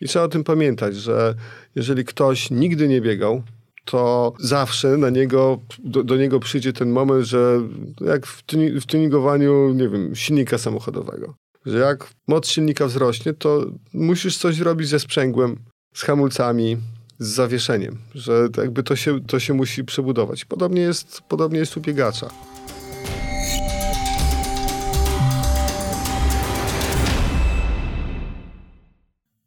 I 0.00 0.08
trzeba 0.08 0.24
o 0.24 0.28
tym 0.28 0.44
pamiętać, 0.44 0.96
że 0.96 1.34
jeżeli 1.74 2.04
ktoś 2.04 2.50
nigdy 2.50 2.88
nie 2.88 3.00
biegał, 3.00 3.42
to 3.84 4.32
zawsze 4.38 4.96
na 4.96 5.10
niego, 5.10 5.58
do, 5.78 6.04
do, 6.04 6.16
niego 6.16 6.40
przyjdzie 6.40 6.72
ten 6.72 6.90
moment, 6.90 7.24
że 7.24 7.60
jak 8.00 8.26
w, 8.26 8.42
tuni, 8.42 8.80
w 8.80 8.86
tuningowaniu, 8.86 9.74
nie 9.74 9.88
wiem, 9.88 10.16
silnika 10.16 10.58
samochodowego, 10.58 11.34
że 11.66 11.78
jak 11.78 12.10
moc 12.28 12.48
silnika 12.48 12.86
wzrośnie, 12.86 13.34
to 13.34 13.66
musisz 13.94 14.36
coś 14.36 14.54
zrobić 14.54 14.88
ze 14.88 15.00
sprzęgłem, 15.00 15.56
z 15.94 16.02
hamulcami, 16.02 16.76
z 17.18 17.28
zawieszeniem, 17.28 17.98
że 18.14 18.48
jakby 18.56 18.82
to 18.82 18.96
się, 18.96 19.20
to 19.20 19.40
się 19.40 19.54
musi 19.54 19.84
przebudować. 19.84 20.44
Podobnie 20.44 20.82
jest, 20.82 21.20
podobnie 21.28 21.58
jest 21.58 21.76
u 21.76 21.80
biegacza. 21.80 22.30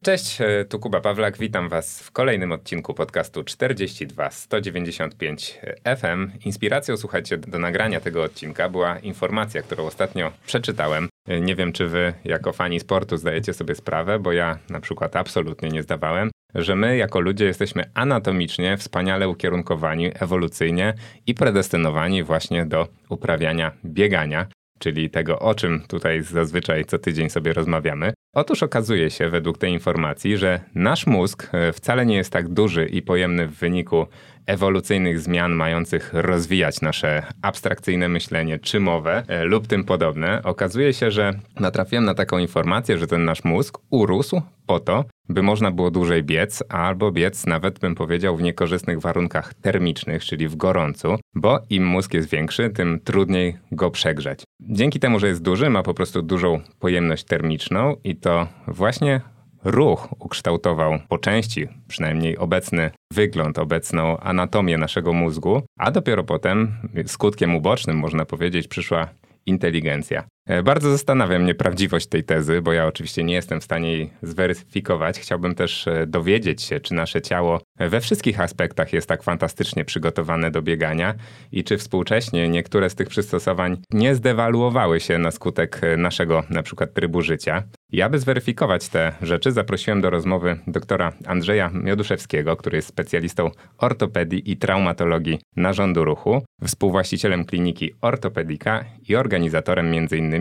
Cześć, 0.03 0.41
e, 0.41 0.65
tu 0.65 0.79
Kuba 0.79 1.01
Pawlak, 1.01 1.37
witam 1.37 1.69
Was 1.69 1.99
w 2.03 2.11
kolejnym 2.11 2.51
odcinku 2.51 2.93
podcastu 2.93 3.43
42 3.43 4.31
195 4.31 5.59
FM. 5.97 6.31
Inspiracją, 6.45 6.97
słuchajcie, 6.97 7.37
do 7.37 7.59
nagrania 7.59 7.99
tego 7.99 8.23
odcinka 8.23 8.69
była 8.69 8.99
informacja, 8.99 9.61
którą 9.61 9.85
ostatnio 9.85 10.31
przeczytałem. 10.45 11.09
E, 11.27 11.41
nie 11.41 11.55
wiem, 11.55 11.73
czy 11.73 11.87
Wy 11.87 12.13
jako 12.25 12.53
fani 12.53 12.79
sportu 12.79 13.17
zdajecie 13.17 13.53
sobie 13.53 13.75
sprawę, 13.75 14.19
bo 14.19 14.31
ja 14.31 14.57
na 14.69 14.79
przykład 14.79 15.15
absolutnie 15.15 15.69
nie 15.69 15.83
zdawałem, 15.83 16.31
że 16.55 16.75
my 16.75 16.97
jako 16.97 17.19
ludzie 17.19 17.45
jesteśmy 17.45 17.83
anatomicznie 17.93 18.77
wspaniale 18.77 19.29
ukierunkowani 19.29 20.11
ewolucyjnie 20.19 20.93
i 21.27 21.33
predestynowani 21.33 22.23
właśnie 22.23 22.65
do 22.65 22.87
uprawiania 23.09 23.71
biegania 23.85 24.47
czyli 24.83 25.09
tego, 25.09 25.39
o 25.39 25.55
czym 25.55 25.81
tutaj 25.87 26.23
zazwyczaj 26.23 26.85
co 26.85 26.99
tydzień 26.99 27.29
sobie 27.29 27.53
rozmawiamy. 27.53 28.13
Otóż 28.33 28.63
okazuje 28.63 29.09
się, 29.09 29.29
według 29.29 29.57
tej 29.57 29.71
informacji, 29.71 30.37
że 30.37 30.59
nasz 30.75 31.07
mózg 31.07 31.49
e, 31.53 31.73
wcale 31.73 32.05
nie 32.05 32.15
jest 32.15 32.31
tak 32.31 32.49
duży 32.49 32.85
i 32.85 33.01
pojemny 33.01 33.47
w 33.47 33.51
wyniku 33.51 34.07
ewolucyjnych 34.45 35.19
zmian 35.19 35.51
mających 35.51 36.09
rozwijać 36.13 36.81
nasze 36.81 37.23
abstrakcyjne 37.41 38.09
myślenie 38.09 38.59
czy 38.59 38.79
mowę 38.79 39.23
e, 39.27 39.43
lub 39.43 39.67
tym 39.67 39.83
podobne. 39.83 40.43
Okazuje 40.43 40.93
się, 40.93 41.11
że 41.11 41.39
natrafiłem 41.59 42.05
na 42.05 42.13
taką 42.13 42.37
informację, 42.37 42.97
że 42.97 43.07
ten 43.07 43.25
nasz 43.25 43.43
mózg 43.43 43.77
urósł 43.89 44.41
po 44.65 44.79
to, 44.79 45.05
by 45.29 45.41
można 45.41 45.71
było 45.71 45.91
dłużej 45.91 46.23
biec, 46.23 46.63
albo 46.69 47.11
biec 47.11 47.45
nawet 47.45 47.79
bym 47.79 47.95
powiedział 47.95 48.37
w 48.37 48.41
niekorzystnych 48.41 48.99
warunkach 49.01 49.53
termicznych, 49.53 50.25
czyli 50.25 50.47
w 50.47 50.55
gorącu, 50.55 51.15
bo 51.35 51.59
im 51.69 51.85
mózg 51.85 52.13
jest 52.13 52.29
większy, 52.29 52.69
tym 52.69 52.99
trudniej 53.03 53.57
go 53.71 53.91
przegrzać. 53.91 54.43
Dzięki 54.59 54.99
temu, 54.99 55.19
że 55.19 55.27
jest 55.27 55.41
duży, 55.41 55.69
ma 55.69 55.83
po 55.83 55.93
prostu 55.93 56.21
dużą 56.21 56.59
pojemność 56.79 57.23
termiczną 57.23 57.95
i 58.03 58.15
to 58.15 58.47
właśnie 58.67 59.21
ruch 59.63 60.07
ukształtował 60.19 60.99
po 61.09 61.17
części, 61.17 61.67
przynajmniej 61.87 62.37
obecny 62.37 62.91
wygląd, 63.13 63.59
obecną 63.59 64.17
anatomię 64.17 64.77
naszego 64.77 65.13
mózgu, 65.13 65.61
a 65.79 65.91
dopiero 65.91 66.23
potem 66.23 66.75
skutkiem 67.05 67.55
ubocznym, 67.55 67.97
można 67.97 68.25
powiedzieć, 68.25 68.67
przyszła 68.67 69.07
inteligencja. 69.45 70.23
E, 70.45 70.63
bardzo 70.63 70.91
zastanawia 70.91 71.39
mnie 71.39 71.55
prawdziwość 71.55 72.07
tej 72.07 72.23
tezy, 72.23 72.61
bo 72.61 72.73
ja 72.73 72.87
oczywiście 72.87 73.23
nie 73.23 73.33
jestem 73.33 73.61
w 73.61 73.63
stanie 73.63 73.91
jej 73.91 74.09
zweryfikować. 74.21 75.19
Chciałbym 75.19 75.55
też 75.55 75.87
e, 75.87 76.07
dowiedzieć 76.07 76.61
się, 76.61 76.79
czy 76.79 76.93
nasze 76.93 77.21
ciało 77.21 77.61
we 77.79 78.01
wszystkich 78.01 78.39
aspektach 78.39 78.93
jest 78.93 79.07
tak 79.07 79.23
fantastycznie 79.23 79.85
przygotowane 79.85 80.51
do 80.51 80.61
biegania 80.61 81.15
i 81.51 81.63
czy 81.63 81.77
współcześnie 81.77 82.49
niektóre 82.49 82.89
z 82.89 82.95
tych 82.95 83.07
przystosowań 83.07 83.77
nie 83.93 84.15
zdewaluowały 84.15 84.99
się 84.99 85.17
na 85.17 85.31
skutek 85.31 85.79
e, 85.83 85.97
naszego 85.97 86.43
na 86.49 86.63
przykład 86.63 86.93
trybu 86.93 87.21
życia. 87.21 87.63
I 87.91 88.01
aby 88.01 88.19
zweryfikować 88.19 88.89
te 88.89 89.11
rzeczy, 89.21 89.51
zaprosiłem 89.51 90.01
do 90.01 90.09
rozmowy 90.09 90.59
doktora 90.67 91.13
Andrzeja 91.25 91.71
Mioduszewskiego, 91.73 92.55
który 92.55 92.75
jest 92.75 92.87
specjalistą 92.87 93.51
ortopedii 93.77 94.51
i 94.51 94.57
traumatologii 94.57 95.39
narządu 95.55 96.03
ruchu, 96.05 96.45
współwłaścicielem 96.63 97.45
kliniki 97.45 97.93
Ortopedika 98.01 98.85
i 99.09 99.15
organizatorem 99.15 99.93
m.in 99.93 100.32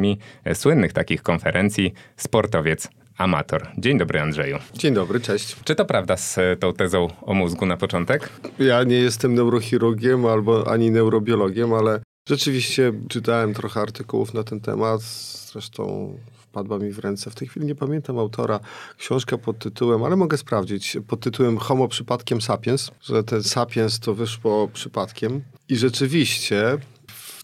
E, 0.44 0.54
słynnych 0.54 0.92
takich 0.92 1.22
konferencji 1.22 1.92
Sportowiec 2.16 2.88
Amator. 3.18 3.68
Dzień 3.78 3.98
dobry, 3.98 4.20
Andrzeju. 4.20 4.58
Dzień 4.74 4.94
dobry, 4.94 5.20
cześć. 5.20 5.56
Czy 5.64 5.74
to 5.74 5.84
prawda 5.84 6.16
z 6.16 6.38
e, 6.38 6.56
tą 6.56 6.72
tezą 6.72 7.08
o 7.22 7.34
mózgu 7.34 7.66
na 7.66 7.76
początek? 7.76 8.28
Ja 8.58 8.84
nie 8.84 8.96
jestem 8.96 9.34
neurochirurgiem 9.34 10.26
albo 10.26 10.70
ani 10.70 10.90
neurobiologiem, 10.90 11.72
ale 11.72 12.00
rzeczywiście 12.28 12.92
czytałem 13.08 13.54
trochę 13.54 13.80
artykułów 13.80 14.34
na 14.34 14.44
ten 14.44 14.60
temat. 14.60 15.00
Zresztą 15.52 16.14
wpadła 16.52 16.78
mi 16.78 16.92
w 16.92 16.98
ręce. 16.98 17.30
W 17.30 17.34
tej 17.34 17.48
chwili 17.48 17.66
nie 17.66 17.74
pamiętam 17.74 18.18
autora. 18.18 18.60
Książka 18.98 19.38
pod 19.38 19.58
tytułem, 19.58 20.04
ale 20.04 20.16
mogę 20.16 20.36
sprawdzić, 20.36 20.96
pod 21.06 21.20
tytułem 21.20 21.58
Homo 21.58 21.88
przypadkiem 21.88 22.40
sapiens, 22.40 22.90
że 23.02 23.24
ten 23.24 23.42
sapiens 23.42 24.00
to 24.00 24.14
wyszło 24.14 24.68
przypadkiem. 24.68 25.42
I 25.68 25.76
rzeczywiście 25.76 26.78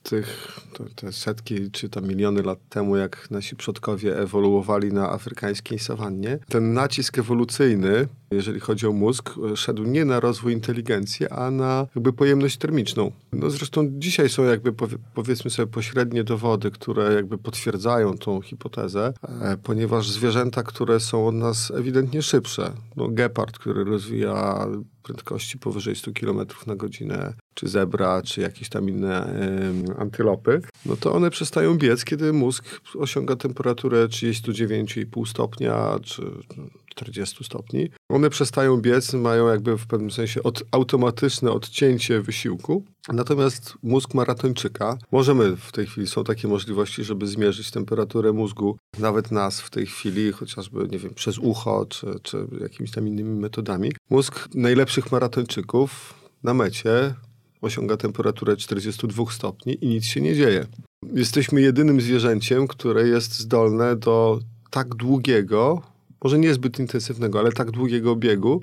tych 0.09 0.61
te 0.97 1.13
setki 1.13 1.71
czy 1.71 1.89
tam 1.89 2.07
miliony 2.07 2.43
lat 2.43 2.59
temu, 2.69 2.97
jak 2.97 3.31
nasi 3.31 3.57
przodkowie 3.57 4.19
ewoluowali 4.19 4.93
na 4.93 5.11
afrykańskiej 5.11 5.79
sawannie, 5.79 6.39
ten 6.49 6.73
nacisk 6.73 7.19
ewolucyjny, 7.19 8.09
jeżeli 8.31 8.61
chodzi 8.61 8.87
o 8.87 8.93
mózg, 8.93 9.35
szedł 9.55 9.85
nie 9.85 10.05
na 10.05 10.21
rozwój 10.21 10.53
inteligencji, 10.53 11.29
a 11.29 11.51
na 11.51 11.87
jakby 11.95 12.13
pojemność 12.13 12.57
termiczną. 12.57 13.13
No 13.33 13.51
zresztą 13.51 13.89
dzisiaj 13.93 14.29
są 14.29 14.45
jakby 14.45 14.73
powiedzmy 15.15 15.51
sobie 15.51 15.67
pośrednie 15.67 16.25
dowody, 16.25 16.71
które 16.71 17.15
jakby 17.15 17.39
potwierdzają 17.39 18.19
tą 18.19 18.41
hipotezę, 18.41 19.13
e, 19.23 19.57
ponieważ 19.63 20.11
zwierzęta, 20.11 20.63
które 20.63 21.01
są 21.01 21.27
od 21.27 21.35
nas 21.35 21.71
ewidentnie 21.71 22.23
szybsze, 22.23 22.73
no 22.97 23.09
gepard, 23.09 23.59
który 23.59 23.85
rozwija 23.85 24.67
prędkości 25.03 25.59
powyżej 25.59 25.97
100 25.97 26.11
km 26.13 26.47
na 26.67 26.77
godzinę, 26.77 27.35
czy 27.55 27.69
zebra, 27.69 28.23
czy 28.23 28.41
jakieś 28.41 28.69
tam 28.69 28.89
inne 28.89 29.35
antylopy, 29.99 30.61
no 30.87 30.97
to 30.97 31.15
one 31.15 31.31
przestają 31.31 31.79
biec, 31.79 32.05
kiedy 32.05 32.33
mózg 32.33 32.81
osiąga 32.95 33.37
temperaturę 33.37 34.07
39,5 34.07 35.27
stopnia, 35.27 35.99
czy 36.03 36.23
40 36.99 37.45
stopni. 37.45 37.91
One 38.09 38.31
przestają 38.31 38.77
biec, 38.77 39.13
mają 39.13 39.49
jakby 39.49 39.79
w 39.79 39.87
pewnym 39.87 40.11
sensie 40.11 40.43
od, 40.43 40.63
automatyczne 40.71 41.51
odcięcie 41.51 42.21
wysiłku. 42.21 42.85
Natomiast 43.13 43.75
mózg 43.83 44.15
maratończyka, 44.15 44.99
możemy 45.13 45.57
w 45.57 45.73
tej 45.73 45.87
chwili, 45.87 46.07
są 46.07 46.25
takie 46.25 46.49
możliwości, 46.49 47.05
żeby 47.05 47.27
zmierzyć 47.27 47.71
temperaturę 47.71 48.33
mózgu, 48.33 48.77
nawet 48.99 49.31
nas 49.31 49.61
w 49.61 49.71
tej 49.71 49.87
chwili, 49.87 50.33
chociażby, 50.33 50.89
nie 50.89 50.99
wiem, 50.99 51.15
przez 51.15 51.39
ucho, 51.39 51.87
czy, 51.87 52.07
czy 52.23 52.47
jakimiś 52.61 52.91
tam 52.91 53.09
innymi 53.09 53.41
metodami. 53.41 53.93
Mózg 54.11 54.49
najlepszych 54.55 55.13
maratończyków 55.13 56.15
na 56.43 56.55
mecie 56.55 57.15
osiąga 57.61 57.97
temperaturę 57.97 58.57
42 58.57 59.25
stopni 59.31 59.85
i 59.85 59.89
nic 59.89 60.05
się 60.05 60.21
nie 60.21 60.35
dzieje. 60.35 60.67
Jesteśmy 61.13 61.61
jedynym 61.61 62.01
zwierzęciem, 62.01 62.67
które 62.69 63.09
jest 63.09 63.39
zdolne 63.39 63.97
do 63.97 64.41
tak 64.71 64.95
długiego, 64.95 65.83
może 66.25 66.39
niezbyt 66.39 66.79
intensywnego, 66.79 67.39
ale 67.39 67.53
tak 67.53 67.71
długiego 67.71 68.17
biegu. 68.17 68.63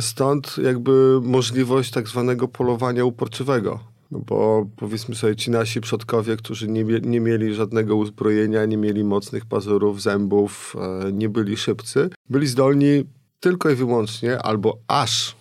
Stąd 0.00 0.56
jakby 0.62 1.20
możliwość 1.22 1.90
tak 1.90 2.08
zwanego 2.08 2.48
polowania 2.48 3.04
uporczywego. 3.04 3.80
No 4.10 4.18
bo 4.18 4.66
powiedzmy 4.76 5.14
sobie, 5.14 5.36
ci 5.36 5.50
nasi 5.50 5.80
przodkowie, 5.80 6.36
którzy 6.36 6.68
nie, 6.68 6.84
nie 6.84 7.20
mieli 7.20 7.54
żadnego 7.54 7.96
uzbrojenia, 7.96 8.64
nie 8.64 8.76
mieli 8.76 9.04
mocnych 9.04 9.46
pazurów, 9.46 10.02
zębów, 10.02 10.76
e, 11.06 11.12
nie 11.12 11.28
byli 11.28 11.56
szybcy, 11.56 12.10
byli 12.30 12.46
zdolni 12.46 13.04
tylko 13.40 13.70
i 13.70 13.74
wyłącznie 13.74 14.42
albo 14.42 14.78
aż 14.88 15.36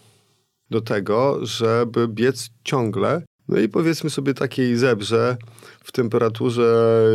do 0.69 0.81
tego, 0.81 1.45
żeby 1.45 2.07
biec 2.07 2.49
ciągle. 2.63 3.21
No 3.47 3.59
i 3.59 3.69
powiedzmy 3.69 4.09
sobie 4.09 4.33
takiej 4.33 4.77
zebrze 4.77 5.37
w 5.83 5.91
temperaturze 5.91 7.05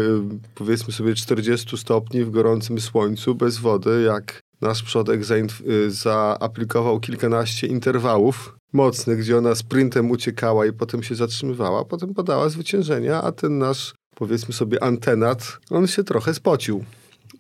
powiedzmy 0.55 0.93
sobie 0.93 1.15
40 1.15 1.79
stopni 1.79 2.25
w 2.25 2.31
gorącym 2.31 2.81
słońcu 2.81 3.35
bez 3.35 3.59
wody, 3.59 4.03
jak 4.03 4.41
nasz 4.61 4.83
przodek 4.83 5.21
y, 5.31 5.91
zaaplikował 5.91 7.01
kilkanaście 7.01 7.67
interwałów 7.67 8.57
mocnych, 8.73 9.19
gdzie 9.19 9.39
ona 9.39 9.55
sprintem 9.55 10.11
uciekała 10.11 10.67
i 10.67 10.73
potem 10.73 11.03
się 11.03 11.15
zatrzymywała, 11.15 11.85
potem 11.85 12.15
podała 12.15 12.49
zwyciężenia, 12.49 13.23
a 13.23 13.33
ten 13.33 13.59
nasz 13.59 13.95
powiedzmy 14.15 14.55
sobie 14.55 14.83
antenat, 14.83 15.59
on 15.71 15.87
się 15.87 16.05
trochę 16.05 16.35
spocił. 16.35 16.85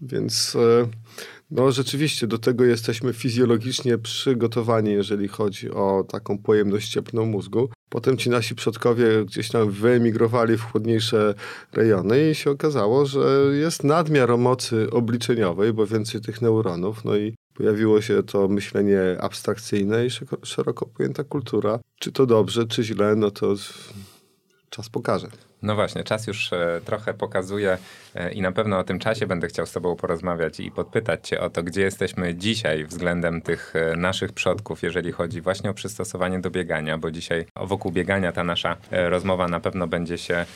Więc 0.02 0.56
e, 0.56 0.88
no 1.50 1.72
rzeczywiście 1.72 2.26
do 2.26 2.38
tego 2.38 2.64
jesteśmy 2.64 3.12
fizjologicznie 3.12 3.98
przygotowani, 3.98 4.92
jeżeli 4.92 5.28
chodzi 5.28 5.70
o 5.70 6.04
taką 6.08 6.38
pojemność 6.38 6.90
cieplną 6.90 7.26
mózgu. 7.26 7.70
Potem 7.90 8.16
ci 8.16 8.30
nasi 8.30 8.54
przodkowie 8.54 9.24
gdzieś 9.24 9.48
tam 9.48 9.70
wyemigrowali 9.70 10.56
w 10.56 10.62
chłodniejsze 10.62 11.34
rejony 11.72 12.30
i 12.30 12.34
się 12.34 12.50
okazało, 12.50 13.06
że 13.06 13.20
jest 13.52 13.84
nadmiar 13.84 14.38
mocy 14.38 14.90
obliczeniowej, 14.90 15.72
bo 15.72 15.86
więcej 15.86 16.20
tych 16.20 16.42
neuronów, 16.42 17.04
no 17.04 17.16
i 17.16 17.34
pojawiło 17.54 18.00
się 18.00 18.22
to 18.22 18.48
myślenie 18.48 19.00
abstrakcyjne 19.20 20.06
i 20.06 20.10
szeroko 20.42 20.86
pojęta 20.86 21.24
kultura. 21.24 21.78
Czy 21.98 22.12
to 22.12 22.26
dobrze, 22.26 22.66
czy 22.66 22.84
źle, 22.84 23.16
no 23.16 23.30
to 23.30 23.54
czas 24.70 24.88
pokaże. 24.88 25.28
No 25.62 25.74
właśnie, 25.74 26.04
czas 26.04 26.26
już 26.26 26.52
e, 26.52 26.80
trochę 26.84 27.14
pokazuje 27.14 27.78
i 28.32 28.42
na 28.42 28.52
pewno 28.52 28.78
o 28.78 28.84
tym 28.84 28.98
czasie 28.98 29.26
będę 29.26 29.48
chciał 29.48 29.66
z 29.66 29.72
Tobą 29.72 29.96
porozmawiać 29.96 30.60
i 30.60 30.70
podpytać 30.70 31.28
Cię 31.28 31.40
o 31.40 31.50
to, 31.50 31.62
gdzie 31.62 31.82
jesteśmy 31.82 32.34
dzisiaj 32.34 32.84
względem 32.84 33.42
tych 33.42 33.72
e, 33.76 33.96
naszych 33.96 34.32
przodków, 34.32 34.82
jeżeli 34.82 35.12
chodzi 35.12 35.40
właśnie 35.40 35.70
o 35.70 35.74
przystosowanie 35.74 36.40
do 36.40 36.50
biegania, 36.50 36.98
bo 36.98 37.10
dzisiaj 37.10 37.46
wokół 37.56 37.92
biegania 37.92 38.32
ta 38.32 38.44
nasza 38.44 38.76
rozmowa 38.90 39.48
na 39.48 39.60
pewno 39.60 39.86
będzie 39.86 40.18
się 40.18 40.46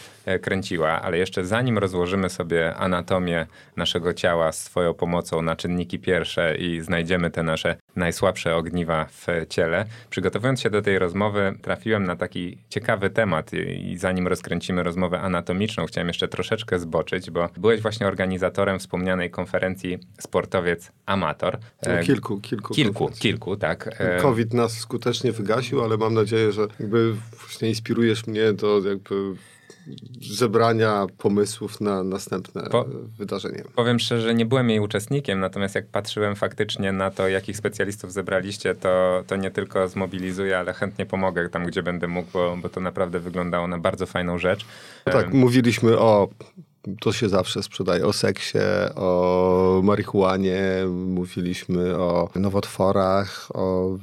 kręciła, 0.43 1.03
ale 1.03 1.19
jeszcze 1.19 1.45
zanim 1.45 1.79
rozłożymy 1.79 2.31
sobie 2.31 2.75
anatomię 2.75 3.47
naszego 3.77 4.15
ciała 4.15 4.53
z 4.53 4.65
Twoją 4.65 4.95
pomocą 4.95 5.43
na 5.43 5.57
czynniki 5.57 5.99
pierwsze 5.99 6.57
i 6.57 6.81
znajdziemy 6.81 7.31
te 7.31 7.43
nasze 7.43 7.77
najsłabsze 7.97 8.57
ogniwa 8.57 9.05
w 9.05 9.27
ciele, 9.49 9.85
przygotowując 10.11 10.61
się 10.61 10.71
do 10.71 10.83
tej 10.83 10.99
rozmowy, 10.99 11.55
trafiłem 11.63 12.05
na 12.05 12.17
taki 12.17 12.59
ciekawy 12.69 13.11
temat 13.11 13.53
i 13.53 13.97
zanim 13.97 14.29
rozkręcimy 14.29 14.83
rozmowę 14.83 15.21
anatomiczną 15.21 15.87
chciałem 15.87 16.09
jeszcze 16.09 16.29
troszeczkę 16.29 16.79
zboczyć, 16.79 17.31
bo 17.31 17.44
byłeś 17.59 17.81
właśnie 17.81 18.07
organizatorem 18.07 18.79
wspomnianej 18.79 19.31
konferencji 19.31 19.99
Sportowiec 20.21 20.93
Amator. 21.07 21.59
No, 21.87 21.93
e, 21.93 22.05
kilku, 22.05 22.41
kilku. 22.41 22.75
Kilku, 22.75 23.09
kilku, 23.19 23.57
tak. 23.57 23.97
E, 23.99 24.21
COVID 24.23 24.55
nas 24.55 24.79
skutecznie 24.79 25.33
wygasił, 25.33 25.85
ale 25.85 25.97
mam 25.97 26.15
nadzieję, 26.15 26.53
że 26.53 26.67
jakby 26.81 27.15
właśnie 27.39 27.69
inspirujesz 27.69 28.27
mnie 28.27 28.53
do 28.53 28.81
jakby 28.89 29.35
zebrania 30.21 31.07
pomysłów 31.19 31.81
na 31.81 32.05
następne 32.05 32.63
po, 32.71 32.85
wydarzenie. 33.19 33.65
Powiem 33.75 33.99
szczerze, 33.99 34.35
nie 34.35 34.47
byłem 34.47 34.71
jej 34.71 34.81
uczestnikiem, 34.81 35.41
natomiast 35.41 35.75
jak 35.75 35.87
patrzyłem 35.87 36.37
faktycznie 36.37 36.93
na 36.93 37.11
to, 37.11 37.29
jakich 37.29 37.57
specjalistów 37.57 38.13
zebraliście, 38.13 38.75
to, 38.75 39.25
to 39.27 39.37
nie 39.37 39.51
tylko 39.51 39.89
zmobilizuję, 39.89 40.59
ale 40.59 40.73
chętnie 40.73 41.07
pomogę 41.07 41.49
tam, 41.49 41.67
gdzie 41.67 41.83
będę 41.83 42.09
mógł, 42.09 42.31
bo, 42.33 42.57
bo 42.63 42.69
to 42.69 42.81
naprawdę 42.81 43.21
wyglądało 43.21 43.69
na 43.69 43.79
bardzo 43.79 44.07
fajną 44.07 44.39
rzecz. 44.39 44.67
No 45.07 45.13
tak, 45.13 45.33
mówiliśmy 45.33 45.99
o 45.99 46.29
to 47.01 47.13
się 47.13 47.29
zawsze 47.29 47.63
sprzedaje 47.63 48.07
o 48.07 48.13
seksie, 48.13 48.59
o 48.97 49.81
marihuanie, 49.85 50.61
mówiliśmy 50.89 51.97
o 51.97 52.31
nowotworach, 52.35 53.49
o 53.55 53.99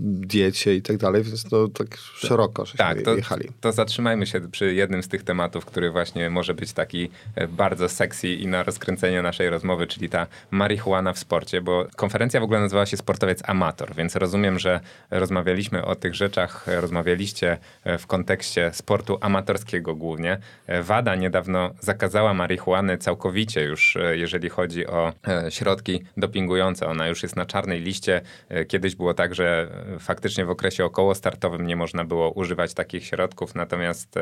diecie 0.00 0.74
i 0.74 0.82
tak 0.82 0.96
dalej, 0.96 1.22
więc 1.22 1.50
no 1.50 1.68
tak 1.68 1.96
szeroko 1.96 2.66
żeśmy 2.66 2.78
tak, 2.78 3.02
to, 3.02 3.14
jechali. 3.14 3.48
To 3.60 3.72
zatrzymajmy 3.72 4.26
się 4.26 4.40
przy 4.40 4.74
jednym 4.74 5.02
z 5.02 5.08
tych 5.08 5.22
tematów, 5.22 5.64
który 5.64 5.90
właśnie 5.90 6.30
może 6.30 6.54
być 6.54 6.72
taki 6.72 7.10
e, 7.34 7.48
bardzo 7.48 7.88
sexy 7.88 8.28
i 8.28 8.46
na 8.46 8.62
rozkręcenie 8.62 9.22
naszej 9.22 9.50
rozmowy, 9.50 9.86
czyli 9.86 10.08
ta 10.08 10.26
marihuana 10.50 11.12
w 11.12 11.18
sporcie, 11.18 11.60
bo 11.60 11.86
konferencja 11.96 12.40
w 12.40 12.44
ogóle 12.44 12.60
nazywała 12.60 12.86
się 12.86 12.96
Sportowiec 12.96 13.40
Amator, 13.48 13.94
więc 13.94 14.16
rozumiem, 14.16 14.58
że 14.58 14.80
rozmawialiśmy 15.10 15.84
o 15.84 15.94
tych 15.94 16.14
rzeczach, 16.14 16.66
rozmawialiście 16.66 17.58
e, 17.84 17.98
w 17.98 18.06
kontekście 18.06 18.70
sportu 18.74 19.18
amatorskiego 19.20 19.94
głównie. 19.94 20.38
E, 20.66 20.82
WADA 20.82 21.14
niedawno 21.14 21.70
zakazała 21.80 21.99
zakazała 22.00 22.34
marihuany 22.34 22.98
całkowicie 22.98 23.62
już, 23.64 23.96
e, 23.96 24.16
jeżeli 24.16 24.48
chodzi 24.48 24.86
o 24.86 25.12
e, 25.28 25.50
środki 25.50 26.02
dopingujące. 26.16 26.86
Ona 26.86 27.08
już 27.08 27.22
jest 27.22 27.36
na 27.36 27.46
czarnej 27.46 27.80
liście. 27.80 28.20
E, 28.48 28.64
kiedyś 28.64 28.94
było 28.94 29.14
tak, 29.14 29.34
że 29.34 29.68
faktycznie 29.98 30.44
w 30.44 30.50
okresie 30.50 30.84
okołostartowym 30.84 31.66
nie 31.66 31.76
można 31.76 32.04
było 32.04 32.30
używać 32.30 32.74
takich 32.74 33.04
środków, 33.04 33.54
natomiast 33.54 34.14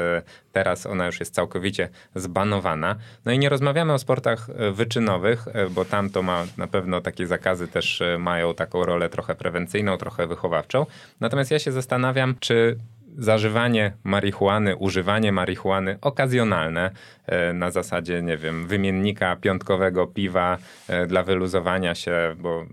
teraz 0.53 0.87
ona 0.87 1.07
już 1.07 1.21
jest 1.21 1.35
całkowicie 1.35 1.89
zbanowana. 2.15 2.97
No 3.25 3.33
i 3.33 3.39
nie 3.39 3.49
rozmawiamy 3.49 3.93
o 3.93 3.99
sportach 3.99 4.47
wyczynowych, 4.73 5.45
bo 5.71 5.85
tam 5.85 6.11
to 6.11 6.23
ma 6.23 6.47
na 6.57 6.67
pewno 6.67 7.01
takie 7.01 7.27
zakazy 7.27 7.69
też 7.69 8.03
mają 8.19 8.55
taką 8.55 8.85
rolę 8.85 9.09
trochę 9.09 9.35
prewencyjną, 9.35 9.97
trochę 9.97 10.27
wychowawczą. 10.27 10.87
Natomiast 11.21 11.51
ja 11.51 11.59
się 11.59 11.73
zastanawiam, 11.73 12.35
czy 12.41 12.79
zażywanie 13.19 13.93
marihuany, 14.05 14.77
używanie 14.77 15.33
marihuany 15.33 15.99
okazjonalne 16.01 16.91
e, 17.27 17.53
na 17.53 17.71
zasadzie, 17.71 18.23
nie 18.23 18.37
wiem, 18.37 18.67
wymiennika 18.67 19.37
piątkowego 19.37 20.07
piwa 20.07 20.59
e, 20.89 21.07
dla 21.07 21.23
wyluzowania 21.23 21.95
się, 21.95 22.37
bo 22.39 22.67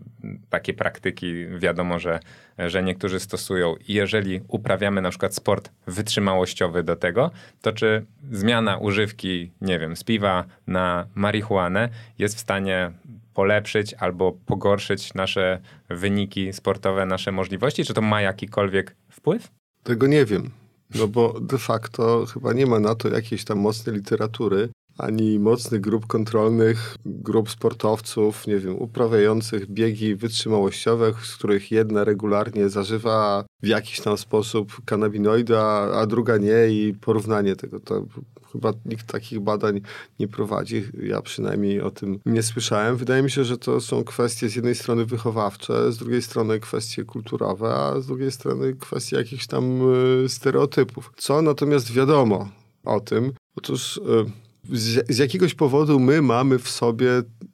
takie 0.50 0.74
praktyki 0.74 1.46
wiadomo, 1.58 2.00
że, 2.00 2.20
że 2.58 2.84
niektórzy 2.84 3.20
stosują. 3.20 3.76
I 3.88 3.94
jeżeli 3.94 4.42
uprawiamy 4.48 5.02
na 5.02 5.10
przykład 5.10 5.36
sport 5.36 5.72
wytrzymałościowy 5.88 6.84
do 6.84 6.96
tego, 6.96 7.32
to 7.62 7.72
czy 7.72 8.06
zmiana 8.32 8.78
używki, 8.78 9.52
nie 9.62 9.80
wiem, 9.80 9.96
z 9.96 10.04
piwa 10.04 10.46
na 10.68 11.08
marihuanę 11.16 11.90
jest 12.20 12.36
w 12.36 12.40
stanie 12.40 12.92
polepszyć 13.34 13.94
albo 13.94 14.32
pogorszyć 14.46 15.14
nasze 15.14 15.60
wyniki 15.90 16.54
sportowe, 16.54 17.06
nasze 17.06 17.32
możliwości? 17.32 17.86
Czy 17.86 17.94
to 17.94 18.02
ma 18.02 18.22
jakikolwiek 18.22 18.96
wpływ? 19.10 19.52
Tego 19.86 20.08
nie 20.08 20.26
wiem. 20.26 20.50
No 20.96 21.08
bo 21.08 21.40
de 21.40 21.58
facto 21.58 22.26
chyba 22.26 22.54
nie 22.54 22.66
ma 22.66 22.80
na 22.80 22.96
to 22.96 23.10
jakiejś 23.10 23.46
tam 23.46 23.60
mocnej 23.60 23.96
literatury, 23.96 24.70
ani 24.98 25.40
mocnych 25.40 25.82
grup 25.82 26.08
kontrolnych, 26.08 26.96
grup 27.06 27.50
sportowców, 27.50 28.48
nie 28.48 28.58
wiem, 28.58 28.76
uprawiających 28.82 29.72
biegi 29.72 30.16
wytrzymałościowe, 30.16 31.14
z 31.24 31.36
których 31.36 31.72
jedna 31.72 32.04
regularnie 32.04 32.70
zażywa 32.70 33.46
w 33.64 33.68
jakiś 33.68 34.02
tam 34.02 34.18
sposób 34.18 34.82
kanabinoida, 34.86 35.62
a 35.94 36.06
druga 36.06 36.38
nie 36.38 36.68
i 36.68 36.94
porównanie 37.02 37.56
tego. 37.56 37.80
To 37.80 38.06
chyba 38.52 38.74
nikt 38.86 39.08
takich 39.08 39.40
badań 39.40 39.82
nie 40.20 40.28
prowadzi. 40.28 40.84
Ja 41.04 41.22
przynajmniej 41.22 41.82
o 41.82 41.92
tym 41.92 42.20
nie 42.26 42.44
słyszałem. 42.44 42.98
Wydaje 42.98 43.24
mi 43.24 43.32
się, 43.32 43.44
że 43.44 43.58
to 43.58 43.82
są 43.82 44.04
kwestie 44.04 44.50
z 44.50 44.56
jednej 44.56 44.76
strony 44.76 45.06
wychowawcze, 45.06 45.92
z 45.92 45.98
drugiej 45.98 46.22
strony 46.22 46.60
kwestie 46.60 47.04
kulturowe, 47.04 47.74
a 47.76 48.02
z 48.02 48.08
drugiej 48.08 48.32
strony 48.32 48.74
kwestie 48.74 49.18
jakichś 49.18 49.48
tam 49.48 49.82
y, 50.26 50.30
stereotypów. 50.30 51.12
Co 51.18 51.42
natomiast 51.42 51.92
wiadomo 51.92 52.50
o 52.84 53.00
tym? 53.00 53.34
Otóż... 53.56 53.98
Y, 53.98 54.45
z, 54.72 55.12
z, 55.16 55.18
jakiegoś 55.18 55.54
powodu 55.54 56.00
my 56.00 56.22
mamy 56.22 56.60
w 56.60 56.70
sobie 56.70 57.10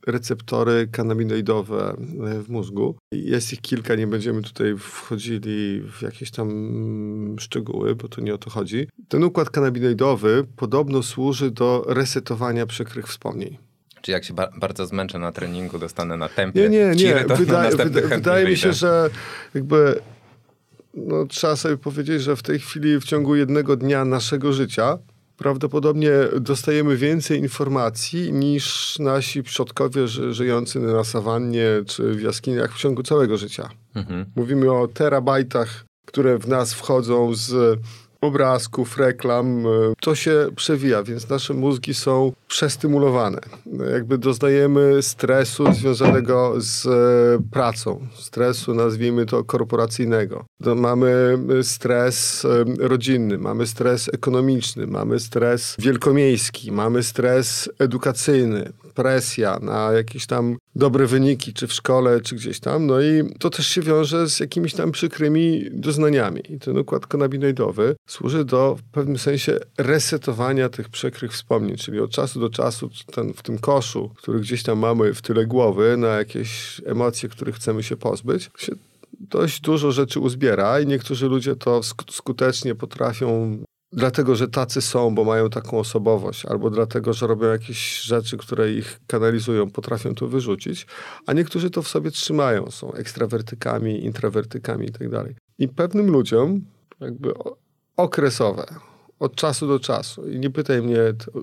receptory 0.08 0.88
kanabinoidowe 0.92 1.90
e, 1.90 2.44
w 2.44 2.50
mózgu. 2.50 2.96
Jest 3.12 3.54
ich 3.54 3.62
kilka, 3.62 3.96
nie 3.96 4.08
będziemy 4.08 4.42
tutaj 4.42 4.76
wchodzili 4.78 5.82
w 5.82 6.02
jakieś 6.02 6.32
tam 6.32 7.36
szczegóły, 7.40 7.96
bo 7.96 8.08
to 8.08 8.22
nie 8.22 8.34
o 8.34 8.38
to 8.38 8.50
chodzi. 8.50 8.88
Ten 9.08 9.24
układ 9.24 9.50
kanabinoidowy 9.50 10.46
podobno 10.56 11.04
służy 11.04 11.52
do 11.52 11.86
resetowania 11.88 12.66
przykrych 12.66 13.08
wspomnień. 13.08 13.58
Czy 14.02 14.12
jak 14.12 14.24
się 14.24 14.34
ba 14.34 14.52
bardzo 14.58 14.86
zmęczę 14.86 15.20
na 15.20 15.32
treningu, 15.32 15.80
dostanę 15.80 16.18
na 16.18 16.30
tempie 16.30 16.62
Nie, 16.62 16.70
nie, 16.70 16.96
nie. 16.96 17.36
Wydaje, 17.36 17.76
wyda 17.76 18.02
wydaje 18.02 18.48
mi 18.48 18.58
się, 18.58 18.74
że 18.74 19.10
jakby 19.56 20.02
no, 20.94 21.26
trzeba 21.26 21.56
sobie 21.56 21.78
powiedzieć, 21.78 22.22
że 22.22 22.36
w 22.36 22.44
tej 22.44 22.60
chwili 22.60 23.00
w 23.00 23.04
ciągu 23.04 23.36
jednego 23.36 23.76
dnia 23.76 24.06
naszego 24.06 24.54
życia 24.54 24.98
prawdopodobnie 25.42 26.12
dostajemy 26.40 26.98
więcej 26.98 27.40
informacji 27.40 28.34
niż 28.34 29.00
nasi 29.00 29.44
przodkowie 29.44 30.08
ży 30.08 30.34
żyjący 30.34 30.80
na 30.80 31.04
sawannie 31.04 31.66
czy 31.88 32.14
w 32.14 32.22
jaskiniach 32.22 32.74
w 32.74 32.78
ciągu 32.78 33.04
całego 33.04 33.38
życia. 33.38 33.70
Mhm. 33.96 34.26
Mówimy 34.36 34.72
o 34.72 34.88
terabajtach, 34.88 35.86
które 36.06 36.38
w 36.38 36.48
nas 36.48 36.74
wchodzą 36.74 37.36
z 37.36 37.80
obrazków, 38.22 38.98
reklam, 38.98 39.66
e, 39.66 39.70
to 40.02 40.16
się 40.16 40.48
przewija, 40.56 41.04
więc 41.04 41.30
nasze 41.30 41.54
mózgi 41.54 41.94
są 41.94 42.34
przestymulowane. 42.48 43.40
Jakby 43.94 44.18
doznajemy 44.18 45.02
stresu 45.02 45.74
związanego 45.74 46.54
z 46.58 46.86
e, 46.86 46.90
pracą, 47.52 48.08
stresu 48.16 48.74
nazwijmy 48.74 49.26
to 49.26 49.44
korporacyjnego. 49.44 50.46
Mamy 50.76 51.38
stres 51.64 52.46
e, 52.46 52.88
rodzinny, 52.88 53.38
mamy 53.38 53.68
stres 53.68 54.10
ekonomiczny, 54.14 54.88
mamy 54.88 55.20
stres 55.20 55.76
wielkomiejski, 55.80 56.72
mamy 56.72 57.04
stres 57.04 57.70
edukacyjny, 57.80 58.72
presja 58.94 59.60
na 59.60 59.92
jakieś 59.92 60.26
tam 60.26 60.58
dobre 60.76 61.08
wyniki, 61.08 61.54
czy 61.54 61.68
w 61.68 61.74
szkole, 61.74 62.22
czy 62.22 62.36
gdzieś 62.36 62.60
tam. 62.60 62.86
No 62.86 63.02
i 63.02 63.24
to 63.40 63.50
też 63.50 63.68
się 63.68 63.82
wiąże 63.82 64.30
z 64.30 64.40
jakimiś 64.40 64.74
tam 64.74 64.92
przykrymi 64.92 65.70
doznaniami. 65.72 66.42
I 66.50 66.60
ten 66.60 66.78
układ 66.78 67.08
kanabinoidowy 67.08 67.96
służy 68.08 68.46
do 68.46 68.76
w 68.76 68.84
pewnym 68.84 69.18
sensie 69.18 69.60
resetowania 69.78 70.70
tych 70.70 70.90
przykrych 70.90 71.32
wspomnień, 71.32 71.78
czyli 71.78 72.00
od 72.00 72.12
czasu 72.12 72.40
do 72.40 72.50
czasu 72.50 72.90
ten, 73.16 73.34
w 73.34 73.44
tym 73.44 73.60
koszu, 73.60 74.12
który 74.18 74.40
gdzieś 74.40 74.64
tam 74.64 74.80
mamy 74.80 75.14
w 75.14 75.22
tyle 75.22 75.46
głowy 75.46 75.98
na 75.98 76.08
jakieś 76.08 76.82
emocje, 76.86 77.30
których 77.30 77.56
chcemy 77.56 77.84
się 77.84 77.98
pozbyć, 77.98 78.50
się 78.58 78.72
dość 79.20 79.62
dużo 79.62 79.92
rzeczy 79.92 80.20
uzbiera 80.20 80.80
i 80.80 80.88
niektórzy 80.88 81.28
ludzie 81.28 81.56
to 81.56 81.82
skutecznie 82.10 82.76
potrafią 82.76 83.58
dlatego, 83.92 84.36
że 84.36 84.48
tacy 84.48 84.82
są, 84.82 85.16
bo 85.16 85.24
mają 85.24 85.50
taką 85.50 85.80
osobowość, 85.80 86.46
albo 86.46 86.70
dlatego, 86.70 87.14
że 87.14 87.28
robią 87.28 87.48
jakieś 87.48 88.02
rzeczy, 88.02 88.38
które 88.38 88.72
ich 88.72 89.00
kanalizują, 89.08 89.70
potrafią 89.70 90.16
to 90.16 90.28
wyrzucić, 90.28 90.88
a 91.26 91.34
niektórzy 91.34 91.70
to 91.70 91.82
w 91.82 91.88
sobie 91.88 92.12
trzymają, 92.12 92.72
są 92.72 92.94
ekstrawertykami, 92.94 94.06
introwertykami 94.06 94.86
i 94.86 94.92
tak. 94.92 95.28
I 95.60 95.68
pewnym 95.68 96.12
ludziom 96.12 96.62
jakby 97.00 97.34
okresowe, 97.98 98.66
od 99.20 99.36
czasu 99.36 99.68
do 99.68 99.80
czasu, 99.80 100.30
i 100.30 100.40
nie 100.40 100.50
pytaj 100.50 100.82
mnie, 100.82 101.00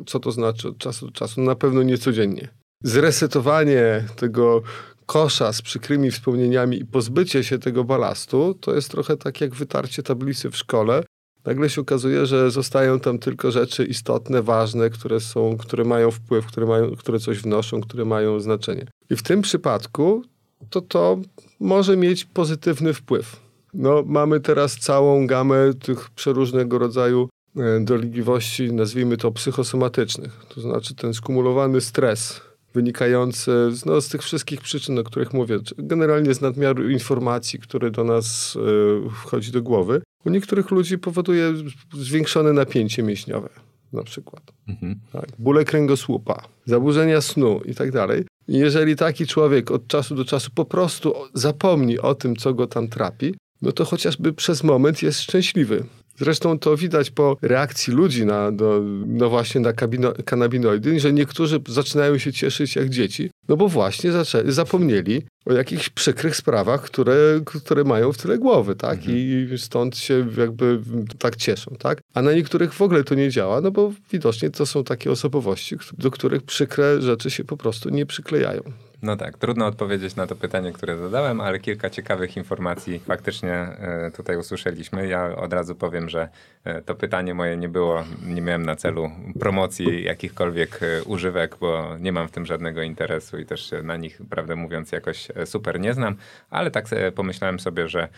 co 0.07 0.21
to 0.21 0.33
znaczy 0.33 0.69
od 0.69 0.79
czasu 0.79 1.07
do 1.07 1.13
czasu, 1.13 1.41
na 1.41 1.55
pewno 1.55 1.83
nie 1.83 1.99
codziennie. 1.99 2.49
Zresetowanie 2.83 4.05
tego 4.17 4.63
kosza 5.07 5.53
z 5.53 5.63
przykrymi 5.63 6.11
wspomnieniami 6.11 6.81
i 6.81 6.85
pozbycie 6.85 7.45
się 7.45 7.59
tego 7.59 7.85
balastu, 7.85 8.55
to 8.61 8.75
jest 8.75 8.91
trochę 8.91 9.17
tak 9.17 9.41
jak 9.41 9.55
wytarcie 9.55 10.03
tablicy 10.03 10.51
w 10.51 10.57
szkole, 10.57 11.03
nagle 11.49 11.71
się 11.71 11.81
okazuje, 11.81 12.27
że 12.27 12.51
zostają 12.51 13.01
tam 13.01 13.19
tylko 13.19 13.51
rzeczy 13.51 13.85
istotne, 13.85 14.43
ważne, 14.43 14.91
które 14.91 15.21
są, 15.21 15.57
które 15.57 15.85
mają 15.85 16.11
wpływ, 16.11 16.47
które, 16.47 16.67
mają, 16.67 16.97
które 16.97 17.19
coś 17.19 17.39
wnoszą, 17.39 17.81
które 17.81 18.05
mają 18.05 18.41
znaczenie. 18.41 18.87
I 19.11 19.17
w 19.17 19.23
tym 19.23 19.43
przypadku 19.43 20.23
to 20.71 20.81
to 20.81 21.19
może 21.61 21.97
mieć 21.97 22.25
pozytywny 22.25 22.95
wpływ. 22.95 23.37
No, 23.75 24.03
mamy 24.07 24.41
teraz 24.41 24.77
całą 24.77 25.27
gamę 25.27 25.75
tych 25.75 26.11
przeróżnego 26.11 26.79
rodzaju 26.79 27.29
e, 27.57 27.81
dolegliwości, 27.81 28.73
nazwijmy 28.73 29.17
to 29.17 29.33
psychosomatycznych. 29.33 30.47
To 30.55 30.61
znaczy 30.61 30.95
ten 30.95 31.15
skumulowany 31.15 31.81
stres 31.81 32.41
wynikający 32.75 33.51
no, 33.87 34.01
z 34.01 34.09
tych 34.09 34.23
wszystkich 34.23 34.61
przyczyn, 34.61 34.99
o 34.99 35.05
których 35.05 35.33
mówię. 35.33 35.59
Generalnie 35.79 36.35
z 36.35 36.41
nadmiaru 36.41 36.91
informacji, 36.91 37.59
które 37.59 37.91
do 37.91 38.05
nas 38.05 38.57
y, 38.57 39.11
wchodzi 39.11 39.53
do 39.53 39.63
głowy. 39.63 40.03
U 40.25 40.31
niektórych 40.31 40.71
ludzi 40.71 40.99
powoduje 40.99 41.55
zwiększone 41.95 42.53
napięcie 42.53 43.03
mięśniowe 43.03 43.49
na 43.93 44.03
przykład. 44.03 44.43
Mhm. 44.69 45.01
Tak, 45.13 45.27
bóle 45.39 45.65
kręgosłupa, 45.65 46.43
zaburzenia 46.67 47.21
snu 47.21 47.61
i 47.65 47.75
tak 47.75 47.93
dalej. 47.93 48.25
Jeżeli 48.49 48.97
taki 48.97 49.27
człowiek 49.27 49.71
od 49.71 49.87
czasu 49.87 50.15
do 50.15 50.25
czasu 50.25 50.51
po 50.55 50.65
prostu 50.65 51.15
zapomni 51.35 51.99
o 51.99 52.15
tym, 52.15 52.37
co 52.37 52.55
go 52.55 52.67
tam 52.67 52.89
trapi, 52.89 53.35
no 53.63 53.73
to 53.73 53.85
chociażby 53.85 54.33
przez 54.33 54.65
moment 54.65 55.03
jest 55.03 55.21
szczęśliwy. 55.21 55.85
Zresztą 56.19 56.59
to 56.59 56.77
widać 56.77 57.11
po 57.11 57.37
reakcji 57.43 57.93
ludzi 57.93 58.27
na, 58.27 58.53
do, 58.53 58.83
no 59.07 59.31
właśnie 59.31 59.61
na 59.61 59.73
kabino, 59.73 60.13
kanabinoidy, 60.25 61.01
że 61.01 61.13
niektórzy 61.13 61.61
zaczynają 61.69 62.19
się 62.19 62.33
cieszyć 62.33 62.77
jak 62.77 62.89
dzieci, 62.89 63.31
no 63.49 63.57
bo 63.57 63.69
właśnie 63.69 64.13
zaczęli, 64.13 64.53
zapomnieli 64.53 65.23
o 65.47 65.53
jakichś 65.53 65.89
przykrych 65.89 66.37
sprawach, 66.37 66.83
które, 66.83 67.41
które 67.45 67.85
mają 67.85 68.13
w 68.13 68.19
tyle 68.19 68.39
głowy, 68.39 68.77
tak? 68.77 68.99
Mhm. 68.99 69.19
I 69.19 69.49
stąd 69.59 69.99
się 69.99 70.27
jakby 70.39 70.81
tak 71.19 71.37
cieszą, 71.37 71.77
tak? 71.79 72.01
A 72.15 72.23
na 72.23 72.33
niektórych 72.33 72.75
w 72.75 72.83
ogóle 72.83 73.05
to 73.05 73.15
nie 73.15 73.31
działa, 73.31 73.61
no 73.61 73.71
bo 73.71 73.93
widocznie 74.13 74.51
to 74.51 74.67
są 74.67 74.85
takie 74.85 75.11
osobowości, 75.11 75.77
do 75.99 76.11
których 76.11 76.43
przykre 76.43 77.03
rzeczy 77.03 77.31
się 77.31 77.45
po 77.45 77.57
prostu 77.57 77.91
nie 77.91 78.07
przyklejają. 78.07 78.63
No 79.03 79.17
tak, 79.17 79.39
trudno 79.39 79.67
odpowiedzieć 79.67 80.17
na 80.17 80.27
to 80.27 80.37
pytanie, 80.37 80.73
które 80.73 80.97
zadałem, 80.99 81.41
ale 81.41 81.59
kilka 81.59 81.91
ciekawych 81.91 82.37
informacji 82.37 82.99
faktycznie 82.99 83.53
e, 83.53 84.11
tutaj 84.17 84.37
usłyszeliśmy. 84.37 85.09
Ja 85.09 85.37
od 85.37 85.53
razu 85.53 85.75
powiem, 85.75 86.09
że 86.09 86.29
e, 86.65 86.83
to 86.83 86.95
pytanie 86.95 87.35
moje 87.35 87.57
nie 87.57 87.69
było, 87.69 88.05
nie 88.27 88.43
miałem 88.43 88.67
na 88.67 88.77
celu 88.77 89.11
promocji 89.41 90.05
jakichkolwiek 90.05 90.81
e, 90.83 91.05
używek, 91.05 91.57
bo 91.61 91.97
nie 92.01 92.13
mam 92.13 92.29
w 92.29 92.31
tym 92.31 92.47
żadnego 92.47 92.83
interesu 92.83 93.39
i 93.39 93.47
też 93.47 93.75
na 93.83 93.97
nich, 93.97 94.21
prawdę 94.31 94.57
mówiąc, 94.57 94.93
jakoś 94.93 95.29
super 95.45 95.81
nie 95.81 95.95
znam, 95.95 96.17
ale 96.51 96.71
tak 96.71 96.85
pomyślałem 97.15 97.61
sobie, 97.61 97.89
że 97.89 98.09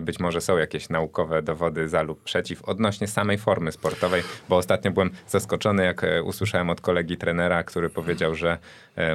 być 0.00 0.20
może 0.20 0.40
są 0.40 0.58
jakieś 0.58 0.88
naukowe 0.88 1.42
dowody 1.42 1.88
za 1.88 2.02
lub 2.02 2.22
przeciw 2.22 2.64
odnośnie 2.64 3.06
samej 3.06 3.38
formy 3.38 3.72
sportowej, 3.72 4.22
bo 4.48 4.56
ostatnio 4.56 4.90
byłem 4.90 5.10
zaskoczony, 5.28 5.84
jak 5.84 6.06
usłyszałem 6.24 6.70
od 6.70 6.80
kolegi 6.80 7.16
trenera, 7.16 7.64
który 7.64 7.90
powiedział, 7.90 8.34
że 8.34 8.58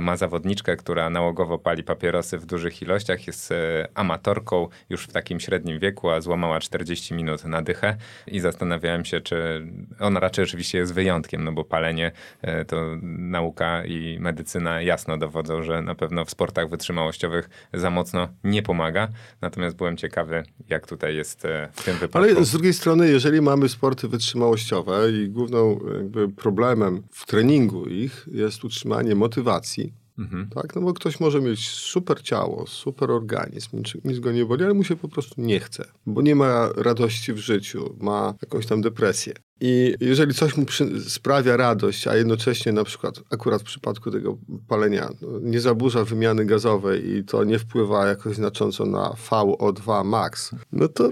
ma 0.02 0.18
zawodniczkę, 0.18 0.78
która 0.78 1.10
nałogowo 1.16 1.58
pali 1.60 1.84
papierosy 1.84 2.38
w 2.38 2.46
dużych 2.46 2.82
ilościach, 2.82 3.28
jest 3.28 3.52
e, 3.52 3.88
amatorką 3.94 4.68
już 4.90 5.04
w 5.04 5.12
takim 5.12 5.40
średnim 5.40 5.80
wieku, 5.80 6.10
a 6.10 6.22
złamała 6.22 6.60
40 6.60 7.14
minut 7.14 7.46
na 7.46 7.62
dychę 7.62 7.98
i 8.28 8.40
zastanawiałem 8.40 9.06
się, 9.06 9.22
czy 9.22 9.68
ona 10.00 10.20
raczej 10.20 10.44
oczywiście 10.44 10.78
jest 10.78 10.94
wyjątkiem, 10.94 11.44
no 11.44 11.52
bo 11.52 11.64
palenie 11.64 12.12
e, 12.42 12.66
to 12.66 12.98
nauka 13.02 13.86
i 13.86 14.18
medycyna 14.20 14.82
jasno 14.82 15.18
dowodzą, 15.18 15.64
że 15.64 15.82
na 15.82 15.96
pewno 15.96 16.26
w 16.26 16.30
sportach 16.30 16.70
wytrzymałościowych 16.70 17.50
za 17.74 17.90
mocno 17.90 18.28
nie 18.44 18.64
pomaga. 18.64 19.08
Natomiast 19.42 19.76
byłem 19.76 19.98
ciekawy, 19.98 20.44
jak 20.70 20.88
tutaj 20.88 21.16
jest 21.16 21.46
e, 21.46 21.70
w 21.74 21.84
tym 21.84 21.98
wypadku. 21.98 22.18
Ale 22.18 22.46
z 22.46 22.52
drugiej 22.52 22.74
strony, 22.74 23.10
jeżeli 23.10 23.42
mamy 23.42 23.70
sporty 23.70 24.08
wytrzymałościowe 24.08 25.12
i 25.12 25.30
główną 25.30 25.80
problemem 26.36 27.04
w 27.12 27.26
treningu 27.26 27.86
ich 27.86 28.28
jest 28.32 28.64
utrzymanie 28.64 29.16
motywacji, 29.16 30.05
Mhm. 30.18 30.50
Tak? 30.50 30.76
No 30.76 30.82
bo 30.82 30.94
ktoś 30.94 31.20
może 31.20 31.42
mieć 31.42 31.70
super 31.70 32.22
ciało, 32.22 32.68
super 32.68 33.12
organizm, 33.12 33.78
nic, 33.78 33.94
nic 34.06 34.20
go 34.20 34.32
nie 34.32 34.46
boli, 34.46 34.64
ale 34.64 34.74
mu 34.74 34.84
się 34.84 34.96
po 34.96 35.08
prostu 35.08 35.42
nie 35.42 35.60
chce, 35.60 35.86
bo 36.06 36.22
nie 36.22 36.36
ma 36.36 36.70
radości 36.78 37.34
w 37.34 37.38
życiu, 37.38 37.96
ma 38.00 38.34
jakąś 38.42 38.66
tam 38.66 38.82
depresję. 38.82 39.34
I 39.62 39.96
jeżeli 40.00 40.34
coś 40.34 40.58
mu 40.58 40.66
przy, 40.66 41.10
sprawia 41.10 41.58
radość, 41.58 42.08
a 42.08 42.16
jednocześnie 42.16 42.72
na 42.72 42.84
przykład 42.84 43.22
akurat 43.30 43.62
w 43.62 43.66
przypadku 43.66 44.12
tego 44.12 44.38
palenia 44.68 45.10
no, 45.22 45.40
nie 45.40 45.62
zaburza 45.62 46.06
wymiany 46.06 46.46
gazowej 46.46 47.10
i 47.10 47.24
to 47.24 47.44
nie 47.44 47.60
wpływa 47.60 48.08
jakoś 48.08 48.36
znacząco 48.36 48.86
na 48.86 49.10
VO2 49.30 50.06
max, 50.06 50.52
no 50.72 50.88
to 50.88 51.10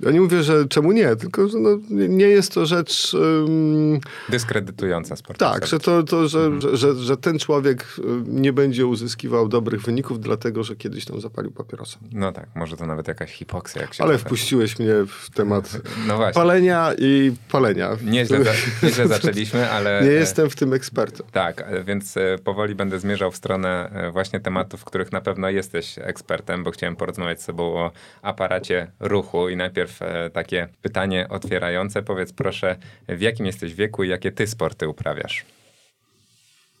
ja 0.00 0.10
nie 0.10 0.20
mówię, 0.20 0.42
że 0.42 0.68
czemu 0.68 0.92
nie, 0.92 1.16
tylko 1.16 1.48
że 1.48 1.58
no, 1.58 1.70
nie 1.90 2.28
jest 2.28 2.54
to 2.54 2.66
rzecz... 2.66 3.14
Um, 3.14 4.00
Dyskredytująca 4.28 5.16
sport. 5.16 5.38
Tak, 5.38 5.66
że, 5.66 5.78
to, 5.78 6.02
to 6.02 6.28
że, 6.28 6.38
mhm. 6.38 6.60
że, 6.60 6.76
że, 6.76 6.94
że, 6.94 7.16
ten 7.16 7.38
człowiek 7.38 7.86
nie 8.26 8.52
będzie 8.52 8.86
uzyskiwał 8.86 9.48
dobrych 9.48 9.82
wyników, 9.82 10.20
dlatego 10.20 10.64
że 10.64 10.76
kiedyś 10.76 11.04
tam 11.04 11.20
zapalił 11.20 11.50
papierosa. 11.50 11.98
No 12.12 12.32
tak, 12.32 12.46
może 12.54 12.76
to 12.76 12.86
nawet 12.86 13.08
jakaś 13.08 13.32
hipoksja. 13.32 13.82
Jak 13.82 13.94
się 13.94 14.04
Ale 14.04 14.18
wpuściłeś 14.18 14.78
mnie 14.78 14.92
w 15.06 15.30
temat 15.30 15.80
no 16.08 16.18
palenia 16.34 16.92
i 16.98 17.32
palenia. 17.52 17.96
Nieźle, 18.04 18.44
za, 18.44 18.50
nieźle 18.86 19.08
zaczęliśmy, 19.08 19.70
ale... 19.70 20.00
Nie 20.04 20.10
jestem 20.10 20.50
w 20.50 20.56
tym 20.56 20.72
ekspertem. 20.72 21.26
Tak, 21.32 21.66
więc 21.84 22.16
e, 22.16 22.38
powoli 22.44 22.74
będę 22.74 22.98
zmierzał 22.98 23.30
w 23.30 23.36
stronę 23.36 23.90
e, 23.92 24.10
właśnie 24.10 24.40
tematów, 24.40 24.80
w 24.80 24.84
których 24.84 25.12
na 25.12 25.20
pewno 25.20 25.50
jesteś 25.50 25.98
ekspertem, 25.98 26.64
bo 26.64 26.70
chciałem 26.70 26.96
porozmawiać 26.96 27.42
z 27.42 27.44
sobą 27.44 27.64
o 27.64 27.90
aparacie 28.22 28.90
ruchu 29.00 29.48
i 29.48 29.56
najpierw 29.56 29.83
najpierw 29.84 30.02
e, 30.02 30.30
takie 30.30 30.68
pytanie 30.82 31.26
otwierające. 31.28 32.02
Powiedz 32.02 32.32
proszę, 32.32 32.76
w 33.08 33.20
jakim 33.20 33.46
jesteś 33.46 33.74
wieku 33.74 34.04
i 34.04 34.08
jakie 34.08 34.32
ty 34.32 34.46
sporty 34.46 34.88
uprawiasz? 34.88 35.44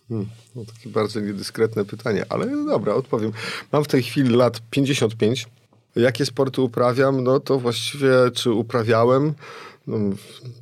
Hmm, 0.08 0.28
no 0.56 0.62
takie 0.64 0.88
bardzo 0.88 1.20
niedyskretne 1.20 1.84
pytanie, 1.84 2.24
ale 2.28 2.46
dobra, 2.46 2.94
odpowiem. 2.94 3.32
Mam 3.72 3.84
w 3.84 3.88
tej 3.88 4.02
chwili 4.02 4.36
lat 4.36 4.60
55. 4.70 5.46
Jakie 5.96 6.26
sporty 6.26 6.60
uprawiam? 6.60 7.24
No 7.24 7.40
to 7.40 7.58
właściwie, 7.58 8.08
czy 8.34 8.52
uprawiałem? 8.52 9.34
No, 9.86 9.98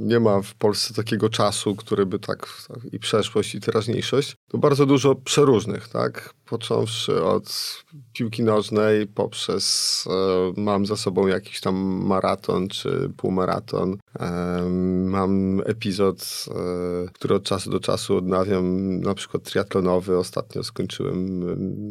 nie 0.00 0.20
ma 0.20 0.42
w 0.42 0.54
Polsce 0.54 0.94
takiego 0.94 1.28
czasu, 1.28 1.76
który 1.76 2.06
by 2.06 2.18
tak, 2.18 2.68
i 2.92 2.98
przeszłość, 2.98 3.54
i 3.54 3.60
teraźniejszość. 3.60 4.36
To 4.48 4.58
bardzo 4.58 4.86
dużo 4.86 5.14
przeróżnych, 5.14 5.88
tak? 5.88 6.34
Począwszy 6.46 7.24
od 7.24 7.78
piłki 8.12 8.42
nożnej, 8.42 9.06
poprzez 9.06 10.04
e, 10.06 10.60
mam 10.60 10.86
za 10.86 10.96
sobą 10.96 11.26
jakiś 11.26 11.60
tam 11.60 11.74
maraton 12.06 12.68
czy 12.68 13.10
półmaraton. 13.16 13.96
E, 14.20 14.62
mam 15.04 15.62
epizod, 15.66 16.44
e, 16.50 17.08
który 17.12 17.34
od 17.34 17.44
czasu 17.44 17.70
do 17.70 17.80
czasu 17.80 18.16
odnawiam, 18.16 19.00
na 19.00 19.14
przykład 19.14 19.42
triatlonowy. 19.42 20.18
Ostatnio 20.18 20.64
skończyłem 20.64 21.40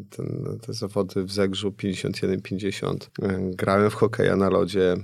ten, 0.10 0.60
te 0.62 0.74
zawody 0.74 1.24
w 1.24 1.32
Zegrzu 1.32 1.72
51-50. 1.72 2.96
E, 3.22 3.40
grałem 3.56 3.90
w 3.90 3.96
hokeja 3.96 4.36
na 4.36 4.50
lodzie 4.50 4.98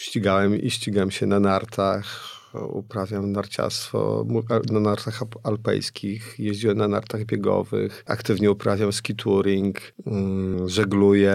ścigałem 0.00 0.60
i 0.60 0.70
ścigam 0.70 1.10
się 1.10 1.26
na 1.26 1.40
nartach, 1.40 2.39
uprawiam 2.54 3.32
narciarstwo 3.32 4.26
na 4.70 4.80
nartach 4.80 5.22
alpejskich, 5.42 6.34
jeździłem 6.38 6.78
na 6.78 6.88
nartach 6.88 7.24
biegowych, 7.24 8.04
aktywnie 8.06 8.50
uprawiam 8.50 8.92
ski 8.92 9.14
touring, 9.14 9.78
mm, 10.06 10.68
żegluję 10.68 11.34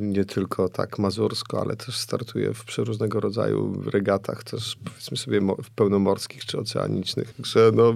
nie 0.00 0.24
tylko 0.24 0.68
tak 0.68 0.98
mazursko, 0.98 1.60
ale 1.60 1.76
też 1.76 1.96
startuję 1.96 2.54
w 2.54 2.64
przeróżnego 2.64 3.20
rodzaju 3.20 3.82
regatach, 3.90 4.44
też 4.44 4.76
powiedzmy 4.84 5.16
sobie 5.16 5.40
pełnomorskich 5.76 6.44
czy 6.44 6.58
oceanicznych. 6.58 7.32
Także 7.32 7.70
no, 7.74 7.94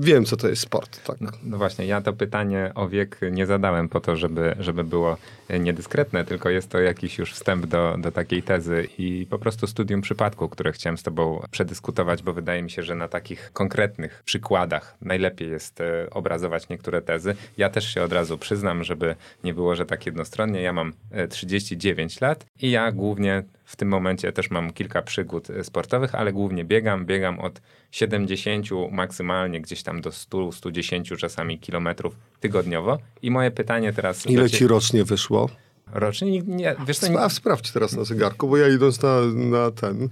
wiem, 0.00 0.24
co 0.24 0.36
to 0.36 0.48
jest 0.48 0.62
sport. 0.62 1.04
Tak. 1.04 1.20
No, 1.20 1.30
no 1.42 1.58
właśnie, 1.58 1.86
ja 1.86 2.00
to 2.00 2.12
pytanie 2.12 2.72
o 2.74 2.88
wiek 2.88 3.20
nie 3.32 3.46
zadałem 3.46 3.88
po 3.88 4.00
to, 4.00 4.16
żeby, 4.16 4.56
żeby 4.58 4.84
było 4.84 5.16
niedyskretne, 5.60 6.24
tylko 6.24 6.50
jest 6.50 6.68
to 6.68 6.80
jakiś 6.80 7.18
już 7.18 7.32
wstęp 7.32 7.66
do, 7.66 7.96
do 7.98 8.12
takiej 8.12 8.42
tezy 8.42 8.88
i 8.98 9.26
po 9.30 9.38
prostu 9.38 9.66
studium 9.66 10.00
przypadku, 10.00 10.48
które 10.48 10.72
chciałem 10.72 10.98
z 10.98 11.02
tobą 11.02 11.46
przed 11.50 11.69
dyskutować, 11.70 12.22
bo 12.22 12.32
wydaje 12.32 12.62
mi 12.62 12.70
się, 12.70 12.82
że 12.82 12.94
na 12.94 13.08
takich 13.08 13.52
konkretnych 13.52 14.22
przykładach 14.24 14.96
najlepiej 15.00 15.50
jest 15.50 15.80
e, 15.80 16.10
obrazować 16.10 16.68
niektóre 16.68 17.02
tezy. 17.02 17.34
Ja 17.56 17.70
też 17.70 17.94
się 17.94 18.02
od 18.02 18.12
razu 18.12 18.38
przyznam, 18.38 18.84
żeby 18.84 19.16
nie 19.44 19.54
było, 19.54 19.76
że 19.76 19.86
tak 19.86 20.06
jednostronnie. 20.06 20.62
Ja 20.62 20.72
mam 20.72 20.92
39 21.30 22.16
e, 22.22 22.26
lat 22.26 22.46
i 22.60 22.70
ja 22.70 22.92
głównie 22.92 23.42
w 23.64 23.76
tym 23.76 23.88
momencie 23.88 24.32
też 24.32 24.50
mam 24.50 24.72
kilka 24.72 25.02
przygód 25.02 25.50
e, 25.50 25.64
sportowych, 25.64 26.14
ale 26.14 26.32
głównie 26.32 26.64
biegam. 26.64 27.06
Biegam 27.06 27.38
od 27.38 27.60
70 27.90 28.66
maksymalnie 28.90 29.60
gdzieś 29.60 29.82
tam 29.82 30.00
do 30.00 30.12
100, 30.12 30.52
110 30.52 31.12
czasami 31.18 31.58
kilometrów 31.58 32.16
tygodniowo. 32.40 32.98
I 33.22 33.30
moje 33.30 33.50
pytanie 33.50 33.92
teraz... 33.92 34.26
Ile 34.26 34.50
ci 34.50 34.66
rocznie 34.66 35.04
wyszło? 35.04 35.50
Rocznie. 35.92 36.42
Nie, 36.42 36.76
wiesz 36.86 36.98
co, 36.98 37.08
nie... 37.08 37.30
sprawdź 37.30 37.72
teraz 37.72 37.96
na 37.96 38.04
zegarku, 38.04 38.48
bo 38.48 38.56
ja 38.56 38.68
idąc 38.68 39.02
na, 39.02 39.20
na 39.34 39.70
ten, 39.70 40.08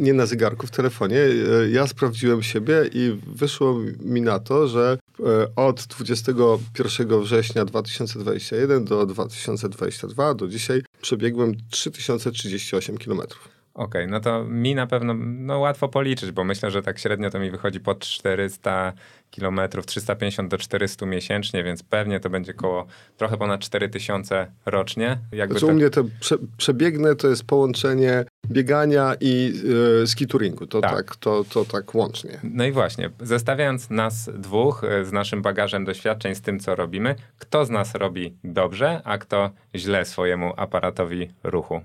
nie 0.00 0.14
na 0.14 0.26
zegarku, 0.26 0.66
w 0.66 0.70
telefonie, 0.70 1.18
e, 1.18 1.70
ja 1.70 1.86
sprawdziłem 1.86 2.42
siebie 2.42 2.74
i 2.92 3.18
wyszło 3.26 3.78
mi 4.00 4.20
na 4.22 4.38
to, 4.38 4.68
że 4.68 4.98
e, 5.20 5.24
od 5.56 5.86
21 5.86 7.20
września 7.20 7.64
2021 7.64 8.84
do 8.84 9.06
2022 9.06 10.34
do 10.34 10.48
dzisiaj 10.48 10.82
przebiegłem 11.00 11.54
3038 11.70 12.98
kilometrów. 12.98 13.54
Okej, 13.74 14.02
okay, 14.02 14.06
no 14.06 14.20
to 14.20 14.44
mi 14.44 14.74
na 14.74 14.86
pewno 14.86 15.14
no 15.18 15.58
łatwo 15.58 15.88
policzyć, 15.88 16.30
bo 16.30 16.44
myślę, 16.44 16.70
że 16.70 16.82
tak 16.82 16.98
średnio 16.98 17.30
to 17.30 17.38
mi 17.38 17.50
wychodzi 17.50 17.80
po 17.80 17.94
400 17.94 18.92
kilometrów, 19.34 19.86
350 19.86 20.50
do 20.50 20.58
400 20.58 21.06
miesięcznie, 21.06 21.64
więc 21.64 21.82
pewnie 21.82 22.20
to 22.20 22.30
będzie 22.30 22.54
koło 22.54 22.86
trochę 23.16 23.36
ponad 23.36 23.60
4000 23.60 24.52
rocznie. 24.66 25.18
Jakby 25.32 25.54
znaczy, 25.54 25.66
to... 25.66 25.72
u 25.72 25.74
mnie 25.74 25.90
to 25.90 26.04
prze, 26.20 26.36
przebiegnę 26.56 27.16
to 27.16 27.28
jest 27.28 27.44
połączenie 27.44 28.24
biegania 28.46 29.14
i 29.20 29.52
yy, 30.00 30.06
skituringu. 30.06 30.66
To 30.66 30.80
tak. 30.80 30.96
tak, 30.96 31.16
to, 31.16 31.44
to 31.44 31.64
tak 31.64 31.94
łącznie. 31.94 32.40
No 32.42 32.64
i 32.64 32.72
właśnie, 32.72 33.10
zestawiając 33.20 33.90
nas 33.90 34.30
dwóch 34.34 34.84
e, 34.84 35.04
z 35.04 35.12
naszym 35.12 35.42
bagażem 35.42 35.84
doświadczeń, 35.84 36.34
z 36.34 36.40
tym, 36.40 36.60
co 36.60 36.74
robimy, 36.74 37.14
kto 37.38 37.64
z 37.64 37.70
nas 37.70 37.94
robi 37.94 38.36
dobrze, 38.44 39.00
a 39.04 39.18
kto 39.18 39.50
źle 39.74 40.04
swojemu 40.04 40.52
aparatowi 40.56 41.30
ruchu? 41.42 41.80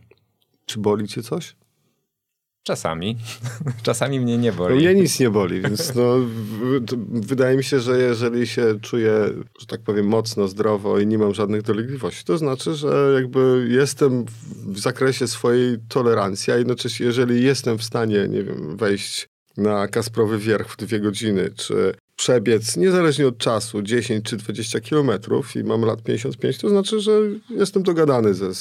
Czy 0.65 0.79
boli 0.79 1.07
cię 1.07 1.23
coś? 1.23 1.55
Czasami. 2.63 3.17
Czasami 3.83 4.19
mnie 4.19 4.37
nie 4.37 4.51
boli. 4.51 4.75
No 4.75 4.81
mnie 4.81 5.01
nic 5.01 5.19
nie 5.19 5.29
boli, 5.29 5.61
więc 5.61 5.95
no, 5.95 6.15
wydaje 7.09 7.57
mi 7.57 7.63
się, 7.63 7.79
że 7.79 7.99
jeżeli 7.99 8.47
się 8.47 8.79
czuję, 8.81 9.29
że 9.59 9.65
tak 9.67 9.81
powiem, 9.81 10.07
mocno, 10.07 10.47
zdrowo 10.47 10.99
i 10.99 11.07
nie 11.07 11.17
mam 11.17 11.33
żadnych 11.33 11.61
dolegliwości, 11.61 12.25
to 12.25 12.37
znaczy, 12.37 12.73
że 12.73 13.11
jakby 13.15 13.67
jestem 13.69 14.25
w 14.67 14.79
zakresie 14.79 15.27
swojej 15.27 15.77
tolerancji, 15.89 16.53
a 16.53 16.57
jednocześnie 16.57 17.05
jeżeli 17.05 17.43
jestem 17.43 17.77
w 17.77 17.83
stanie, 17.83 18.27
nie 18.27 18.43
wiem, 18.43 18.77
wejść 18.77 19.29
na 19.57 19.87
Kasprowy 19.87 20.37
Wierch 20.37 20.69
w 20.69 20.77
dwie 20.77 20.99
godziny, 20.99 21.49
czy 21.55 21.93
przebiec, 22.15 22.77
niezależnie 22.77 23.27
od 23.27 23.37
czasu, 23.37 23.81
10 23.81 24.25
czy 24.25 24.37
20 24.37 24.79
kilometrów 24.79 25.55
i 25.55 25.63
mam 25.63 25.81
lat 25.81 26.03
55, 26.03 26.57
to 26.57 26.69
znaczy, 26.69 26.99
że 26.99 27.11
jestem 27.49 27.83
dogadany 27.83 28.33
ze 28.33 28.55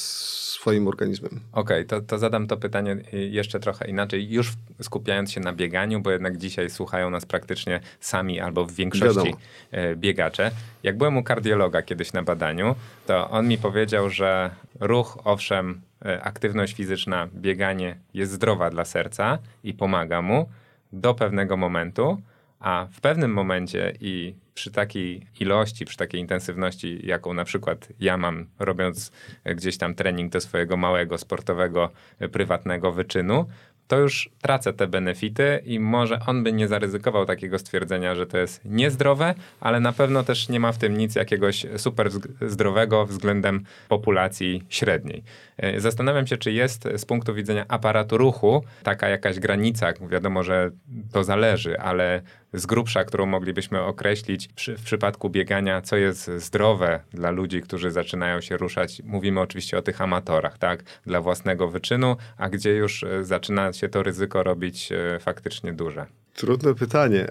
swoim 0.61 0.89
organizmem. 0.89 1.41
Okej, 1.53 1.63
okay, 1.63 1.85
to, 1.85 2.01
to 2.01 2.19
zadam 2.19 2.47
to 2.47 2.57
pytanie 2.57 2.97
jeszcze 3.13 3.61
trochę 3.61 3.89
inaczej, 3.89 4.31
już 4.31 4.53
skupiając 4.83 5.33
się 5.33 5.41
na 5.41 5.53
bieganiu, 5.53 6.01
bo 6.01 6.11
jednak 6.11 6.37
dzisiaj 6.37 6.71
słuchają 6.71 7.11
nas 7.11 7.27
praktycznie 7.27 7.81
sami 8.01 8.41
albo 8.41 8.65
w 8.65 8.73
większości 8.73 9.19
Wiadomo. 9.19 9.37
E, 9.71 9.97
biegacze. 9.97 10.51
Jak 10.83 10.99
byłem 10.99 11.17
u 11.17 11.23
kardiologa 11.23 11.83
kiedyś 11.83 12.13
na 12.13 12.23
badaniu, 12.23 12.75
to 13.07 13.31
on 13.31 13.49
mi 13.49 13.59
powiedział, 13.59 14.11
że 14.11 14.51
ruch, 14.81 15.19
owszem, 15.25 15.81
e, 16.05 16.23
aktywność 16.23 16.75
fizyczna, 16.75 17.29
bieganie 17.35 17.97
jest 18.15 18.33
zdrowa 18.33 18.71
dla 18.71 18.85
serca 18.85 19.39
i 19.65 19.75
pomaga 19.75 20.23
mu 20.23 20.49
do 20.93 21.15
pewnego 21.15 21.57
momentu, 21.57 22.23
a 22.61 22.87
w 22.93 23.01
pewnym 23.01 23.33
momencie 23.33 23.93
i 24.01 24.35
przy 24.55 24.71
takiej 24.71 25.27
ilości, 25.41 25.85
przy 25.85 25.97
takiej 25.97 26.21
intensywności, 26.21 27.07
jaką 27.07 27.35
na 27.35 27.45
przykład 27.45 27.89
ja 28.01 28.17
mam, 28.17 28.47
robiąc 28.59 29.13
gdzieś 29.45 29.79
tam 29.79 29.95
trening 29.95 30.33
do 30.33 30.41
swojego 30.41 30.77
małego 30.77 31.19
sportowego, 31.19 31.91
prywatnego 32.33 32.93
wyczynu, 32.93 33.47
to 33.89 33.99
już 33.99 34.31
tracę 34.43 34.73
te 34.73 34.87
benefity 34.87 35.63
i 35.65 35.81
może 35.81 36.21
on 36.27 36.43
by 36.43 36.53
nie 36.53 36.69
zaryzykował 36.69 37.27
takiego 37.27 37.59
stwierdzenia, 37.59 38.15
że 38.15 38.27
to 38.27 38.39
jest 38.39 38.65
niezdrowe, 38.65 39.35
ale 39.61 39.81
na 39.81 39.93
pewno 39.93 40.23
też 40.23 40.49
nie 40.49 40.61
ma 40.61 40.73
w 40.73 40.79
tym 40.79 40.99
nic 40.99 41.15
jakiegoś 41.15 41.67
super 41.77 42.11
zdrowego 42.41 43.07
względem 43.07 43.65
populacji 43.89 44.63
średniej. 44.69 45.23
E, 45.57 45.81
zastanawiam 45.81 46.27
się, 46.27 46.37
czy 46.37 46.53
jest 46.53 46.89
z 46.97 47.05
punktu 47.05 47.35
widzenia 47.35 47.65
aparatu 47.69 48.19
ruchu 48.19 48.65
taka 48.83 49.09
jakaś 49.09 49.39
granica, 49.39 49.93
wiadomo, 50.11 50.43
że 50.43 50.71
to 51.13 51.25
zależy, 51.25 51.81
ale 51.81 52.23
z 52.53 52.67
grubsza, 52.67 53.05
którą 53.05 53.27
moglibyśmy 53.27 53.81
określić 53.81 54.49
przy, 54.49 54.77
w 54.77 54.83
przypadku 54.83 55.31
biegania, 55.31 55.83
co 55.83 55.97
jest 55.97 56.31
zdrowe 56.37 57.01
dla 57.13 57.31
ludzi, 57.31 57.63
którzy 57.63 57.91
zaczynają 57.91 58.41
się 58.41 58.57
ruszać. 58.57 59.03
Mówimy 59.05 59.41
oczywiście 59.41 59.79
o 59.79 59.83
tych 59.83 60.01
amatorach, 60.01 60.59
tak, 60.59 60.83
dla 61.07 61.21
własnego 61.21 61.69
wyczynu, 61.69 62.17
a 62.37 62.49
gdzie 62.49 62.75
już 62.75 63.05
e, 63.05 63.25
zaczyna 63.25 63.73
się 63.73 63.89
to 63.89 64.03
ryzyko 64.03 64.43
robić 64.43 64.93
e, 64.93 65.19
faktycznie 65.21 65.73
duże. 65.73 66.07
Trudne 66.35 66.75
pytanie. 66.75 67.27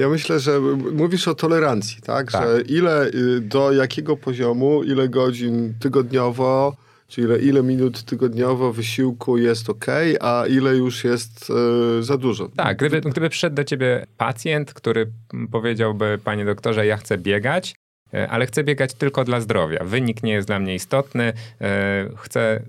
Ja 0.00 0.08
myślę, 0.08 0.40
że 0.40 0.60
mówisz 0.92 1.28
o 1.28 1.34
tolerancji, 1.34 2.02
tak? 2.02 2.32
tak? 2.32 2.42
Że 2.42 2.60
ile, 2.62 3.06
y, 3.06 3.40
do 3.40 3.72
jakiego 3.72 4.16
poziomu, 4.16 4.82
ile 4.82 5.08
godzin 5.08 5.74
tygodniowo, 5.80 6.76
Czyli 7.10 7.26
ile, 7.26 7.38
ile 7.38 7.62
minut 7.62 8.02
tygodniowo 8.02 8.72
wysiłku 8.72 9.38
jest 9.38 9.70
ok, 9.70 9.86
a 10.20 10.44
ile 10.48 10.76
już 10.76 11.04
jest 11.04 11.50
e, 11.98 12.02
za 12.02 12.18
dużo. 12.18 12.48
Tak, 12.48 12.76
gdyby, 12.76 13.00
gdyby 13.00 13.28
przyszedł 13.30 13.56
do 13.56 13.64
ciebie 13.64 14.06
pacjent, 14.16 14.74
który 14.74 15.12
powiedziałby, 15.52 16.18
panie 16.24 16.44
doktorze, 16.44 16.86
ja 16.86 16.96
chcę 16.96 17.18
biegać, 17.18 17.74
e, 18.14 18.28
ale 18.28 18.46
chcę 18.46 18.64
biegać 18.64 18.94
tylko 18.94 19.24
dla 19.24 19.40
zdrowia. 19.40 19.84
Wynik 19.84 20.22
nie 20.22 20.32
jest 20.32 20.48
dla 20.48 20.58
mnie 20.58 20.74
istotny, 20.74 21.32
e, 21.60 22.08
chcę 22.16 22.62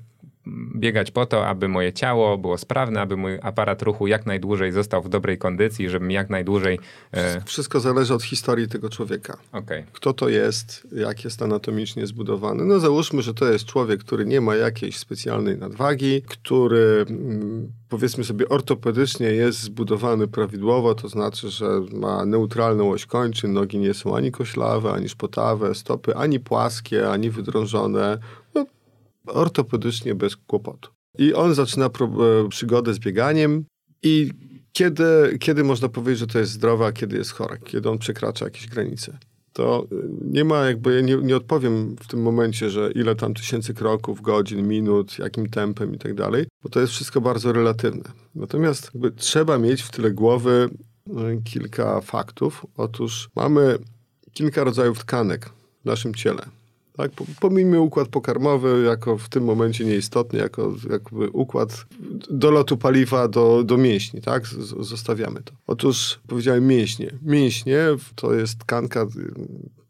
biegać 0.76 1.12
po 1.12 1.26
to, 1.26 1.48
aby 1.48 1.68
moje 1.68 1.94
ciało 1.94 2.38
było 2.38 2.58
sprawne, 2.58 3.02
aby 3.02 3.18
mój 3.18 3.40
aparat 3.42 3.82
ruchu 3.82 4.08
jak 4.08 4.26
najdłużej 4.26 4.72
został 4.72 5.02
w 5.02 5.10
dobrej 5.10 5.38
kondycji, 5.38 5.90
żebym 5.90 6.12
jak 6.12 6.30
najdłużej... 6.30 6.80
E... 7.12 7.42
Wszystko 7.46 7.80
zależy 7.80 8.14
od 8.14 8.24
historii 8.24 8.68
tego 8.68 8.90
człowieka. 8.90 9.38
Okay. 9.52 9.86
Kto 9.94 10.14
to 10.14 10.30
jest, 10.30 10.88
jak 10.92 11.24
jest 11.24 11.42
anatomicznie 11.42 12.08
zbudowany. 12.08 12.66
No 12.66 12.80
załóżmy, 12.80 13.22
że 13.22 13.34
to 13.34 13.52
jest 13.52 13.66
człowiek, 13.66 14.04
który 14.04 14.26
nie 14.26 14.42
ma 14.42 14.56
jakiejś 14.56 14.98
specjalnej 14.98 15.58
nadwagi, 15.58 16.22
który 16.22 17.06
mm, 17.10 17.72
powiedzmy 17.90 18.24
sobie 18.24 18.50
ortopedycznie 18.50 19.28
jest 19.28 19.62
zbudowany 19.62 20.28
prawidłowo, 20.28 20.96
to 20.96 21.10
znaczy, 21.10 21.50
że 21.50 21.82
ma 21.92 22.26
neutralną 22.26 22.92
oś 22.92 23.06
kończyn, 23.06 23.54
nogi 23.54 23.78
nie 23.78 23.94
są 23.94 24.16
ani 24.16 24.32
koślawe, 24.32 24.92
ani 24.92 25.10
szpotawe, 25.10 25.76
stopy 25.76 26.16
ani 26.16 26.40
płaskie, 26.40 27.10
ani 27.10 27.30
wydrążone 27.30 28.18
ortopedycznie 29.30 30.16
bez 30.16 30.36
kłopotu. 30.36 30.90
I 31.18 31.34
on 31.34 31.54
zaczyna 31.54 31.86
e, 31.86 31.90
przygodę 32.50 32.94
z 32.94 33.00
bieganiem 33.00 33.66
i 34.04 34.32
kiedy, 34.72 35.38
kiedy 35.40 35.64
można 35.64 35.90
powiedzieć, 35.90 36.20
że 36.20 36.28
to 36.28 36.40
jest 36.40 36.52
zdrowe, 36.52 36.86
a 36.86 36.92
kiedy 36.92 37.18
jest 37.18 37.32
chore, 37.32 37.58
kiedy 37.58 37.90
on 37.90 37.98
przekracza 37.98 38.46
jakieś 38.46 38.68
granice. 38.68 39.18
To 39.54 39.88
e, 39.92 39.96
nie 40.22 40.44
ma 40.44 40.66
jakby, 40.66 41.04
nie, 41.04 41.18
nie 41.18 41.36
odpowiem 41.36 41.96
w 41.96 42.08
tym 42.08 42.22
momencie, 42.22 42.70
że 42.70 42.92
ile 42.92 43.16
tam 43.16 43.34
tysięcy 43.34 43.74
kroków, 43.74 44.22
godzin, 44.22 44.68
minut, 44.68 45.20
jakim 45.20 45.50
tempem 45.50 45.96
i 45.96 45.98
tak 45.98 46.14
dalej, 46.14 46.48
bo 46.64 46.70
to 46.70 46.80
jest 46.80 46.94
wszystko 46.94 47.22
bardzo 47.22 47.54
relatywne. 47.54 48.04
Natomiast 48.36 48.92
trzeba 49.16 49.58
mieć 49.58 49.82
w 49.82 49.92
tyle 49.92 50.12
głowy 50.12 50.70
e, 51.08 51.42
kilka 51.44 52.02
faktów. 52.02 52.66
Otóż 52.78 53.30
mamy 53.36 53.78
kilka 54.34 54.64
rodzajów 54.64 55.00
tkanek 55.00 55.50
w 55.82 55.86
naszym 55.86 56.16
ciele. 56.16 56.59
Tak? 57.00 57.12
Pomijmy 57.40 57.80
układ 57.80 58.08
pokarmowy 58.08 58.84
jako 58.86 59.18
w 59.18 59.30
tym 59.30 59.44
momencie 59.44 59.86
nieistotny, 59.86 60.40
jako 60.40 60.76
jakby 60.90 61.30
układ 61.30 61.86
dolotu 62.30 62.78
paliwa 62.78 63.28
do, 63.28 63.64
do 63.64 63.78
mięśni, 63.78 64.22
tak? 64.22 64.48
Zostawiamy 64.80 65.42
to. 65.44 65.54
Otóż 65.68 66.20
powiedziałem 66.28 66.68
mięśnie. 66.68 67.12
Mięśnie 67.22 67.80
to 68.16 68.34
jest 68.34 68.60
tkanka, 68.60 69.06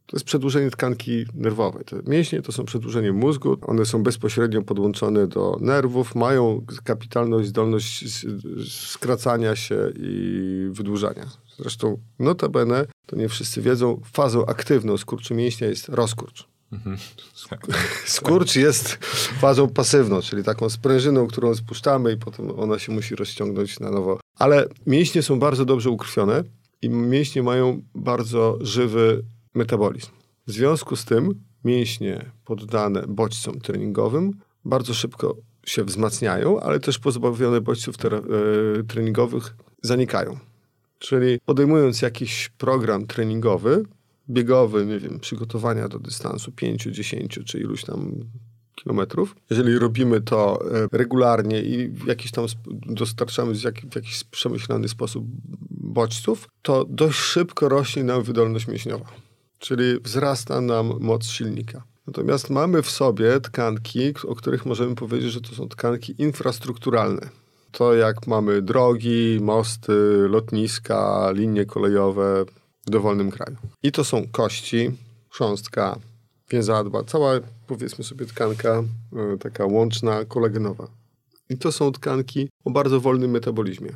to 0.06 0.16
jest 0.16 0.26
przedłużenie 0.26 0.72
tkanki 0.72 1.26
nerwowej. 1.34 1.86
Te 1.86 2.02
mięśnie 2.08 2.42
to 2.42 2.52
są 2.52 2.66
przedłużenie 2.66 3.12
mózgu, 3.12 3.58
one 3.62 3.86
są 3.86 4.04
bezpośrednio 4.04 4.62
podłączone 4.62 5.28
do 5.28 5.58
nerwów, 5.62 6.16
mają 6.16 6.66
kapitalną 6.84 7.44
zdolność 7.44 8.06
skracania 8.92 9.56
się 9.56 9.92
i 9.96 10.70
wydłużania. 10.72 11.26
Zresztą 11.60 11.98
notabene, 12.20 12.86
to 13.06 13.16
nie 13.16 13.30
wszyscy 13.30 13.62
wiedzą, 13.62 14.02
fazą 14.12 14.46
aktywną 14.46 14.98
skurczu 14.98 15.36
mięśnia 15.36 15.68
jest 15.68 15.90
rozkurcz. 15.90 16.49
Mhm. 16.72 16.98
Skurcz 18.06 18.56
jest 18.56 18.88
fazą 19.40 19.70
pasywną, 19.70 20.22
czyli 20.22 20.44
taką 20.44 20.70
sprężyną, 20.70 21.28
którą 21.28 21.56
spuszczamy 21.56 22.12
i 22.12 22.18
potem 22.18 22.60
ona 22.60 22.80
się 22.80 22.92
musi 22.92 23.16
rozciągnąć 23.16 23.80
na 23.80 23.92
nowo. 23.92 24.20
Ale 24.36 24.68
mięśnie 24.86 25.24
są 25.24 25.40
bardzo 25.40 25.66
dobrze 25.66 25.90
ukrwione 25.90 26.44
i 26.82 26.90
mięśnie 26.90 27.44
mają 27.44 27.82
bardzo 27.96 28.58
żywy 28.62 29.24
metabolizm. 29.56 30.10
W 30.48 30.52
związku 30.52 30.96
z 30.96 31.06
tym 31.06 31.44
mięśnie 31.64 32.32
poddane 32.46 33.04
bodźcom 33.08 33.60
treningowym 33.60 34.34
bardzo 34.66 34.94
szybko 34.94 35.36
się 35.66 35.84
wzmacniają, 35.84 36.60
ale 36.60 36.80
też 36.80 37.00
pozbawione 37.00 37.62
bodźców 37.62 37.96
e, 38.06 38.84
treningowych 38.84 39.56
zanikają. 39.82 40.38
Czyli 41.00 41.40
podejmując 41.46 42.02
jakiś 42.02 42.50
program 42.58 43.08
treningowy, 43.08 43.84
biegowy, 44.30 44.86
nie 44.86 45.00
wiem, 45.00 45.20
przygotowania 45.20 45.88
do 45.88 46.00
dystansu 46.00 46.52
5, 46.52 46.84
10 46.84 47.40
czy 47.46 47.60
iluś 47.60 47.84
tam 47.84 48.16
kilometrów. 48.76 49.36
Jeżeli 49.50 49.80
robimy 49.80 50.22
to 50.22 50.60
e, 50.72 50.88
regularnie 50.92 51.62
i 51.62 51.88
w 51.88 52.08
jakiś 52.08 52.32
tam 52.32 52.46
dostarczamy 52.86 53.54
w 53.92 53.96
jakiś 53.96 54.24
przemyślany 54.24 54.88
sposób 54.88 55.26
bodźców, 55.70 56.48
to 56.62 56.86
dość 56.90 57.20
szybko 57.20 57.70
rośnie 57.70 58.04
nam 58.04 58.24
wydolność 58.24 58.68
mięśniowa, 58.68 59.06
czyli 59.60 60.00
wzrasta 60.04 60.62
nam 60.62 60.94
moc 61.00 61.26
silnika. 61.26 61.84
Natomiast 62.08 62.50
mamy 62.50 62.82
w 62.82 62.90
sobie 62.90 63.40
tkanki, 63.40 64.14
o 64.28 64.36
których 64.36 64.66
możemy 64.66 64.96
powiedzieć, 64.96 65.32
że 65.32 65.42
to 65.42 65.56
są 65.56 65.70
tkanki 65.70 66.16
infrastrukturalne. 66.18 67.30
To 67.72 67.94
jak 67.94 68.28
mamy 68.28 68.62
drogi, 68.62 69.40
mosty, 69.42 69.94
lotniska, 70.30 71.32
linie 71.32 71.66
kolejowe, 71.66 72.46
w 72.90 72.92
dowolnym 72.92 73.32
kraju. 73.32 73.58
I 73.84 73.92
to 73.92 74.04
są 74.04 74.28
kości, 74.32 74.92
chrząstka, 75.30 76.00
więzadła, 76.50 77.04
cała 77.04 77.32
powiedzmy 77.68 78.04
sobie 78.04 78.26
tkanka 78.26 78.84
e, 79.34 79.38
taka 79.38 79.66
łączna, 79.66 80.26
kolagenowa. 80.26 80.88
I 81.50 81.58
to 81.58 81.72
są 81.72 81.92
tkanki 81.92 82.50
o 82.66 82.72
bardzo 82.72 83.00
wolnym 83.00 83.32
metabolizmie. 83.32 83.90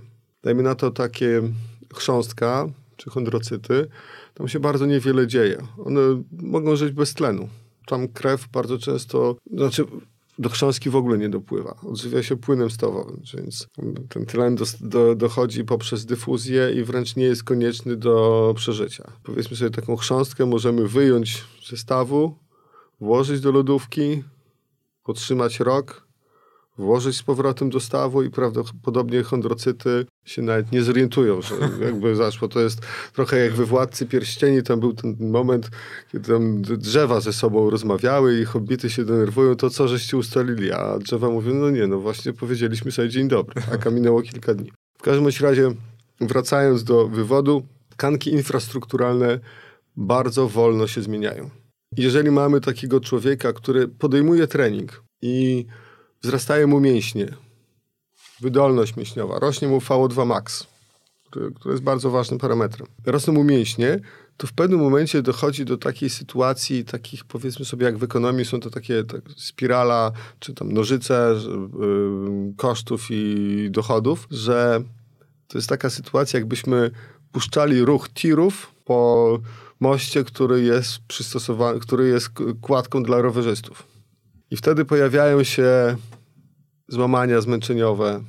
Dajmy 0.44 0.64
na 0.64 0.76
to 0.76 0.92
takie 0.92 1.42
chrząstka 1.94 2.70
czy 2.98 3.10
chondrocyty, 3.10 3.88
tam 4.34 4.48
się 4.48 4.60
bardzo 4.60 4.86
niewiele 4.86 5.28
dzieje. 5.28 5.58
One 5.86 6.24
mogą 6.32 6.76
żyć 6.76 6.92
bez 6.92 7.14
tlenu. 7.14 7.50
Tam 7.88 8.08
krew 8.08 8.48
bardzo 8.48 8.78
często, 8.78 9.36
znaczy 9.54 9.86
do 10.40 10.50
chrząstki 10.50 10.90
w 10.90 10.96
ogóle 10.96 11.18
nie 11.18 11.30
dopływa. 11.30 11.76
Odżywia 11.84 12.24
się 12.24 12.38
płynem 12.38 12.72
stawowym, 12.72 13.22
więc 13.34 13.68
ten 14.10 14.26
tlen 14.26 14.56
do, 14.56 14.66
do, 14.82 15.16
dochodzi 15.16 15.64
poprzez 15.64 16.06
dyfuzję 16.06 16.72
i 16.76 16.84
wręcz 16.84 17.16
nie 17.16 17.26
jest 17.26 17.44
konieczny 17.44 17.96
do 17.96 18.54
przeżycia. 18.58 19.12
Powiedzmy 19.24 19.58
sobie, 19.58 19.72
taką 19.72 19.96
chrząstkę 19.96 20.46
możemy 20.46 20.88
wyjąć 20.88 21.44
ze 21.70 21.78
stawu, 21.78 22.36
włożyć 23.02 23.42
do 23.42 23.52
lodówki, 23.52 24.24
podtrzymać 25.04 25.60
rok, 25.60 26.08
włożyć 26.78 27.18
z 27.18 27.24
powrotem 27.24 27.70
do 27.70 27.80
stawu 27.80 28.24
i 28.24 28.30
prawdopodobnie 28.30 29.24
chondrocyty 29.24 30.06
się 30.26 30.42
nawet 30.42 30.72
nie 30.72 30.84
zorientują, 30.84 31.42
że 31.42 31.56
jakby 31.86 32.16
zaszło. 32.16 32.48
To 32.48 32.60
jest 32.60 32.82
trochę 33.14 33.38
jak 33.38 33.54
we 33.54 33.66
Władcy 33.66 34.06
Pierścieni, 34.06 34.64
tam 34.64 34.80
był 34.80 34.94
ten 34.94 35.16
moment, 35.20 35.70
kiedy 36.12 36.32
tam 36.32 36.62
drzewa 36.62 37.22
ze 37.22 37.34
sobą 37.34 37.70
rozmawiały 37.70 38.40
i 38.40 38.46
hobbity 38.46 38.90
się 38.90 39.06
denerwują, 39.06 39.56
to 39.56 39.70
co 39.70 39.88
żeście 39.88 40.18
ustalili? 40.18 40.72
A 40.72 41.00
drzewa 41.00 41.30
mówią, 41.30 41.54
no 41.54 41.70
nie, 41.70 41.88
no 41.88 42.00
właśnie 42.00 42.34
powiedzieliśmy 42.34 42.92
sobie 42.92 43.10
dzień 43.10 43.28
dobry, 43.28 43.62
a 43.86 43.90
minęło 43.90 44.22
kilka 44.22 44.54
dni. 44.54 44.72
W 45.00 45.02
każdym 45.02 45.28
razie, 45.42 45.72
wracając 46.22 46.84
do 46.84 47.08
wywodu, 47.08 47.64
tkanki 47.90 48.32
infrastrukturalne 48.32 49.40
bardzo 49.96 50.48
wolno 50.48 50.88
się 50.88 51.02
zmieniają. 51.02 51.50
Jeżeli 51.98 52.32
mamy 52.32 52.62
takiego 52.62 53.00
człowieka, 53.00 53.54
który 53.54 53.88
podejmuje 53.88 54.48
trening 54.48 55.04
i 55.22 55.66
wzrastają 56.24 56.68
mu 56.68 56.80
mięśnie, 56.80 57.28
wydolność 58.42 58.96
mięśniowa, 58.96 59.40
rośnie 59.40 59.68
mu 59.68 59.80
VO2 59.80 60.26
max, 60.26 60.68
który, 61.26 61.52
jest 61.66 61.84
bardzo 61.84 62.12
ważnym 62.12 62.40
parametrem. 62.40 62.88
Rosną 63.06 63.34
mu 63.34 63.44
mięśnie, 63.44 64.00
to 64.38 64.48
w 64.48 64.54
pewnym 64.54 64.80
momencie 64.80 65.22
dochodzi 65.22 65.66
do 65.66 65.78
takiej 65.78 66.10
sytuacji, 66.10 66.86
takich 66.86 67.26
powiedzmy 67.26 67.66
sobie 67.66 67.86
jak 67.86 67.98
w 67.98 68.04
ekonomii 68.04 68.46
są 68.46 68.60
to 68.60 68.70
takie 68.70 69.04
tak, 69.04 69.22
spirala, 69.38 70.12
czy 70.40 70.54
tam 70.54 70.72
nożyce 70.72 71.36
yy, 71.80 72.54
kosztów 72.58 73.08
i 73.10 73.68
dochodów, 73.72 74.28
że 74.32 74.82
to 75.48 75.58
jest 75.58 75.70
taka 75.70 75.90
sytuacja, 75.90 76.40
jakbyśmy 76.40 76.92
puszczali 77.32 77.82
ruch 77.82 78.10
tirów 78.10 78.72
po 78.86 79.40
moście, 79.80 80.24
który 80.24 80.64
jest 80.64 81.00
przystosowany, 81.08 81.80
który 81.80 82.08
jest 82.08 82.30
kładką 82.62 83.04
dla 83.04 83.22
rowerzystów. 83.22 83.93
I 84.54 84.58
wtedy 84.58 84.86
pojawiają 84.86 85.44
się 85.44 85.96
złamania 86.88 87.42
zmęczeniowe, 87.42 88.24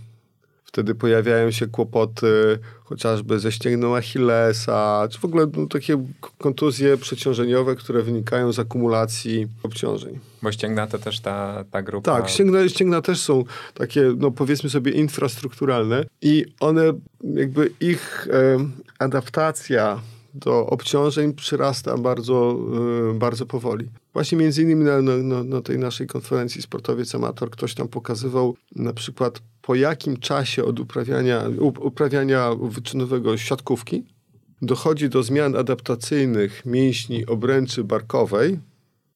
wtedy 0.65 0.95
pojawiają 0.95 1.51
się 1.51 1.67
kłopoty 1.67 2.59
chociażby 2.85 3.41
ze 3.41 3.53
ścięgną 3.53 3.97
Achillesa, 3.97 5.09
czy 5.11 5.19
w 5.19 5.25
ogóle 5.25 5.47
no, 5.57 5.67
takie 5.67 6.07
kontuzje 6.39 6.97
przeciążeniowe, 6.97 7.77
które 7.77 8.03
wynikają 8.03 8.53
z 8.53 8.59
akumulacji 8.59 9.49
obciążeń. 9.63 10.19
Bo 10.43 10.53
ścięgna 10.53 10.87
to 10.87 10.99
też 10.99 11.21
ta, 11.21 11.65
ta 11.71 11.83
grupa... 11.83 12.17
Tak, 12.17 12.29
ścięgna, 12.29 12.69
ścięgna 12.69 13.03
też 13.03 13.21
są 13.21 13.45
takie, 13.75 14.15
no 14.17 14.31
powiedzmy 14.31 14.71
sobie, 14.71 14.93
infrastrukturalne 14.93 16.05
i 16.23 16.45
one, 16.61 16.93
jakby 17.25 17.71
ich 17.81 18.29
e, 18.33 18.59
adaptacja 18.99 20.01
do 20.35 20.67
obciążeń 20.67 21.35
przyrasta 21.35 21.99
bardzo, 21.99 22.59
e, 23.11 23.19
bardzo 23.19 23.47
powoli. 23.47 23.89
Właśnie 24.13 24.39
między 24.39 24.63
innymi 24.63 24.85
na, 24.85 25.03
na, 25.03 25.45
na, 25.45 25.63
tej 25.63 25.79
naszej 25.79 26.07
konferencji 26.07 26.63
Sportowiec 26.63 27.15
Amator 27.15 27.51
ktoś 27.51 27.75
tam 27.75 27.89
pokazywał 27.89 28.57
na 28.77 28.93
przykład 28.93 29.41
po 29.63 29.75
jakim 29.75 30.17
czasie 30.17 30.65
od 30.65 30.81
uprawiania, 30.81 31.45
uprawiania 31.61 32.51
wyczynowego 32.55 33.37
siatkówki 33.37 34.05
dochodzi 34.63 35.09
do 35.09 35.23
zmian 35.23 35.57
adaptacyjnych 35.57 36.67
mięśni 36.67 37.27
obręczy 37.27 37.85
barkowej 37.85 38.59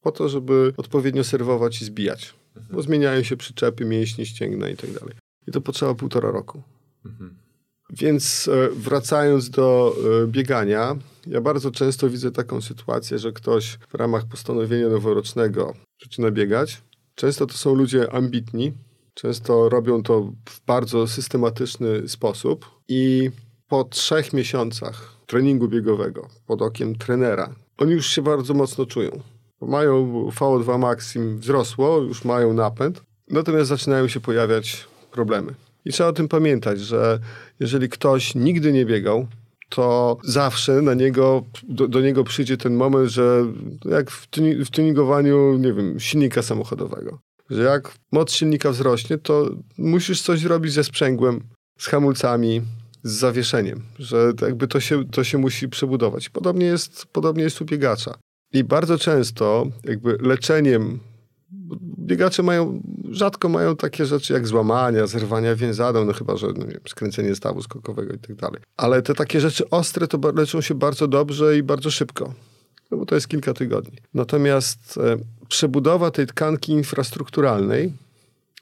po 0.01 0.11
to, 0.11 0.29
żeby 0.29 0.73
odpowiednio 0.77 1.23
serwować 1.23 1.81
i 1.81 1.85
zbijać. 1.85 2.33
Bo 2.71 2.81
zmieniają 2.81 3.23
się 3.23 3.37
przyczepy, 3.37 3.85
mięśni, 3.85 4.25
ścięgna 4.25 4.69
i 4.69 4.77
tak 4.77 4.91
dalej. 4.91 5.15
I 5.47 5.51
to 5.51 5.61
potrzeba 5.61 5.95
półtora 5.95 6.31
roku. 6.31 6.61
Mhm. 7.05 7.33
Więc 7.89 8.47
e, 8.53 8.69
wracając 8.69 9.49
do 9.49 9.95
e, 10.23 10.27
biegania, 10.27 10.95
ja 11.27 11.41
bardzo 11.41 11.71
często 11.71 12.09
widzę 12.09 12.31
taką 12.31 12.61
sytuację, 12.61 13.19
że 13.19 13.31
ktoś 13.31 13.77
w 13.89 13.93
ramach 13.93 14.25
postanowienia 14.25 14.89
noworocznego 14.89 15.73
zaczyna 16.03 16.31
biegać. 16.31 16.81
Często 17.15 17.45
to 17.45 17.53
są 17.53 17.75
ludzie 17.75 18.13
ambitni, 18.13 18.73
często 19.13 19.69
robią 19.69 20.03
to 20.03 20.31
w 20.49 20.65
bardzo 20.65 21.07
systematyczny 21.07 22.09
sposób 22.09 22.65
i 22.87 23.31
po 23.67 23.83
trzech 23.83 24.33
miesiącach 24.33 25.13
treningu 25.27 25.67
biegowego 25.67 26.27
pod 26.47 26.61
okiem 26.61 26.95
trenera, 26.95 27.55
oni 27.77 27.91
już 27.91 28.07
się 28.07 28.21
bardzo 28.21 28.53
mocno 28.53 28.85
czują. 28.85 29.11
Mają 29.61 30.13
VO2 30.29 30.79
max 30.79 31.15
im 31.15 31.39
wzrosło, 31.39 31.97
już 31.97 32.25
mają 32.25 32.53
napęd, 32.53 33.01
natomiast 33.29 33.69
zaczynają 33.69 34.07
się 34.07 34.19
pojawiać 34.19 34.87
problemy. 35.11 35.53
I 35.85 35.91
trzeba 35.91 36.09
o 36.09 36.13
tym 36.13 36.27
pamiętać, 36.27 36.79
że 36.79 37.19
jeżeli 37.59 37.89
ktoś 37.89 38.35
nigdy 38.35 38.73
nie 38.73 38.85
biegał, 38.85 39.27
to 39.69 40.17
zawsze 40.23 40.81
na 40.81 40.93
niego, 40.93 41.43
do, 41.63 41.87
do, 41.87 42.01
niego 42.01 42.23
przyjdzie 42.23 42.57
ten 42.57 42.75
moment, 42.75 43.09
że 43.09 43.45
jak 43.85 44.11
w, 44.11 44.27
tuni, 44.27 44.55
w 44.55 44.69
tuningowaniu, 44.69 45.57
nie 45.57 45.73
wiem, 45.73 45.99
silnika 45.99 46.41
samochodowego, 46.41 47.19
że 47.49 47.63
jak 47.63 47.93
moc 48.11 48.31
silnika 48.31 48.71
wzrośnie, 48.71 49.17
to 49.17 49.49
musisz 49.77 50.21
coś 50.21 50.39
zrobić 50.39 50.73
ze 50.73 50.83
sprzęgłem, 50.83 51.41
z 51.79 51.87
hamulcami, 51.87 52.61
z 53.03 53.11
zawieszeniem, 53.11 53.81
że 53.99 54.33
jakby 54.41 54.67
to 54.67 54.79
się, 54.79 55.05
to 55.05 55.23
się 55.23 55.37
musi 55.37 55.69
przebudować. 55.69 56.29
Podobnie 56.29 56.65
jest, 56.65 57.05
podobnie 57.05 57.43
jest 57.43 57.61
u 57.61 57.65
biegacza. 57.65 58.15
I 58.53 58.63
bardzo 58.63 58.97
często 58.97 59.67
jakby 59.83 60.17
leczeniem 60.21 60.99
biegacze 62.09 62.43
mają, 62.43 62.81
rzadko 63.11 63.49
mają 63.49 63.75
takie 63.75 64.05
rzeczy 64.05 64.33
jak 64.33 64.47
złamania, 64.47 65.07
zerwania 65.07 65.55
więzadeł, 65.55 66.05
no 66.05 66.13
chyba, 66.13 66.37
że 66.37 66.47
no 66.47 66.65
wiem, 66.65 66.81
skręcenie 66.87 67.35
stawu 67.35 67.61
skokowego 67.61 68.13
i 68.13 68.17
tak 68.17 68.35
dalej. 68.35 68.61
Ale 68.77 69.01
te 69.01 69.13
takie 69.13 69.41
rzeczy 69.41 69.69
ostre 69.69 70.07
to 70.07 70.31
leczą 70.35 70.61
się 70.61 70.75
bardzo 70.75 71.07
dobrze 71.07 71.57
i 71.57 71.63
bardzo 71.63 71.91
szybko. 71.91 72.33
No 72.91 72.97
bo 72.97 73.05
to 73.05 73.15
jest 73.15 73.27
kilka 73.27 73.53
tygodni. 73.53 73.97
Natomiast 74.13 74.97
e, 74.97 75.17
przebudowa 75.49 76.11
tej 76.11 76.27
tkanki 76.27 76.71
infrastrukturalnej 76.71 77.93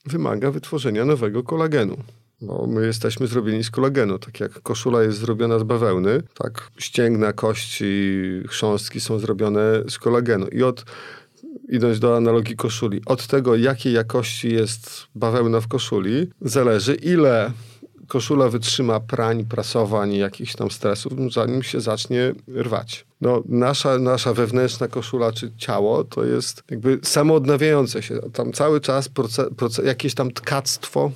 wymaga 0.05 0.51
wytworzenia 0.51 1.05
nowego 1.05 1.43
kolagenu. 1.43 1.97
Bo 2.41 2.67
my 2.67 2.85
jesteśmy 2.85 3.27
zrobieni 3.27 3.63
z 3.63 3.71
kolagenu. 3.71 4.19
Tak 4.19 4.39
jak 4.39 4.61
koszula 4.61 5.03
jest 5.03 5.17
zrobiona 5.19 5.59
z 5.59 5.63
bawełny, 5.63 6.23
tak 6.33 6.71
ścięgna, 6.77 7.33
kości, 7.33 8.21
chrząstki 8.47 8.99
są 8.99 9.19
zrobione 9.19 9.61
z 9.89 9.97
kolagenu. 9.97 10.47
I 10.47 10.63
od 10.63 10.85
idąc 11.69 11.99
do 11.99 12.17
analogii 12.17 12.55
koszuli, 12.55 13.01
od 13.05 13.27
tego, 13.27 13.55
jakiej 13.55 13.93
jakości 13.93 14.53
jest 14.53 15.07
bawełna 15.15 15.61
w 15.61 15.67
koszuli, 15.67 16.27
zależy, 16.41 16.95
ile 16.95 17.51
koszula 18.07 18.49
wytrzyma 18.49 18.99
prań, 18.99 19.45
prasowań 19.45 20.13
i 20.13 20.17
jakichś 20.17 20.55
tam 20.55 20.71
stresów, 20.71 21.13
zanim 21.31 21.63
się 21.63 21.81
zacznie 21.81 22.33
rwać. 22.55 23.05
No, 23.21 23.43
nasza, 23.45 23.99
nasza 23.99 24.33
wewnętrzna 24.33 24.87
koszula 24.87 25.31
czy 25.31 25.51
ciało 25.57 26.03
to 26.03 26.25
jest 26.25 26.63
jakby 26.71 26.99
samoodnawiające 27.03 28.03
się. 28.03 28.19
Tam 28.33 28.53
cały 28.53 28.81
czas 28.81 29.09
proces, 29.09 29.49
proces, 29.57 29.85
jakieś 29.85 30.13
tam 30.15 30.31
tkactwo 30.31 31.11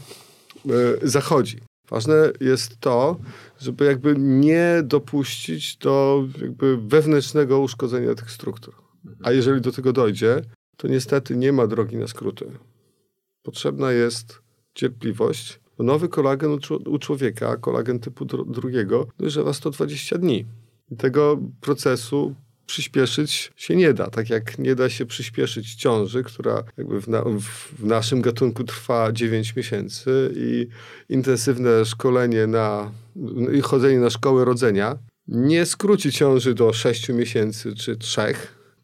yy, 0.65 0.99
zachodzi. 1.03 1.57
Ważne 1.89 2.15
jest 2.41 2.79
to, 2.79 3.15
żeby 3.59 3.85
jakby 3.85 4.15
nie 4.17 4.81
dopuścić 4.83 5.77
do 5.77 6.23
jakby 6.41 6.77
wewnętrznego 6.77 7.59
uszkodzenia 7.59 8.15
tych 8.15 8.31
struktur. 8.31 8.73
A 9.23 9.31
jeżeli 9.31 9.61
do 9.61 9.71
tego 9.71 9.93
dojdzie, 9.93 10.41
to 10.77 10.87
niestety 10.87 11.37
nie 11.37 11.51
ma 11.51 11.67
drogi 11.67 11.97
na 11.97 12.07
skróty. 12.07 12.45
Potrzebna 13.43 13.91
jest 13.91 14.41
cierpliwość. 14.73 15.59
Nowy 15.79 16.09
kolagen 16.09 16.59
u, 16.85 16.99
człowieka, 16.99 17.57
kolagen 17.57 17.99
typu 17.99 18.25
drugiego, 18.25 19.07
dojrzewa 19.19 19.53
120 19.53 20.17
dni. 20.17 20.45
I 20.91 20.97
tego 20.97 21.39
procesu 21.61 22.35
przyspieszyć 22.65 23.51
się 23.55 23.75
nie 23.75 23.93
da. 23.93 24.09
Tak 24.09 24.29
jak 24.29 24.59
nie 24.59 24.75
da 24.75 24.89
się 24.89 25.05
przyspieszyć 25.05 25.75
ciąży, 25.75 26.23
która 26.23 26.63
jakby 26.77 27.01
w, 27.01 27.07
na, 27.07 27.23
w, 27.39 27.83
naszym 27.83 28.21
gatunku 28.21 28.63
trwa 28.63 29.11
9 29.11 29.55
miesięcy 29.55 30.33
i 30.35 30.67
intensywne 31.09 31.85
szkolenie 31.85 32.47
na, 32.47 32.91
i 33.53 33.61
chodzenie 33.61 33.99
na 33.99 34.09
szkołę 34.09 34.45
rodzenia 34.45 34.97
nie 35.27 35.65
skróci 35.65 36.11
ciąży 36.11 36.53
do 36.53 36.73
6 36.73 37.09
miesięcy 37.09 37.75
czy 37.75 37.97
3, 37.97 38.21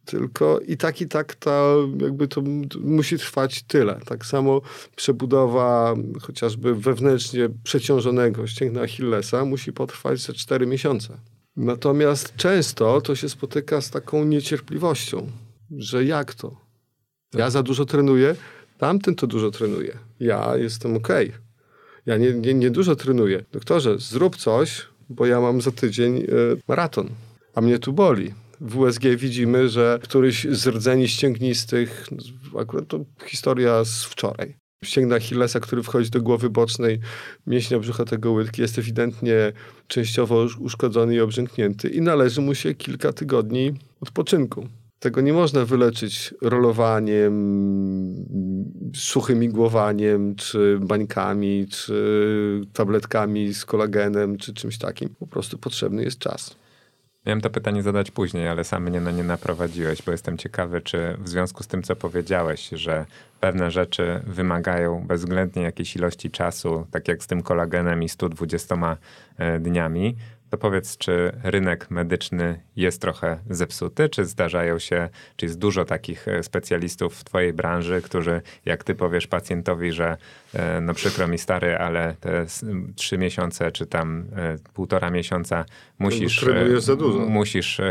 tylko 0.08 0.60
i 0.60 0.78
tak, 0.78 1.02
i 1.02 1.08
tak 1.08 1.36
to 1.36 1.88
jakby 2.02 2.28
to 2.28 2.42
musi 2.80 3.18
trwać 3.18 3.64
tyle. 3.64 4.00
Tak 4.06 4.26
samo 4.26 4.62
przebudowa 4.96 5.96
chociażby 6.22 6.76
wewnętrznie 6.76 7.50
przeciążonego 7.64 8.48
ścięgna 8.48 8.82
Achillesa 8.82 9.46
musi 9.46 9.74
potrwać 9.74 10.20
ze 10.20 10.34
4 10.34 10.68
miesiące. 10.68 11.18
Natomiast 11.56 12.36
często 12.36 13.02
to 13.02 13.16
się 13.16 13.30
spotyka 13.30 13.82
z 13.82 13.90
taką 13.90 14.26
niecierpliwością, 14.26 15.28
że 15.78 16.06
jak 16.06 16.34
to? 16.34 16.56
Ja 17.34 17.50
za 17.50 17.64
dużo 17.64 17.86
trenuję, 17.86 18.36
Tamten 18.78 19.16
to 19.16 19.28
dużo 19.28 19.52
trenuje. 19.52 19.98
Ja 20.20 20.58
jestem 20.58 20.96
okej. 20.96 21.28
Okay. 21.28 21.42
Ja 22.06 22.18
nie, 22.18 22.34
nie, 22.34 22.54
nie 22.54 22.72
dużo 22.72 22.96
trenuję. 22.96 23.44
Doktorze, 23.52 24.00
zrób 24.00 24.38
coś, 24.38 24.88
bo 25.10 25.26
ja 25.26 25.42
mam 25.42 25.62
za 25.62 25.72
tydzień 25.72 26.18
y, 26.18 26.28
maraton, 26.68 27.10
a 27.56 27.62
mnie 27.62 27.80
tu 27.80 27.94
boli. 27.94 28.34
W 28.62 28.78
USG 28.78 29.04
widzimy, 29.18 29.70
że 29.70 30.00
któryś 30.04 30.48
z 30.50 30.68
rdzeni 30.68 31.08
ścięgnistych, 31.08 32.08
akurat 32.60 32.88
to 32.88 33.06
historia 33.26 33.84
z 33.86 34.04
wczoraj, 34.04 34.56
ścięgna 34.84 35.16
Achillesa, 35.16 35.60
który 35.60 35.84
wchodzi 35.84 36.10
do 36.10 36.22
głowy 36.22 36.50
bocznej 36.50 37.00
mięśnia 37.48 37.80
brzuchatego 37.80 38.32
łydki, 38.32 38.62
jest 38.62 38.80
ewidentnie 38.80 39.54
częściowo 39.88 40.48
uszkodzony 40.60 41.16
i 41.16 41.20
obrzęknięty 41.20 41.90
i 41.90 42.02
należy 42.02 42.42
mu 42.42 42.56
się 42.56 42.74
kilka 42.74 43.14
tygodni 43.14 43.74
odpoczynku. 44.02 44.68
Tego 45.00 45.22
nie 45.22 45.34
można 45.34 45.66
wyleczyć 45.66 46.34
rolowaniem, 46.42 47.36
suchym 48.96 49.44
igłowaniem, 49.44 50.36
czy 50.36 50.80
bańkami, 50.82 51.68
czy 51.70 52.62
tabletkami 52.74 53.54
z 53.54 53.66
kolagenem, 53.66 54.38
czy 54.38 54.54
czymś 54.54 54.78
takim. 54.78 55.10
Po 55.10 55.28
prostu 55.28 55.58
potrzebny 55.58 56.04
jest 56.04 56.20
czas. 56.20 56.56
Miałem 57.28 57.42
to 57.42 57.50
pytanie 57.50 57.84
zadać 57.84 58.12
później, 58.12 58.48
ale 58.48 58.64
sam 58.64 58.84
mnie 58.84 59.02
na 59.02 59.12
nie 59.12 59.24
naprowadziłeś, 59.24 60.02
bo 60.02 60.12
jestem 60.12 60.38
ciekawy, 60.38 60.82
czy 60.82 61.18
w 61.20 61.30
związku 61.30 61.64
z 61.64 61.68
tym, 61.68 61.84
co 61.84 61.96
powiedziałeś, 61.96 62.70
że 62.70 63.06
pewne 63.40 63.72
rzeczy 63.72 64.22
wymagają 64.28 65.08
bezwzględnie 65.08 65.62
jakiejś 65.62 65.96
ilości 65.96 66.32
czasu, 66.32 66.88
tak 66.92 67.08
jak 67.08 67.24
z 67.24 67.28
tym 67.28 67.42
kolagenem 67.42 68.04
i 68.04 68.10
120 68.10 68.98
e, 69.38 69.60
dniami, 69.60 70.16
to 70.50 70.58
powiedz, 70.58 70.98
czy 70.98 71.32
rynek 71.44 71.92
medyczny 71.92 72.62
jest 72.76 73.02
trochę 73.02 73.40
zepsuty, 73.50 74.10
czy 74.10 74.26
zdarzają 74.26 74.80
się, 74.80 75.10
czy 75.36 75.46
jest 75.46 75.60
dużo 75.60 75.86
takich 75.86 76.28
e, 76.28 76.44
specjalistów 76.44 77.16
w 77.16 77.24
twojej 77.24 77.54
branży, 77.54 78.02
którzy 78.02 78.42
jak 78.66 78.84
ty 78.84 78.96
powiesz 78.96 79.28
pacjentowi, 79.28 79.92
że 79.92 80.18
no 80.82 80.94
przykro 80.94 81.28
mi 81.28 81.38
stary, 81.38 81.78
ale 81.78 82.16
te 82.20 82.46
trzy 82.96 83.18
miesiące, 83.18 83.72
czy 83.72 83.86
tam 83.86 84.26
e, 84.36 84.58
półtora 84.74 85.10
miesiąca 85.10 85.66
musisz, 86.00 86.46
musisz 87.28 87.82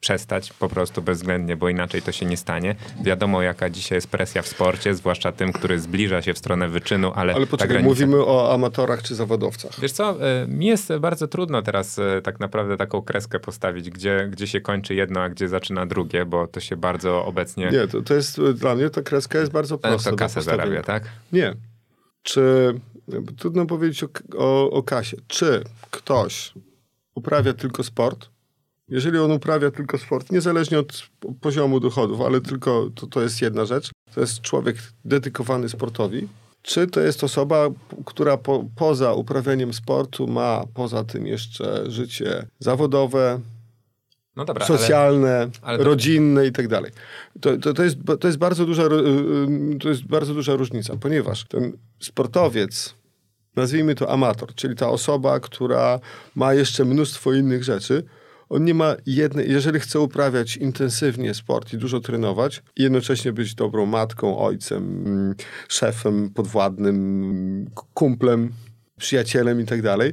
przestać 0.00 0.52
po 0.52 0.68
prostu 0.68 1.02
bezwzględnie, 1.02 1.56
bo 1.56 1.68
inaczej 1.68 2.02
to 2.02 2.12
się 2.12 2.26
nie 2.26 2.36
stanie. 2.36 2.74
Wiadomo, 3.02 3.42
jaka 3.42 3.70
dzisiaj 3.70 3.96
jest 3.96 4.08
presja 4.08 4.42
w 4.42 4.48
sporcie, 4.48 4.94
zwłaszcza 4.94 5.32
tym, 5.32 5.52
który 5.52 5.78
zbliża 5.78 6.22
się 6.22 6.34
w 6.34 6.38
stronę 6.38 6.68
wyczynu, 6.68 7.12
ale... 7.14 7.34
Ale 7.34 7.46
poczekaj, 7.46 7.68
granica... 7.68 7.88
mówimy 7.88 8.24
o 8.24 8.54
amatorach 8.54 9.02
czy 9.02 9.14
zawodowcach. 9.14 9.80
Wiesz 9.80 9.92
co, 9.92 10.16
mi 10.48 10.66
jest 10.66 10.96
bardzo 10.96 11.28
trudno 11.28 11.62
teraz 11.62 12.00
tak 12.22 12.40
naprawdę 12.40 12.76
taką 12.76 13.02
kreskę 13.02 13.40
postawić, 13.40 13.90
gdzie, 13.90 14.28
gdzie 14.30 14.46
się 14.46 14.60
kończy 14.60 14.94
jedno, 14.94 15.20
a 15.20 15.28
gdzie 15.28 15.48
zaczyna 15.48 15.86
drugie, 15.86 16.24
bo 16.24 16.46
to 16.46 16.60
się 16.60 16.76
bardzo 16.76 17.24
obecnie... 17.24 17.70
Nie, 17.70 17.86
to, 17.86 18.02
to 18.02 18.14
jest, 18.14 18.40
dla 18.42 18.74
mnie 18.74 18.90
ta 18.90 19.02
kreska 19.02 19.38
jest 19.38 19.52
bardzo 19.52 19.78
prosta. 19.78 20.10
To 20.10 20.16
kasę 20.16 20.42
zarabia, 20.42 20.82
tak? 20.82 21.02
Nie. 21.32 21.54
Czy, 22.28 22.74
trudno 23.36 23.66
powiedzieć 23.66 24.04
o, 24.04 24.08
o, 24.38 24.70
o 24.70 24.82
kasie, 24.82 25.16
czy 25.26 25.64
ktoś 25.90 26.52
uprawia 27.14 27.52
tylko 27.52 27.84
sport, 27.84 28.28
jeżeli 28.88 29.18
on 29.18 29.32
uprawia 29.32 29.70
tylko 29.70 29.98
sport, 29.98 30.32
niezależnie 30.32 30.78
od 30.78 31.08
poziomu 31.40 31.80
dochodów, 31.80 32.20
ale 32.20 32.40
tylko 32.40 32.90
to, 32.94 33.06
to 33.06 33.22
jest 33.22 33.42
jedna 33.42 33.64
rzecz, 33.64 33.90
to 34.14 34.20
jest 34.20 34.40
człowiek 34.40 34.76
dedykowany 35.04 35.68
sportowi, 35.68 36.28
czy 36.62 36.86
to 36.86 37.00
jest 37.00 37.24
osoba, 37.24 37.68
która 38.04 38.36
po, 38.36 38.64
poza 38.76 39.12
uprawianiem 39.12 39.72
sportu 39.72 40.26
ma 40.26 40.64
poza 40.74 41.04
tym 41.04 41.26
jeszcze 41.26 41.90
życie 41.90 42.46
zawodowe, 42.58 43.40
no 44.38 44.44
dobra, 44.44 44.66
socjalne, 44.66 45.36
ale, 45.36 45.50
ale 45.62 45.84
rodzinne 45.84 46.46
i 46.46 46.52
tak 46.52 46.68
dalej. 46.68 46.92
To, 47.40 47.56
to, 47.56 47.74
to, 47.74 47.84
jest, 47.84 47.96
to, 48.20 48.28
jest 48.28 48.38
bardzo 48.38 48.66
duża, 48.66 48.82
y, 48.82 48.86
y, 49.74 49.78
to 49.78 49.88
jest 49.88 50.04
bardzo 50.04 50.34
duża 50.34 50.54
różnica, 50.54 50.96
ponieważ 50.96 51.44
ten 51.44 51.72
sportowiec, 52.00 52.94
nazwijmy 53.56 53.94
to 53.94 54.10
amator, 54.10 54.54
czyli 54.54 54.76
ta 54.76 54.88
osoba, 54.88 55.40
która 55.40 56.00
ma 56.34 56.54
jeszcze 56.54 56.84
mnóstwo 56.84 57.32
innych 57.32 57.64
rzeczy, 57.64 58.04
on 58.48 58.64
nie 58.64 58.74
ma 58.74 58.96
jednej, 59.06 59.50
jeżeli 59.50 59.80
chce 59.80 60.00
uprawiać 60.00 60.56
intensywnie 60.56 61.34
sport 61.34 61.72
i 61.72 61.78
dużo 61.78 62.00
trenować, 62.00 62.62
i 62.76 62.82
jednocześnie 62.82 63.32
być 63.32 63.54
dobrą 63.54 63.86
matką, 63.86 64.38
ojcem, 64.38 65.34
szefem, 65.68 66.30
podwładnym, 66.30 67.70
kumplem, 67.94 68.52
przyjacielem 68.98 69.60
i 69.60 69.64
tak 69.64 69.82
dalej, 69.82 70.12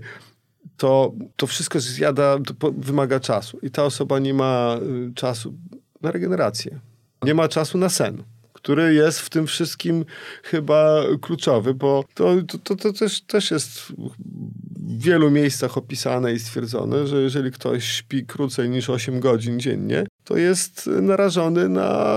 to, 0.78 1.14
to 1.36 1.48
wszystko 1.48 1.80
zjada, 1.80 2.38
to 2.60 2.72
wymaga 2.72 3.20
czasu. 3.20 3.60
I 3.62 3.72
ta 3.72 3.84
osoba 3.84 4.20
nie 4.20 4.34
ma 4.34 4.78
y, 5.10 5.14
czasu 5.14 5.54
na 6.02 6.12
regenerację. 6.12 6.80
Nie 7.24 7.34
ma 7.34 7.48
czasu 7.48 7.78
na 7.78 7.90
sen 7.90 8.24
który 8.66 8.94
jest 8.94 9.20
w 9.20 9.30
tym 9.30 9.48
wszystkim 9.48 10.06
chyba 10.44 11.02
kluczowy, 11.22 11.74
bo 11.74 12.04
to, 12.14 12.36
to, 12.48 12.58
to, 12.58 12.76
to 12.76 12.94
też, 12.94 13.22
też 13.22 13.52
jest 13.52 13.80
w 13.80 13.94
wielu 14.98 15.32
miejscach 15.32 15.78
opisane 15.78 16.34
i 16.34 16.40
stwierdzone, 16.40 17.08
że 17.08 17.22
jeżeli 17.22 17.52
ktoś 17.52 17.86
śpi 17.86 18.26
krócej 18.26 18.70
niż 18.70 18.90
8 18.90 19.20
godzin 19.20 19.60
dziennie, 19.60 20.06
to 20.24 20.38
jest 20.38 20.88
narażony 20.88 21.70
na 21.70 22.16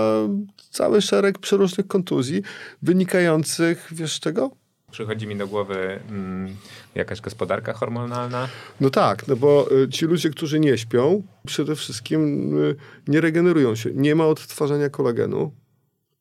cały 0.71 1.01
szereg 1.01 1.39
przeróżnych 1.39 1.87
kontuzji 1.87 2.41
wynikających, 2.81 3.87
wiesz 3.91 4.19
czego? 4.19 4.51
Przychodzi 4.91 5.27
mi 5.27 5.35
do 5.37 5.47
głowy 5.47 5.99
mm, 6.09 6.55
jakaś 6.99 7.21
gospodarka 7.21 7.73
hormonalna. 7.73 8.47
No 8.81 8.89
tak, 8.89 9.27
no 9.27 9.35
bo 9.35 9.67
y, 9.83 9.89
ci 9.89 10.05
ludzie, 10.05 10.29
którzy 10.29 10.59
nie 10.59 10.77
śpią, 10.77 11.23
przede 11.45 11.75
wszystkim 11.75 12.53
y, 12.57 12.75
nie 13.07 13.21
regenerują 13.21 13.75
się. 13.75 13.89
Nie 13.93 14.15
ma 14.15 14.25
odtwarzania 14.25 14.89
kolagenu, 14.89 15.51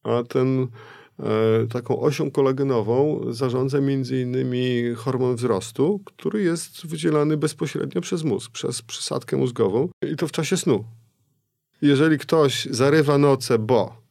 a 0.02 0.22
ten 0.22 0.66
e, 1.18 1.66
taką 1.72 2.00
osią 2.00 2.30
kolagenową 2.30 3.20
zarządza 3.32 3.80
między 3.80 4.20
innymi 4.20 4.94
hormon 4.96 5.36
wzrostu, 5.36 6.00
który 6.04 6.42
jest 6.42 6.86
wydzielany 6.86 7.36
bezpośrednio 7.36 8.00
przez 8.00 8.24
mózg, 8.24 8.50
przez 8.50 8.82
przysadkę 8.82 9.36
mózgową 9.36 9.88
i 10.12 10.16
to 10.16 10.28
w 10.28 10.32
czasie 10.32 10.56
snu. 10.56 10.84
Jeżeli 11.82 12.18
ktoś 12.18 12.64
zarywa 12.70 13.18
noce, 13.18 13.58
bo 13.58 14.07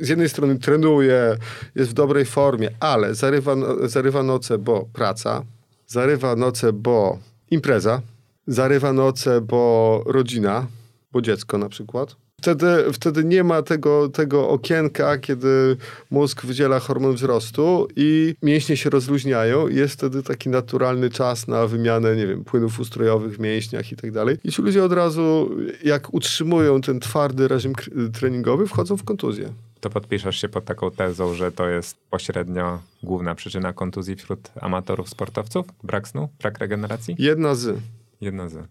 z 0.00 0.08
jednej 0.08 0.28
strony 0.28 0.58
trenuje, 0.58 1.36
jest 1.74 1.90
w 1.90 1.94
dobrej 1.94 2.24
formie, 2.24 2.70
ale 2.80 3.14
zarywa, 3.14 3.56
zarywa 3.84 4.22
noce, 4.22 4.58
bo 4.58 4.88
praca, 4.92 5.42
zarywa 5.86 6.36
noce, 6.36 6.72
bo 6.72 7.18
impreza, 7.50 8.02
zarywa 8.46 8.92
noce, 8.92 9.40
bo 9.40 10.02
rodzina, 10.06 10.66
bo 11.12 11.22
dziecko 11.22 11.58
na 11.58 11.68
przykład, 11.68 12.16
Wtedy, 12.40 12.66
wtedy 12.92 13.24
nie 13.24 13.44
ma 13.44 13.62
tego, 13.62 14.08
tego 14.08 14.48
okienka, 14.48 15.18
kiedy 15.18 15.76
mózg 16.10 16.46
wydziela 16.46 16.80
hormon 16.80 17.14
wzrostu 17.14 17.88
i 17.96 18.34
mięśnie 18.42 18.76
się 18.76 18.90
rozluźniają. 18.90 19.68
Jest 19.68 19.94
wtedy 19.94 20.22
taki 20.22 20.48
naturalny 20.48 21.10
czas 21.10 21.48
na 21.48 21.66
wymianę, 21.66 22.16
nie 22.16 22.26
wiem, 22.26 22.44
płynów 22.44 22.80
ustrojowych 22.80 23.36
w 23.36 23.40
mięśniach 23.40 23.92
i 23.92 23.96
tak 23.96 24.12
dalej. 24.12 24.36
I 24.44 24.52
ci 24.52 24.62
ludzie 24.62 24.84
od 24.84 24.92
razu, 24.92 25.50
jak 25.84 26.14
utrzymują 26.14 26.80
ten 26.80 27.00
twardy 27.00 27.48
reżim 27.48 27.72
treningowy, 28.12 28.66
wchodzą 28.66 28.96
w 28.96 29.04
kontuzję. 29.04 29.52
To 29.80 29.90
podpiszesz 29.90 30.40
się 30.40 30.48
pod 30.48 30.64
taką 30.64 30.90
tezą, 30.90 31.34
że 31.34 31.52
to 31.52 31.68
jest 31.68 31.96
pośrednio 32.10 32.82
główna 33.02 33.34
przyczyna 33.34 33.72
kontuzji 33.72 34.16
wśród 34.16 34.50
amatorów 34.60 35.08
sportowców? 35.08 35.66
Brak 35.82 36.08
snu? 36.08 36.28
Brak 36.38 36.58
regeneracji? 36.58 37.16
Jedna 37.18 37.54
z. 37.54 37.78
Jedna 38.20 38.48
z. 38.48 38.68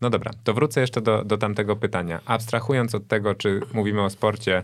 No 0.00 0.10
dobra, 0.10 0.30
to 0.44 0.54
wrócę 0.54 0.80
jeszcze 0.80 1.00
do, 1.00 1.24
do 1.24 1.38
tamtego 1.38 1.76
pytania. 1.76 2.20
Abstrahując 2.24 2.94
od 2.94 3.06
tego, 3.06 3.34
czy 3.34 3.60
mówimy 3.72 4.02
o 4.02 4.10
sporcie 4.10 4.62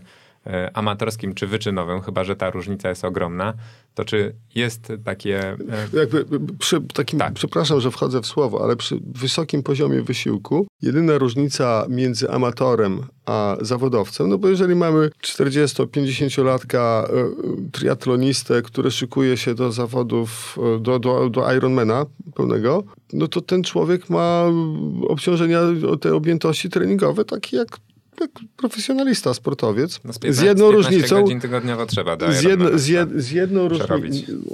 amatorskim 0.73 1.33
czy 1.33 1.47
wyczynowym, 1.47 2.01
chyba 2.01 2.23
że 2.23 2.35
ta 2.35 2.49
różnica 2.49 2.89
jest 2.89 3.05
ogromna, 3.05 3.53
to 3.93 4.05
czy 4.05 4.35
jest 4.55 4.93
takie... 5.03 5.39
E, 5.49 5.57
Jakby 5.93 6.25
przy 6.59 6.81
takim, 6.81 7.19
tak. 7.19 7.33
przepraszam, 7.33 7.81
że 7.81 7.91
wchodzę 7.91 8.21
w 8.21 8.25
słowo, 8.25 8.63
ale 8.63 8.75
przy 8.75 8.99
wysokim 9.05 9.63
poziomie 9.63 10.01
wysiłku 10.01 10.67
jedyna 10.81 11.17
różnica 11.17 11.85
między 11.89 12.29
amatorem 12.29 13.03
a 13.25 13.57
zawodowcem, 13.61 14.29
no 14.29 14.37
bo 14.37 14.49
jeżeli 14.49 14.75
mamy 14.75 15.09
40-50-latka 15.23 16.79
e, 16.79 17.09
triatlonistę, 17.71 18.61
który 18.61 18.91
szykuje 18.91 19.37
się 19.37 19.55
do 19.55 19.71
zawodów, 19.71 20.57
do, 20.79 20.99
do, 20.99 21.29
do 21.29 21.53
Ironmana 21.53 22.05
pełnego, 22.35 22.83
no 23.13 23.27
to 23.27 23.41
ten 23.41 23.63
człowiek 23.63 24.09
ma 24.09 24.45
obciążenia, 25.07 25.59
te 26.01 26.15
objętości 26.15 26.69
treningowe 26.69 27.25
takie 27.25 27.57
jak 27.57 27.77
profesjonalista, 28.57 29.33
sportowiec. 29.33 29.99
No 30.03 30.13
z, 30.13 30.19
15, 30.19 30.41
z 30.41 30.45
jedną 30.45 30.71
różnicą. 30.71 31.21
godzin 31.21 31.39
tygodniowo 31.39 31.85
trzeba 31.85 32.17
z, 32.31 32.43
jedno, 32.43 32.77
z, 32.77 32.87
jed, 32.87 33.09
z 33.15 33.31
jedną 33.31 33.67
różnicą. 33.67 34.01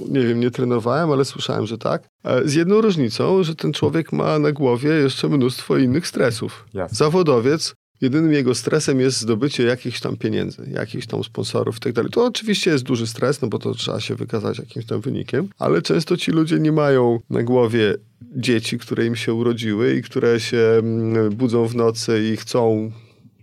Nie 0.09 0.21
wiem, 0.21 0.39
nie 0.39 0.51
trenowałem, 0.51 1.11
ale 1.11 1.25
słyszałem, 1.25 1.65
że 1.65 1.77
tak. 1.77 2.03
E, 2.23 2.47
z 2.47 2.53
jedną 2.53 2.81
różnicą, 2.81 3.43
że 3.43 3.55
ten 3.55 3.73
człowiek 3.73 4.11
ma 4.11 4.39
na 4.39 4.51
głowie 4.51 4.89
jeszcze 4.89 5.29
mnóstwo 5.29 5.77
innych 5.77 6.07
stresów. 6.07 6.65
Jasne. 6.73 6.97
Zawodowiec 6.97 7.73
jedynym 8.01 8.33
jego 8.33 8.55
stresem 8.55 8.99
jest 8.99 9.21
zdobycie 9.21 9.63
jakichś 9.63 9.99
tam 9.99 10.17
pieniędzy, 10.17 10.69
jakichś 10.73 11.07
tam 11.07 11.23
sponsorów 11.23 11.77
i 11.89 11.93
tak. 11.93 12.09
To 12.09 12.25
oczywiście 12.25 12.71
jest 12.71 12.83
duży 12.83 13.07
stres, 13.07 13.41
no 13.41 13.47
bo 13.47 13.59
to 13.59 13.73
trzeba 13.73 13.99
się 13.99 14.15
wykazać 14.15 14.59
jakimś 14.59 14.85
tam 14.85 15.01
wynikiem, 15.01 15.49
ale 15.59 15.81
często 15.81 16.17
ci 16.17 16.31
ludzie 16.31 16.59
nie 16.59 16.71
mają 16.71 17.19
na 17.29 17.43
głowie 17.43 17.95
dzieci, 18.35 18.77
które 18.77 19.05
im 19.05 19.15
się 19.15 19.33
urodziły 19.33 19.95
i 19.95 20.01
które 20.01 20.39
się 20.39 20.57
mm, 20.57 21.29
budzą 21.29 21.67
w 21.67 21.75
nocy 21.75 22.29
i 22.33 22.37
chcą 22.37 22.91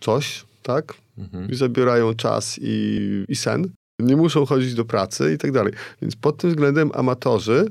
coś, 0.00 0.44
tak? 0.62 0.94
Mhm. 1.18 1.50
I 1.50 1.54
zabierają 1.54 2.14
czas 2.14 2.58
i, 2.62 3.24
i 3.28 3.36
sen. 3.36 3.68
nie 3.98 4.16
muszą 4.16 4.46
chodzić 4.46 4.74
do 4.74 4.84
pracy 4.84 5.32
i 5.34 5.38
tak 5.38 5.52
dalej. 5.52 5.72
Więc 6.02 6.16
pod 6.16 6.36
tym 6.36 6.50
względem 6.50 6.90
amatorzy 6.94 7.66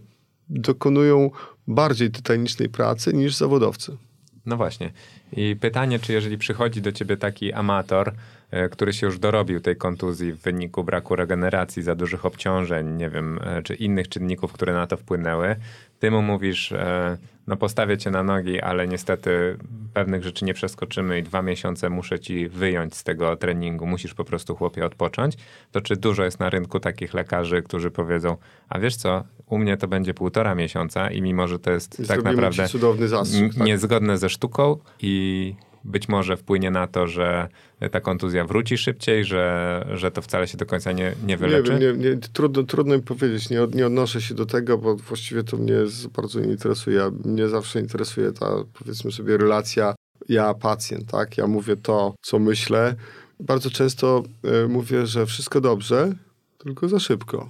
dokonują 0.50 1.32
bardziej 1.68 2.12
tytanicznej 2.12 2.70
pracy 2.70 3.14
niż 3.14 3.36
zawodowcy. 3.36 3.98
No 4.46 4.58
właśnie. 4.58 4.92
I 5.34 5.56
pytanie, 5.56 6.00
czy 6.00 6.14
jeżeli 6.14 6.38
przychodzi 6.38 6.82
do 6.82 6.92
ciebie 6.92 7.18
taki 7.18 7.54
amator, 7.54 8.14
e, 8.52 8.70
który 8.70 8.94
się 8.94 9.06
już 9.06 9.20
dorobił 9.20 9.60
tej 9.60 9.76
kontuzji 9.76 10.34
w 10.34 10.42
wyniku 10.42 10.84
braku 10.84 11.16
regeneracji, 11.16 11.84
za 11.84 11.96
dużych 11.96 12.26
obciążeń, 12.26 12.88
nie 12.88 13.10
wiem, 13.10 13.40
e, 13.44 13.64
czy 13.64 13.76
innych 13.76 14.10
czynników, 14.10 14.54
które 14.54 14.74
na 14.74 14.88
to 14.88 14.98
wpłynęły, 14.98 15.56
ty 16.00 16.12
mu 16.12 16.22
mówisz, 16.22 16.72
e, 16.72 17.18
no 17.48 17.58
postawię 17.58 17.98
cię 17.98 18.12
na 18.12 18.24
nogi, 18.24 18.62
ale 18.62 18.88
niestety 18.88 19.58
pewnych 19.94 20.24
rzeczy 20.24 20.46
nie 20.46 20.54
przeskoczymy 20.54 21.20
i 21.20 21.24
dwa 21.24 21.42
miesiące 21.42 21.90
muszę 21.90 22.20
ci 22.20 22.50
wyjąć 22.50 22.96
z 22.96 23.04
tego 23.04 23.36
treningu, 23.36 23.86
musisz 23.86 24.14
po 24.14 24.24
prostu 24.24 24.56
chłopie 24.56 24.86
odpocząć, 24.86 25.36
to 25.72 25.82
czy 25.82 25.96
dużo 25.96 26.24
jest 26.24 26.40
na 26.40 26.50
rynku 26.50 26.80
takich 26.80 27.14
lekarzy, 27.14 27.62
którzy 27.62 27.92
powiedzą, 27.92 28.38
a 28.70 28.80
wiesz 28.80 28.96
co, 28.96 29.24
u 29.46 29.58
mnie 29.58 29.78
to 29.78 29.88
będzie 29.88 30.14
półtora 30.14 30.56
miesiąca 30.56 31.12
i 31.12 31.22
mimo, 31.22 31.48
że 31.48 31.60
to 31.60 31.72
jest 31.72 32.08
tak 32.08 32.24
naprawdę 32.24 32.68
cudowny 32.68 33.08
zastrzyk, 33.08 33.54
tak? 33.54 33.68
niezgodne 33.68 34.18
ze 34.18 34.30
sztuką 34.30 34.78
i 35.02 35.56
być 35.88 36.10
może 36.10 36.38
wpłynie 36.38 36.72
na 36.72 36.88
to, 36.88 37.08
że 37.08 37.48
ta 37.92 38.02
kontuzja 38.02 38.46
wróci 38.46 38.78
szybciej, 38.78 39.26
że, 39.26 39.86
że 39.94 40.12
to 40.12 40.22
wcale 40.22 40.48
się 40.48 40.58
do 40.58 40.66
końca 40.66 40.92
nie, 40.92 41.14
nie 41.26 41.38
wyleczy? 41.38 41.74
Nie 41.74 41.80
nie, 41.80 42.10
nie, 42.10 42.18
trudno, 42.18 42.64
trudno 42.64 42.96
mi 42.96 43.04
powiedzieć. 43.04 43.50
Nie, 43.50 43.68
nie 43.74 43.88
odnoszę 43.88 44.22
się 44.22 44.36
do 44.36 44.46
tego, 44.46 44.78
bo 44.78 44.96
właściwie 44.96 45.44
to 45.44 45.58
mnie 45.58 45.76
bardzo 46.16 46.40
nie 46.40 46.52
interesuje. 46.52 47.12
Mnie 47.26 47.50
zawsze 47.50 47.80
interesuje 47.80 48.32
ta, 48.32 48.52
powiedzmy 48.80 49.12
sobie, 49.12 49.38
relacja 49.38 49.96
ja-pacjent, 50.30 51.12
tak? 51.12 51.38
Ja 51.38 51.48
mówię 51.48 51.76
to, 51.76 52.16
co 52.22 52.40
myślę. 52.40 52.96
Bardzo 53.40 53.70
często 53.70 54.24
y, 54.66 54.68
mówię, 54.68 55.06
że 55.06 55.26
wszystko 55.26 55.62
dobrze, 55.62 56.12
tylko 56.58 56.90
za 56.90 57.00
szybko. 57.00 57.50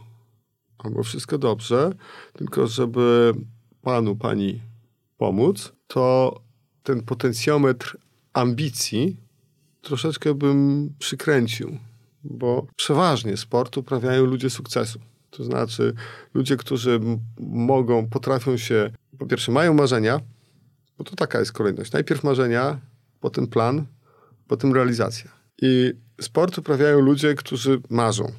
Albo 0.77 1.03
wszystko 1.03 1.37
dobrze, 1.37 1.91
tylko 2.33 2.67
żeby 2.67 3.33
panu, 3.81 4.15
pani 4.15 4.61
pomóc, 5.17 5.73
to 5.87 6.35
ten 6.83 7.03
potencjometr 7.03 7.97
ambicji 8.37 9.17
troszeczkę 9.81 10.33
bym 10.33 10.89
przykręcił, 10.99 11.77
bo 12.23 12.67
przeważnie 12.75 13.37
sport 13.37 13.77
uprawiają 13.77 14.25
ludzie 14.25 14.49
sukcesu. 14.49 14.99
To 15.29 15.43
znaczy 15.43 15.93
ludzie, 16.33 16.57
którzy 16.57 16.99
mogą, 17.39 18.07
potrafią 18.07 18.57
się, 18.57 18.91
po 19.19 19.25
pierwsze 19.25 19.51
mają 19.51 19.73
marzenia, 19.73 20.19
bo 20.97 21.03
to 21.03 21.15
taka 21.15 21.39
jest 21.39 21.51
kolejność. 21.51 21.91
Najpierw 21.91 22.23
marzenia, 22.23 22.79
potem 23.19 23.47
plan, 23.47 23.85
potem 24.47 24.73
realizacja. 24.73 25.31
I 25.61 25.93
sport 26.21 26.57
uprawiają 26.57 26.99
ludzie, 26.99 27.35
którzy 27.35 27.81
marzą, 27.89 28.31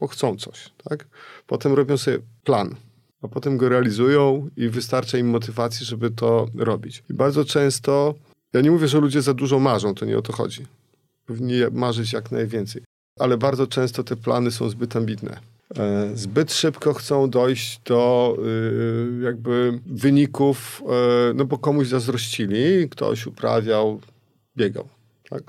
bo 0.00 0.06
chcą 0.06 0.36
coś, 0.36 0.70
tak? 0.84 1.06
Potem 1.46 1.72
robią 1.72 1.96
sobie 1.96 2.18
plan, 2.44 2.74
a 3.22 3.28
potem 3.28 3.56
go 3.56 3.68
realizują 3.68 4.48
i 4.56 4.68
wystarcza 4.68 5.18
im 5.18 5.28
motywacji, 5.28 5.86
żeby 5.86 6.10
to 6.10 6.48
robić. 6.54 7.02
I 7.10 7.14
bardzo 7.14 7.44
często 7.44 8.14
ja 8.52 8.60
nie 8.60 8.70
mówię, 8.70 8.88
że 8.88 9.00
ludzie 9.00 9.22
za 9.22 9.34
dużo 9.34 9.58
marzą, 9.58 9.94
to 9.94 10.04
nie 10.04 10.18
o 10.18 10.22
to 10.22 10.32
chodzi. 10.32 10.66
Powinni 11.26 11.54
marzyć 11.72 12.12
jak 12.12 12.32
najwięcej. 12.32 12.82
Ale 13.18 13.38
bardzo 13.38 13.66
często 13.66 14.04
te 14.04 14.16
plany 14.16 14.50
są 14.50 14.68
zbyt 14.68 14.96
ambitne. 14.96 15.40
E, 15.76 16.10
zbyt 16.14 16.52
szybko 16.52 16.94
chcą 16.94 17.30
dojść 17.30 17.80
do 17.84 18.36
y, 18.38 19.22
jakby 19.22 19.80
wyników, 19.86 20.82
e, 20.86 21.34
no 21.34 21.44
bo 21.44 21.58
komuś 21.58 21.88
zazdrościli, 21.88 22.88
ktoś 22.88 23.26
uprawiał, 23.26 24.00
biegał. 24.56 24.88
Tak? 25.30 25.42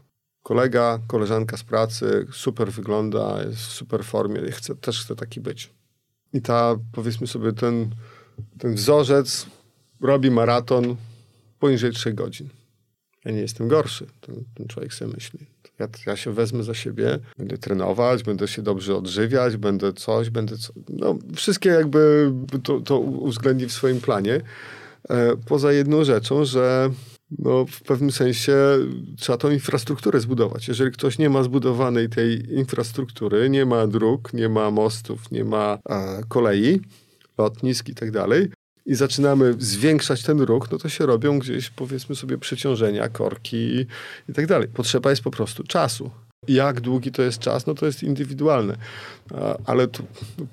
Kolega, 0.44 1.00
koleżanka 1.08 1.58
z 1.58 1.64
pracy 1.64 2.28
super 2.32 2.72
wygląda, 2.72 3.44
jest 3.44 3.62
w 3.62 3.72
super 3.72 4.04
formie, 4.04 4.52
chce, 4.52 4.76
też 4.76 5.04
chce 5.04 5.16
taki 5.16 5.42
być. 5.42 5.70
I 6.34 6.42
ta, 6.42 6.76
powiedzmy 6.92 7.28
sobie, 7.28 7.54
ten, 7.54 7.90
ten 8.58 8.76
wzorzec 8.76 9.46
robi 10.02 10.32
maraton 10.32 10.96
poniżej 11.60 11.92
3 11.92 12.14
godzin 12.14 12.50
ja 13.26 13.32
nie 13.32 13.42
jestem 13.42 13.68
gorszy. 13.68 14.08
Ten, 14.22 14.44
ten 14.56 14.68
człowiek 14.68 14.94
sobie 14.94 15.14
myśli. 15.14 15.40
Ja, 15.80 15.88
ja, 16.08 16.16
się 16.16 16.34
wezmę 16.34 16.64
za 16.64 16.74
siebie, 16.74 17.20
będę 17.38 17.58
trenować, 17.58 18.24
będę 18.24 18.48
się 18.48 18.62
dobrze 18.62 18.96
odżywiać, 18.96 19.58
będę 19.58 19.94
coś, 19.94 20.30
będę 20.30 20.58
co, 20.58 20.74
no 20.90 21.18
wszystkie 21.36 21.70
jakby 21.70 22.32
to, 22.64 22.80
to 22.80 23.00
uwzględni 23.00 23.66
w 23.66 23.72
swoim 23.72 24.02
planie. 24.02 24.42
E, 25.10 25.38
poza 25.46 25.72
jedną 25.72 26.04
rzeczą, 26.04 26.46
że 26.46 26.90
no, 27.40 27.66
w 27.66 27.82
pewnym 27.82 28.12
sensie 28.12 28.56
trzeba 29.18 29.38
tą 29.38 29.52
infrastrukturę 29.52 30.20
zbudować. 30.20 30.68
Jeżeli 30.68 30.92
ktoś 30.92 31.18
nie 31.18 31.30
ma 31.30 31.44
zbudowanej 31.44 32.10
tej 32.10 32.54
infrastruktury, 32.54 33.50
nie 33.50 33.66
ma 33.66 33.88
dróg, 33.88 34.34
nie 34.34 34.50
ma 34.50 34.72
mostów, 34.72 35.32
nie 35.32 35.44
ma 35.44 35.80
e, 35.90 36.22
kolei, 36.28 36.82
lotnisk 37.38 37.90
i 37.90 37.96
tak 37.96 38.12
dalej, 38.12 38.52
i 38.86 38.96
zaczynamy 38.96 39.54
zwiększać 39.60 40.24
ten 40.24 40.42
ruch, 40.42 40.72
no 40.72 40.78
to 40.78 40.90
się 40.90 41.06
robią 41.06 41.40
gdzieś, 41.40 41.70
powiedzmy 41.70 42.16
sobie, 42.16 42.38
przeciążenia, 42.38 43.10
korki 43.10 43.58
i, 43.58 44.34
tak 44.34 44.48
dalej. 44.48 44.68
Potrzeba 44.68 45.10
jest 45.10 45.22
po 45.22 45.32
prostu 45.32 45.64
czasu. 45.64 46.12
Jak 46.48 46.82
długi 46.82 47.12
to 47.12 47.22
jest 47.22 47.40
czas, 47.40 47.68
no 47.68 47.74
to 47.74 47.86
jest 47.86 48.04
indywidualne. 48.04 48.76
Ale 49.66 49.88
tu, 49.88 50.04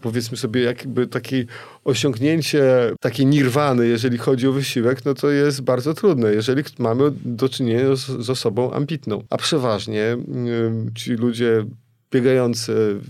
powiedzmy 0.00 0.36
sobie, 0.36 0.62
jakby 0.62 1.06
takie 1.06 1.44
osiągnięcie 1.84 2.64
takiej 3.00 3.26
nirwany, 3.26 3.86
jeżeli 3.86 4.18
chodzi 4.18 4.48
o 4.48 4.52
wysiłek, 4.52 5.04
no 5.04 5.14
to 5.14 5.30
jest 5.30 5.60
bardzo 5.60 5.94
trudne, 5.94 6.34
jeżeli 6.34 6.62
mamy 6.78 7.10
do 7.24 7.48
czynienia 7.48 7.96
z, 7.96 8.00
z 8.00 8.30
osobą 8.30 8.72
ambitną. 8.72 9.22
A 9.30 9.36
przeważnie 9.36 10.16
ci 10.94 11.12
ludzie 11.12 11.64
biegający 12.10 13.00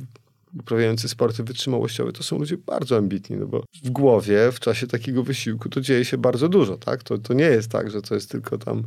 uprawiający 0.61 1.08
sporty 1.08 1.44
wytrzymałościowe, 1.44 2.12
to 2.12 2.22
są 2.22 2.38
ludzie 2.38 2.56
bardzo 2.56 2.96
ambitni, 2.96 3.37
no 3.37 3.46
bo 3.46 3.64
w 3.84 3.90
głowie 3.90 4.52
w 4.52 4.61
czasie 4.61 4.87
takiego 4.87 5.22
wysiłku 5.22 5.68
to 5.68 5.80
dzieje 5.80 6.04
się 6.04 6.18
bardzo 6.18 6.48
dużo, 6.48 6.76
tak? 6.76 7.02
To, 7.02 7.18
to 7.18 7.34
nie 7.34 7.44
jest 7.44 7.70
tak, 7.70 7.90
że 7.90 8.02
to 8.02 8.14
jest 8.14 8.30
tylko 8.30 8.58
tam 8.58 8.82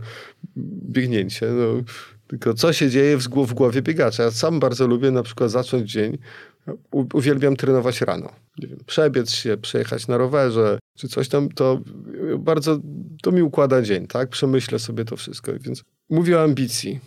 biegnięcie, 0.90 1.48
no, 1.48 1.84
tylko 2.28 2.54
co 2.54 2.74
się 2.74 2.90
dzieje 2.90 3.18
w, 3.18 3.28
w 3.28 3.54
głowie 3.54 3.82
biegacza. 3.82 4.24
Ja 4.24 4.32
sam 4.32 4.60
bardzo 4.60 4.88
lubię 4.88 5.12
na 5.12 5.24
przykład 5.24 5.52
zacząć 5.52 5.92
dzień, 5.92 6.18
uwielbiam 6.92 7.56
trenować 7.56 8.02
rano. 8.02 8.32
Nie 8.58 8.68
wiem, 8.68 8.80
przebiec 8.86 9.32
się, 9.32 9.58
przejechać 9.58 10.08
na 10.08 10.18
rowerze, 10.18 10.80
czy 10.98 11.08
coś 11.08 11.30
tam, 11.30 11.50
to 11.50 11.82
bardzo, 12.40 12.80
to 13.24 13.32
mi 13.32 13.42
układa 13.42 13.82
dzień, 13.82 14.08
tak? 14.08 14.30
Przemyślę 14.30 14.80
sobie 14.80 15.06
to 15.06 15.18
wszystko, 15.18 15.52
więc 15.60 15.84
mówię 16.10 16.38
o 16.38 16.44
ambicji, 16.44 17.00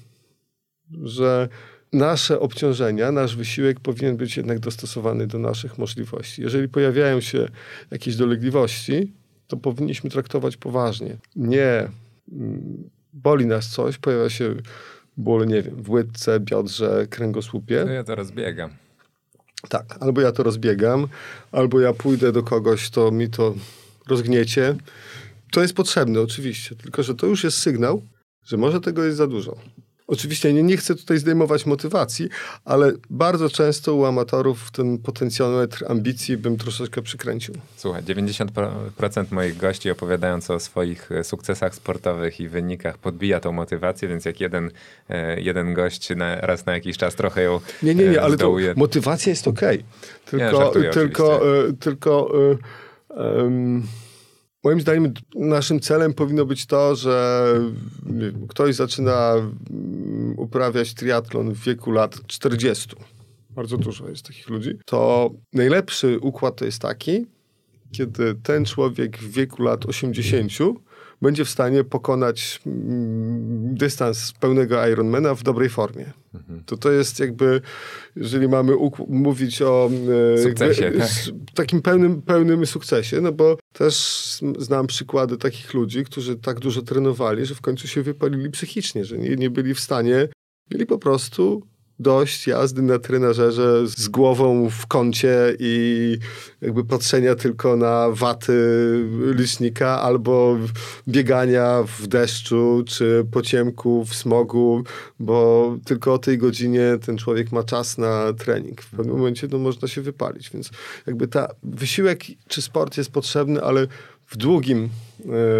że 1.03 1.49
nasze 1.95 2.41
obciążenia, 2.41 3.13
nasz 3.13 3.37
wysiłek 3.37 3.81
powinien 3.81 4.17
być 4.17 4.37
jednak 4.37 4.59
dostosowany 4.59 5.27
do 5.27 5.39
naszych 5.39 5.79
możliwości. 5.79 6.43
Jeżeli 6.43 6.69
pojawiają 6.69 7.21
się 7.21 7.49
jakieś 7.91 8.17
dolegliwości, 8.17 9.13
to 9.47 9.57
powinniśmy 9.57 10.11
traktować 10.11 10.57
poważnie. 10.57 11.17
Nie 11.37 11.89
mm, 12.33 12.91
boli 13.13 13.47
nas 13.47 13.69
coś, 13.69 13.99
pojawia 13.99 14.31
się 14.31 14.55
ból, 15.17 15.47
nie 15.47 15.63
wiem, 15.63 15.83
w 15.83 15.91
łydce, 15.91 16.41
biodrze, 16.41 17.07
kręgosłupie. 17.11 17.85
To 17.85 17.91
ja 17.91 18.05
to 18.05 18.15
rozbiegam. 18.15 18.71
Tak, 19.69 19.97
albo 20.01 20.21
ja 20.21 20.33
to 20.33 20.43
rozbiegam, 20.43 21.09
albo 21.53 21.81
ja 21.81 21.93
pójdę 21.93 22.33
do 22.33 22.43
kogoś, 22.43 22.91
to 22.91 23.11
mi 23.11 23.29
to 23.29 23.55
rozgniecie. 24.09 24.77
To 25.53 25.63
jest 25.63 25.75
potrzebne 25.75 26.21
oczywiście, 26.21 26.77
tylko 26.77 27.03
że 27.03 27.15
to 27.15 27.27
już 27.27 27.45
jest 27.45 27.59
sygnał, 27.59 28.03
że 28.45 28.57
może 28.57 28.81
tego 28.81 29.05
jest 29.05 29.17
za 29.17 29.27
dużo. 29.27 29.57
Oczywiście 30.07 30.53
nie, 30.53 30.63
nie 30.63 30.77
chcę 30.77 30.95
tutaj 30.95 31.19
zdejmować 31.19 31.67
motywacji, 31.67 32.29
ale 32.65 32.93
bardzo 33.11 33.51
często 33.51 33.95
u 33.95 34.05
amatorów 34.05 34.71
ten 34.71 34.99
potencjometr 34.99 35.85
ambicji 35.89 36.37
bym 36.37 36.57
troszeczkę 36.57 37.03
przykręcił. 37.03 37.55
Słuchaj, 37.77 38.03
90% 38.03 39.25
moich 39.31 39.57
gości 39.57 39.91
opowiadając 39.91 40.51
o 40.51 40.61
swoich 40.61 41.13
e, 41.13 41.25
sukcesach 41.25 41.75
sportowych 41.75 42.41
i 42.41 42.49
wynikach 42.49 42.99
podbija 42.99 43.41
tą 43.41 43.53
motywację, 43.53 44.09
więc 44.09 44.25
jak 44.25 44.41
jeden, 44.41 44.71
e, 45.09 45.41
jeden 45.41 45.75
gość 45.75 46.11
na, 46.17 46.37
raz 46.37 46.67
na 46.67 46.73
jakiś 46.73 46.97
czas 46.97 47.15
trochę 47.15 47.43
ją 47.43 47.61
Nie, 47.83 47.95
nie, 47.95 48.09
nie, 48.09 48.23
ale 48.23 48.37
to 48.37 48.57
motywacja 48.77 49.31
jest 49.31 49.49
okej. 49.49 49.77
Okay. 49.77 50.41
Tylko, 50.51 50.73
nie, 50.81 50.91
tylko, 50.91 51.41
tylko 51.81 52.33
um, 53.09 53.83
Moim 54.65 54.81
zdaniem 54.81 55.15
naszym 55.35 55.81
celem 55.81 56.15
powinno 56.15 56.45
być 56.47 56.67
to, 56.67 56.97
że 56.97 57.47
ktoś 58.49 58.75
zaczyna 58.75 59.33
mm, 59.35 60.39
uprawiać 60.39 60.95
triatlon 60.95 61.53
w 61.53 61.65
wieku 61.65 61.91
lat 61.91 62.27
40. 62.27 62.97
Bardzo 63.51 63.77
dużo 63.77 64.09
jest 64.09 64.27
takich 64.27 64.49
ludzi. 64.49 64.71
To 64.87 65.31
najlepszy 65.53 66.19
układ 66.19 66.57
to 66.57 66.65
jest 66.65 66.83
taki, 66.83 67.27
kiedy 67.93 68.35
ten 68.35 68.65
człowiek 68.65 69.19
w 69.19 69.33
wieku 69.33 69.63
lat 69.63 69.87
80 69.87 70.53
będzie 71.25 71.45
w 71.45 71.51
stanie 71.51 71.85
pokonać 71.85 72.61
mm, 72.67 73.75
dystans 73.75 74.33
pełnego 74.33 74.89
Ironmana 74.89 75.35
w 75.35 75.43
dobrej 75.43 75.69
formie. 75.69 76.13
Mhm. 76.35 76.63
To 76.67 76.77
to 76.77 76.93
jest 76.93 77.21
jakby, 77.21 77.61
jeżeli 78.17 78.49
mamy 78.49 78.73
mówić 79.09 79.63
o 79.63 79.91
e, 80.35 80.39
sukcesie, 80.39 80.93
tak? 80.99 81.09
takim 81.55 81.83
pełnym, 81.83 82.23
pełnym 82.23 82.67
sukcesie, 82.67 83.21
no 83.21 83.33
bo 83.33 83.59
też 83.73 83.95
znam 84.59 84.87
przykłady 84.87 85.37
takich 85.37 85.75
ludzi, 85.75 86.05
którzy 86.05 86.37
tak 86.37 86.61
dużo 86.61 86.83
trenowali, 86.83 87.47
że 87.47 87.55
w 87.55 87.61
końcu 87.61 87.89
się 87.89 88.03
wypalili 88.03 88.51
psychicznie, 88.51 89.05
że 89.05 89.19
nie, 89.19 89.37
nie 89.37 89.51
byli 89.51 89.75
w 89.75 89.81
stanie, 89.81 90.29
mieli 90.71 90.87
po 90.87 90.99
prostu 90.99 91.63
dość 91.99 92.47
jazdy 92.47 92.83
na 92.83 92.99
trenażerze 92.99 93.87
z 93.87 94.09
głową 94.09 94.71
w 94.71 94.87
kącie 94.87 95.57
i 95.59 96.19
jakby 96.61 96.85
patrzenia 96.85 97.35
tylko 97.35 97.77
na 97.77 98.07
waty 98.11 98.55
licznika 99.37 100.03
albo 100.03 100.59
biegania 101.09 101.83
w 101.99 102.07
deszczu 102.07 102.83
czy 102.87 103.27
po 103.31 103.43
ciemku, 103.43 104.05
w 104.05 104.15
smogu, 104.15 104.83
bo 105.21 105.77
tylko 105.85 106.15
o 106.15 106.19
tej 106.19 106.39
godzinie 106.39 106.99
ten 107.07 107.19
człowiek 107.19 107.53
ma 107.53 107.63
czas 107.63 107.99
na 107.99 108.33
trening. 108.33 108.83
W 108.83 108.91
pewnym 108.91 109.17
momencie 109.17 109.49
no, 109.51 109.59
można 109.59 109.89
się 109.89 110.01
wypalić, 110.01 110.51
więc 110.51 110.71
jakby 111.07 111.29
ta 111.29 111.49
wysiłek 111.63 112.25
czy 112.49 112.63
sport 112.63 112.97
jest 112.97 113.11
potrzebny, 113.11 113.63
ale 113.63 113.87
w 114.35 114.37
długim, 114.37 114.85
e, 114.85 114.89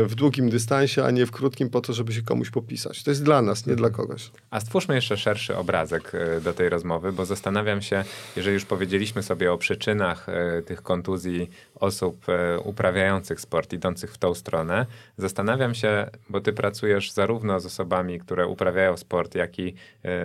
w 0.05 0.15
długim 0.15 0.51
dystansie, 0.51 1.05
a 1.05 1.11
nie 1.11 1.27
w 1.27 1.31
krótkim 1.31 1.71
po 1.71 1.81
to, 1.81 1.93
żeby 1.93 2.13
się 2.13 2.23
komuś 2.23 2.51
popisać. 2.51 3.03
To 3.03 3.11
jest 3.11 3.25
dla 3.25 3.43
nas, 3.43 3.67
nie 3.67 3.77
dla 3.77 3.91
kogoś. 3.91 4.31
A 4.51 4.61
stwórzmy 4.61 4.95
jeszcze 4.95 5.17
szerszy 5.17 5.57
obrazek 5.57 6.13
e, 6.15 6.41
do 6.41 6.53
tej 6.53 6.69
rozmowy, 6.69 7.13
bo 7.13 7.25
zastanawiam 7.25 7.83
się, 7.83 8.05
jeżeli 8.37 8.55
już 8.55 8.65
powiedzieliśmy 8.65 9.23
sobie 9.23 9.53
o 9.53 9.59
przyczynach 9.59 10.29
e, 10.29 10.63
tych 10.63 10.83
kontuzji 10.83 11.51
osób 11.85 12.27
uprawiających 12.65 13.41
sport, 13.41 13.73
idących 13.73 14.13
w 14.13 14.19
tą 14.19 14.35
stronę, 14.35 14.87
zastanawiam 15.17 15.75
się, 15.75 16.07
bo 16.29 16.41
ty 16.41 16.53
pracujesz 16.53 17.13
zarówno 17.13 17.61
z 17.61 17.67
osobami, 17.67 18.21
które 18.21 18.47
uprawiają 18.47 18.97
sport, 18.97 19.35
jak 19.35 19.59
i 19.59 19.75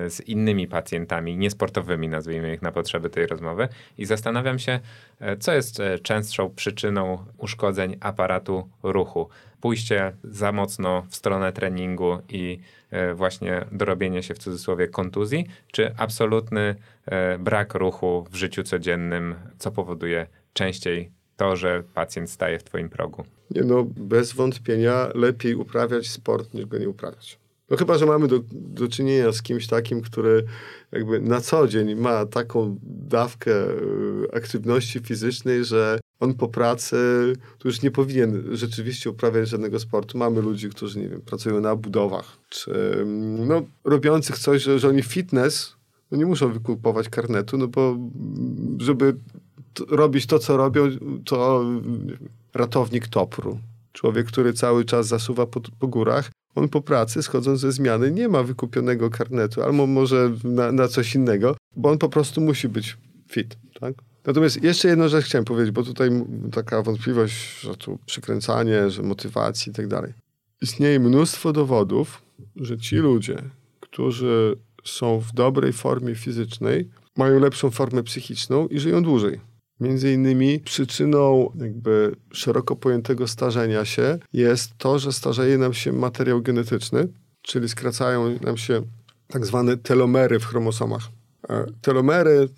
z 0.08 0.22
innymi 0.22 0.68
pacjentami 0.68 1.38
niesportowymi, 1.38 2.08
nazwijmy 2.10 2.54
ich 2.54 2.62
na 2.62 2.72
potrzeby 2.72 3.10
tej 3.10 3.28
rozmowy, 3.28 3.68
i 3.98 4.06
zastanawiam 4.06 4.60
się, 4.60 4.80
co 5.40 5.54
jest 5.54 5.82
częstszą 6.04 6.50
przyczyną 6.50 7.26
uszkodzeń 7.38 7.98
aparatu 8.00 8.70
ruchu. 8.84 9.30
Pójście 9.62 10.14
za 10.24 10.52
mocno 10.52 11.04
w 11.10 11.16
stronę 11.16 11.54
treningu 11.54 12.18
i 12.30 12.60
e, 12.92 13.14
właśnie 13.14 13.66
dorobienie 13.72 14.24
się 14.24 14.34
w 14.34 14.38
cudzysłowie 14.38 14.88
kontuzji, 14.88 15.46
czy 15.72 15.96
absolutny 15.98 16.76
e, 17.06 17.40
brak 17.40 17.74
ruchu 17.74 18.26
w 18.32 18.36
życiu 18.36 18.64
codziennym, 18.64 19.36
co 19.58 19.72
powoduje 19.72 20.28
częściej 20.54 21.12
to, 21.40 21.56
że 21.56 21.84
pacjent 21.94 22.30
staje 22.30 22.60
w 22.60 22.64
twoim 22.64 22.90
progu? 22.90 23.24
Nie 23.52 23.64
no, 23.64 23.84
bez 23.98 24.34
wątpienia 24.34 25.08
lepiej 25.16 25.56
uprawiać 25.56 26.10
sport 26.10 26.54
niż 26.54 26.66
go 26.66 26.78
nie 26.78 26.90
uprawiać. 26.90 27.40
No 27.70 27.78
chyba, 27.78 27.98
że 27.98 28.06
mamy 28.06 28.28
do, 28.28 28.40
do 28.52 28.88
czynienia 28.88 29.32
z 29.32 29.42
kimś 29.42 29.68
takim, 29.68 30.02
który 30.02 30.46
jakby 30.92 31.22
na 31.22 31.42
co 31.42 31.68
dzień 31.68 31.96
ma 31.96 32.26
taką 32.26 32.78
dawkę 32.84 33.52
e, 33.52 34.36
aktywności 34.36 35.00
fizycznej, 35.00 35.66
że 35.66 36.00
on 36.20 36.34
po 36.34 36.48
pracy 36.48 36.98
to 37.58 37.68
już 37.68 37.82
nie 37.82 37.92
powinien 37.92 38.44
rzeczywiście 38.52 39.10
uprawiać 39.10 39.50
żadnego 39.50 39.80
sportu. 39.80 40.18
Mamy 40.18 40.42
ludzi, 40.42 40.70
którzy, 40.70 41.00
nie 41.00 41.10
wiem, 41.10 41.22
pracują 41.22 41.62
na 41.62 41.76
budowach, 41.76 42.38
czy 42.50 42.72
mm, 42.72 43.48
no, 43.48 43.62
robiących 43.84 44.38
coś, 44.38 44.62
że, 44.64 44.80
że 44.80 44.90
oni 44.90 45.04
fitness, 45.04 45.76
no 46.12 46.18
nie 46.18 46.26
muszą 46.26 46.54
wykupować 46.54 47.10
karnetu, 47.10 47.58
no 47.58 47.68
bo 47.68 47.90
mm, 47.90 48.78
żeby 48.82 49.16
robić 49.88 50.26
to, 50.26 50.40
co 50.40 50.58
robią, 50.58 50.84
to 51.26 51.66
ratownik 52.54 53.08
topru. 53.08 53.60
Człowiek, 53.94 54.28
który 54.28 54.54
cały 54.54 54.86
czas 54.86 55.08
zasuwa 55.08 55.46
po, 55.46 55.62
po 55.80 55.88
górach, 55.88 56.32
on 56.56 56.70
po 56.70 56.82
pracy, 56.82 57.24
schodząc 57.24 57.60
ze 57.60 57.72
zmiany, 57.72 58.12
nie 58.12 58.28
ma 58.28 58.44
wykupionego 58.44 59.10
karnetu, 59.10 59.64
albo 59.64 59.88
może 59.88 60.32
na, 60.44 60.72
na 60.72 60.88
coś 60.88 61.16
innego, 61.16 61.56
bo 61.76 61.90
on 61.90 61.98
po 61.98 62.10
prostu 62.10 62.42
musi 62.42 62.70
być 62.70 62.98
fit, 63.28 63.58
tak? 63.80 63.94
Natomiast 64.26 64.64
jeszcze 64.64 64.88
jedną 64.88 65.08
rzecz 65.08 65.26
chciałem 65.26 65.46
powiedzieć, 65.46 65.72
bo 65.72 65.84
tutaj 65.84 66.10
taka 66.52 66.82
wątpliwość, 66.82 67.62
że 67.62 67.76
tu 67.76 68.00
przykręcanie, 68.06 68.90
że 68.90 69.04
motywacji 69.04 69.70
i 69.72 69.76
tak 69.76 69.88
dalej. 69.88 70.14
Istnieje 70.62 71.00
mnóstwo 71.00 71.54
dowodów, 71.54 72.22
że 72.56 72.78
ci 72.78 72.96
ludzie, 72.96 73.38
którzy 73.80 74.58
są 74.84 75.20
w 75.20 75.34
dobrej 75.34 75.74
formie 75.74 76.16
fizycznej, 76.16 76.90
mają 77.18 77.40
lepszą 77.40 77.70
formę 77.70 78.04
psychiczną 78.04 78.68
i 78.68 78.80
żyją 78.80 79.04
dłużej. 79.04 79.40
Między 79.80 80.14
innymi 80.14 80.60
przyczyną 80.60 81.52
jakby 81.56 82.16
szeroko 82.32 82.76
pojętego 82.76 83.28
starzenia 83.28 83.86
się 83.86 84.20
jest 84.34 84.78
to, 84.78 85.00
że 85.00 85.14
starzeje 85.14 85.58
nam 85.58 85.74
się 85.74 85.94
materiał 85.94 86.42
genetyczny, 86.42 87.08
czyli 87.42 87.70
skracają 87.70 88.40
nam 88.42 88.58
się 88.58 88.82
tak 89.28 89.46
zwane 89.46 89.78
telomery 89.78 90.40
w 90.40 90.46
chromosomach. 90.46 91.04
E, 91.50 91.66
telomery 91.82 92.50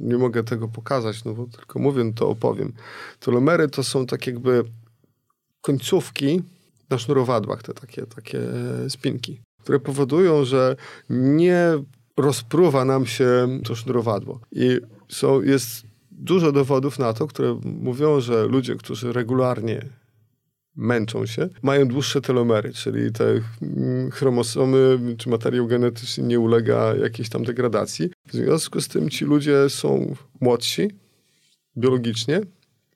nie 0.00 0.18
mogę 0.18 0.44
tego 0.44 0.68
pokazać, 0.68 1.24
no 1.24 1.34
bo 1.34 1.46
tylko 1.46 1.78
mówię, 1.78 2.12
to 2.14 2.28
opowiem. 2.28 2.72
Telomery 3.20 3.68
to 3.68 3.84
są 3.84 4.06
tak 4.06 4.26
jakby 4.26 4.64
końcówki 5.60 6.42
na 6.90 6.98
sznurowadłach, 6.98 7.62
te 7.62 7.74
takie, 7.74 8.06
takie 8.06 8.40
spinki, 8.88 9.40
które 9.62 9.80
powodują, 9.80 10.44
że 10.44 10.76
nie 11.10 11.64
rozpruwa 12.16 12.84
nam 12.84 13.06
się 13.06 13.60
to 13.64 13.74
sznurowadło. 13.74 14.40
I 14.52 14.80
są, 15.08 15.42
jest 15.42 15.89
dużo 16.10 16.52
dowodów 16.52 16.98
na 16.98 17.12
to, 17.12 17.26
które 17.26 17.60
mówią, 17.64 18.20
że 18.20 18.46
ludzie, 18.46 18.76
którzy 18.76 19.12
regularnie 19.12 19.84
męczą 20.76 21.26
się, 21.26 21.48
mają 21.62 21.88
dłuższe 21.88 22.20
telomery, 22.20 22.72
czyli 22.72 23.12
te 23.12 23.24
mm, 23.62 24.10
chromosomy 24.10 24.98
czy 25.18 25.28
materiał 25.28 25.66
genetyczny 25.66 26.24
nie 26.24 26.40
ulega 26.40 26.94
jakiejś 26.94 27.28
tam 27.28 27.44
degradacji. 27.44 28.10
W 28.28 28.32
związku 28.32 28.80
z 28.80 28.88
tym 28.88 29.10
ci 29.10 29.24
ludzie 29.24 29.68
są 29.68 30.14
młodsi 30.40 30.90
biologicznie 31.76 32.40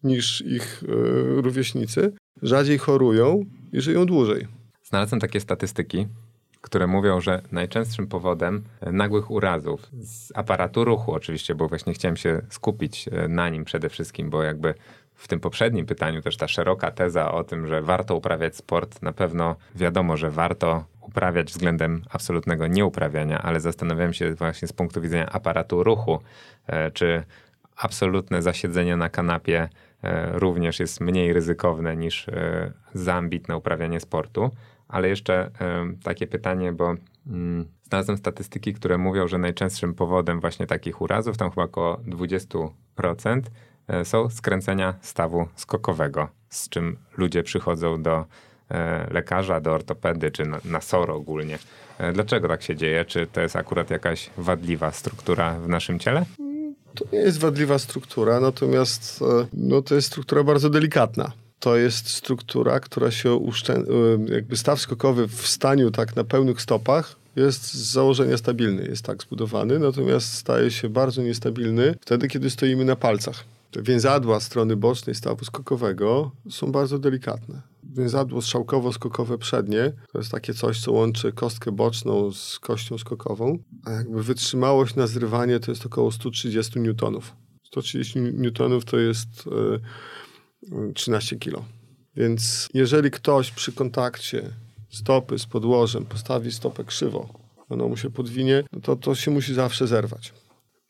niż 0.02 0.40
ich 0.40 0.82
y, 0.82 0.86
rówieśnicy, 1.42 2.12
rzadziej 2.42 2.78
chorują 2.78 3.44
i 3.72 3.80
żyją 3.80 4.06
dłużej. 4.06 4.46
Znalazłem 4.82 5.20
takie 5.20 5.40
statystyki, 5.40 6.06
które 6.64 6.86
mówią, 6.86 7.20
że 7.20 7.42
najczęstszym 7.52 8.06
powodem 8.06 8.64
nagłych 8.80 9.30
urazów 9.30 9.86
z 9.92 10.32
aparatu 10.34 10.84
ruchu, 10.84 11.12
oczywiście, 11.12 11.54
bo 11.54 11.68
właśnie 11.68 11.94
chciałem 11.94 12.16
się 12.16 12.42
skupić 12.48 13.08
e, 13.08 13.28
na 13.28 13.48
nim 13.48 13.64
przede 13.64 13.88
wszystkim, 13.88 14.30
bo 14.30 14.42
jakby 14.42 14.74
w 15.14 15.28
tym 15.28 15.40
poprzednim 15.40 15.86
pytaniu 15.86 16.22
też 16.22 16.36
ta 16.36 16.48
szeroka 16.48 16.90
teza 16.90 17.32
o 17.32 17.44
tym, 17.44 17.66
że 17.66 17.82
warto 17.82 18.16
uprawiać 18.16 18.56
sport, 18.56 19.02
na 19.02 19.12
pewno 19.12 19.56
wiadomo, 19.74 20.16
że 20.16 20.30
warto 20.30 20.84
uprawiać 21.00 21.46
względem 21.46 22.02
absolutnego 22.10 22.66
nieuprawiania, 22.66 23.42
ale 23.42 23.60
zastanawiam 23.60 24.12
się 24.12 24.34
właśnie 24.34 24.68
z 24.68 24.72
punktu 24.72 25.00
widzenia 25.00 25.26
aparatu 25.26 25.82
ruchu, 25.82 26.20
e, 26.66 26.90
czy 26.90 27.22
absolutne 27.76 28.42
zasiedzenie 28.42 28.96
na 28.96 29.08
kanapie 29.08 29.68
e, 30.02 30.38
również 30.38 30.80
jest 30.80 31.00
mniej 31.00 31.32
ryzykowne 31.32 31.96
niż 31.96 32.26
za 32.94 33.14
ambitne 33.14 33.56
uprawianie 33.56 34.00
sportu. 34.00 34.50
Ale 34.94 35.08
jeszcze 35.08 35.50
takie 36.02 36.26
pytanie, 36.26 36.72
bo 36.72 36.94
mm, 37.26 37.64
znalazłem 37.82 38.18
statystyki, 38.18 38.74
które 38.74 38.98
mówią, 38.98 39.28
że 39.28 39.38
najczęstszym 39.38 39.94
powodem 39.94 40.40
właśnie 40.40 40.66
takich 40.66 41.00
urazów, 41.00 41.36
tam 41.36 41.50
chyba 41.50 41.62
około 41.62 41.96
20%, 41.96 43.40
e, 43.88 44.04
są 44.04 44.30
skręcenia 44.30 44.94
stawu 45.00 45.46
skokowego, 45.56 46.28
z 46.48 46.68
czym 46.68 46.96
ludzie 47.16 47.42
przychodzą 47.42 48.02
do 48.02 48.24
e, 48.70 49.06
lekarza, 49.14 49.60
do 49.60 49.72
ortopedy 49.72 50.30
czy 50.30 50.44
na, 50.44 50.58
na 50.64 50.80
SOR 50.80 51.10
ogólnie. 51.10 51.58
E, 51.98 52.12
dlaczego 52.12 52.48
tak 52.48 52.62
się 52.62 52.76
dzieje? 52.76 53.04
Czy 53.04 53.26
to 53.26 53.40
jest 53.40 53.56
akurat 53.56 53.90
jakaś 53.90 54.30
wadliwa 54.36 54.92
struktura 54.92 55.60
w 55.60 55.68
naszym 55.68 55.98
ciele? 55.98 56.24
To 56.94 57.04
nie 57.12 57.18
jest 57.18 57.38
wadliwa 57.38 57.78
struktura, 57.78 58.40
natomiast 58.40 59.24
no, 59.52 59.82
to 59.82 59.94
jest 59.94 60.06
struktura 60.06 60.44
bardzo 60.44 60.70
delikatna 60.70 61.32
to 61.64 61.76
jest 61.76 62.08
struktura, 62.08 62.80
która 62.80 63.10
się 63.10 63.34
uszczę... 63.34 63.84
jakby 64.28 64.56
staw 64.56 64.80
skokowy 64.80 65.28
w 65.28 65.46
staniu 65.46 65.90
tak 65.90 66.16
na 66.16 66.24
pełnych 66.24 66.62
stopach 66.62 67.16
jest 67.36 67.74
z 67.74 67.92
założenia 67.92 68.36
stabilny, 68.36 68.88
jest 68.88 69.02
tak 69.02 69.22
zbudowany, 69.22 69.78
natomiast 69.78 70.32
staje 70.32 70.70
się 70.70 70.88
bardzo 70.88 71.22
niestabilny 71.22 71.94
wtedy, 72.00 72.28
kiedy 72.28 72.50
stoimy 72.50 72.84
na 72.84 72.96
palcach. 72.96 73.44
Więzadła 73.82 74.40
strony 74.40 74.76
bocznej 74.76 75.14
stawu 75.14 75.44
skokowego 75.44 76.30
są 76.50 76.72
bardzo 76.72 76.98
delikatne. 76.98 77.62
Więzadło 77.82 78.40
strzałkowo-skokowe 78.40 79.38
przednie 79.38 79.92
to 80.12 80.18
jest 80.18 80.30
takie 80.30 80.54
coś, 80.54 80.80
co 80.80 80.92
łączy 80.92 81.32
kostkę 81.32 81.72
boczną 81.72 82.32
z 82.32 82.58
kością 82.58 82.98
skokową, 82.98 83.58
a 83.84 83.90
jakby 83.90 84.22
wytrzymałość 84.22 84.94
na 84.94 85.06
zrywanie 85.06 85.60
to 85.60 85.70
jest 85.70 85.86
około 85.86 86.12
130 86.12 86.80
newtonów. 86.80 87.32
130 87.62 88.20
newtonów 88.20 88.84
to 88.84 88.98
jest... 88.98 89.28
Yy, 90.72 90.92
13 90.92 91.36
kilo. 91.36 91.64
Więc 92.16 92.68
jeżeli 92.74 93.10
ktoś 93.10 93.50
przy 93.50 93.72
kontakcie 93.72 94.50
stopy 94.90 95.38
z 95.38 95.46
podłożem 95.46 96.04
postawi 96.04 96.52
stopę 96.52 96.84
krzywo, 96.84 97.28
ono 97.68 97.88
mu 97.88 97.96
się 97.96 98.10
podwinie, 98.10 98.64
no 98.72 98.80
to 98.80 98.96
to 98.96 99.14
się 99.14 99.30
musi 99.30 99.54
zawsze 99.54 99.86
zerwać. 99.86 100.32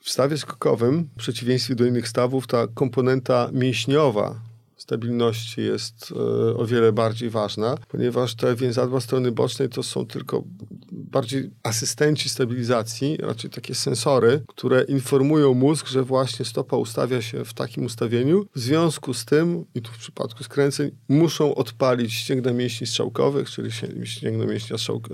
W 0.01 0.11
stawie 0.11 0.39
skokowym, 0.39 1.09
w 1.15 1.19
przeciwieństwie 1.19 1.75
do 1.75 1.87
innych 1.87 2.09
stawów, 2.09 2.47
ta 2.47 2.67
komponenta 2.75 3.51
mięśniowa 3.53 4.41
stabilności 4.85 5.61
jest 5.61 6.13
e, 6.13 6.57
o 6.57 6.67
wiele 6.67 6.93
bardziej 6.93 7.31
ważna, 7.31 7.77
ponieważ 7.89 8.35
te 8.35 8.55
więzadła 8.55 9.01
strony 9.01 9.33
bocznej 9.33 9.69
to 9.69 9.83
są 9.83 10.07
tylko 10.07 10.45
bardziej 10.93 11.51
asystenci 11.63 12.29
stabilizacji, 12.29 13.17
raczej 13.17 13.51
takie 13.51 13.75
sensory, 13.75 14.43
które 14.47 14.83
informują 14.83 15.55
mózg, 15.55 15.89
że 15.89 16.03
właśnie 16.03 16.45
stopa 16.45 16.77
ustawia 16.77 17.23
się 17.23 17.45
w 17.45 17.55
takim 17.55 17.85
ustawieniu. 17.85 18.47
W 18.55 18.59
związku 18.59 19.15
z 19.15 19.25
tym, 19.25 19.65
i 19.75 19.83
tu 19.83 19.93
w 19.93 19.99
przypadku 19.99 20.45
skręceń, 20.45 20.91
muszą 21.09 21.55
odpalić 21.55 22.13
ścięgna 22.13 22.53
mięśni 22.53 22.87
strzałkowych, 22.87 23.51
czyli 23.51 23.71
ścięgno 24.05 24.47
mięśnia 24.47 24.79
strzałk 24.79 25.09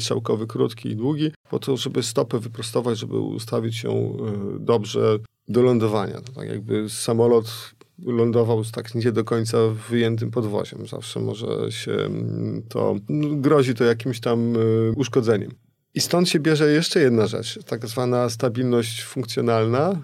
strzałkowy 0.00 0.46
krótki 0.46 0.88
i 0.88 0.96
długi, 0.96 1.30
po 1.50 1.58
to, 1.58 1.76
żeby 1.76 2.02
stopę 2.02 2.38
wyprostować, 2.38 2.98
żeby 2.98 3.18
ustawić 3.18 3.84
ją 3.84 3.92
e, 3.92 4.58
dobrze 4.60 5.18
do 5.48 5.62
lądowania. 5.62 6.20
To 6.20 6.32
tak 6.32 6.48
jakby 6.48 6.90
samolot 6.90 7.75
lądował 7.98 8.64
tak 8.64 8.94
nie 8.94 9.12
do 9.12 9.24
końca 9.24 9.58
wyjętym 9.90 10.30
podwoziem. 10.30 10.86
Zawsze 10.86 11.20
może 11.20 11.72
się 11.72 11.92
mm, 11.92 12.62
to, 12.68 12.96
no, 13.08 13.28
grozi 13.36 13.74
to 13.74 13.84
jakimś 13.84 14.20
tam 14.20 14.56
y, 14.56 14.92
uszkodzeniem. 14.96 15.50
I 15.94 16.00
stąd 16.00 16.28
się 16.28 16.40
bierze 16.40 16.72
jeszcze 16.72 17.00
jedna 17.00 17.26
rzecz, 17.26 17.64
tak 17.64 17.86
zwana 17.86 18.30
stabilność 18.30 19.04
funkcjonalna, 19.04 20.02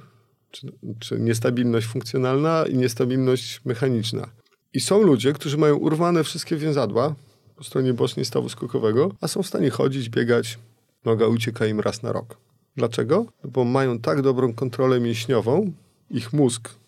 czy, 0.51 0.73
czy 0.99 1.21
niestabilność 1.21 1.87
funkcjonalna 1.87 2.65
i 2.69 2.77
niestabilność 2.77 3.61
mechaniczna. 3.65 4.29
I 4.75 4.81
są 4.81 5.03
ludzie, 5.03 5.33
którzy 5.33 5.59
mają 5.59 5.77
urwane 5.77 6.25
wszystkie 6.25 6.57
więzadła 6.57 7.15
po 7.57 7.65
stronie 7.65 7.95
bocznej 7.95 8.25
stawu 8.25 8.49
skokowego, 8.49 9.11
a 9.21 9.29
są 9.29 9.43
w 9.43 9.47
stanie 9.47 9.71
chodzić, 9.71 10.09
biegać, 10.09 10.59
noga 11.05 11.27
ucieka 11.27 11.67
im 11.67 11.81
raz 11.81 12.03
na 12.03 12.13
rok. 12.13 12.37
Dlaczego? 12.77 13.27
Bo 13.45 13.65
mają 13.65 13.99
tak 13.99 14.23
dobrą 14.23 14.55
kontrolę 14.55 15.01
mięśniową, 15.01 15.73
ich 16.11 16.33
mózg 16.33 16.82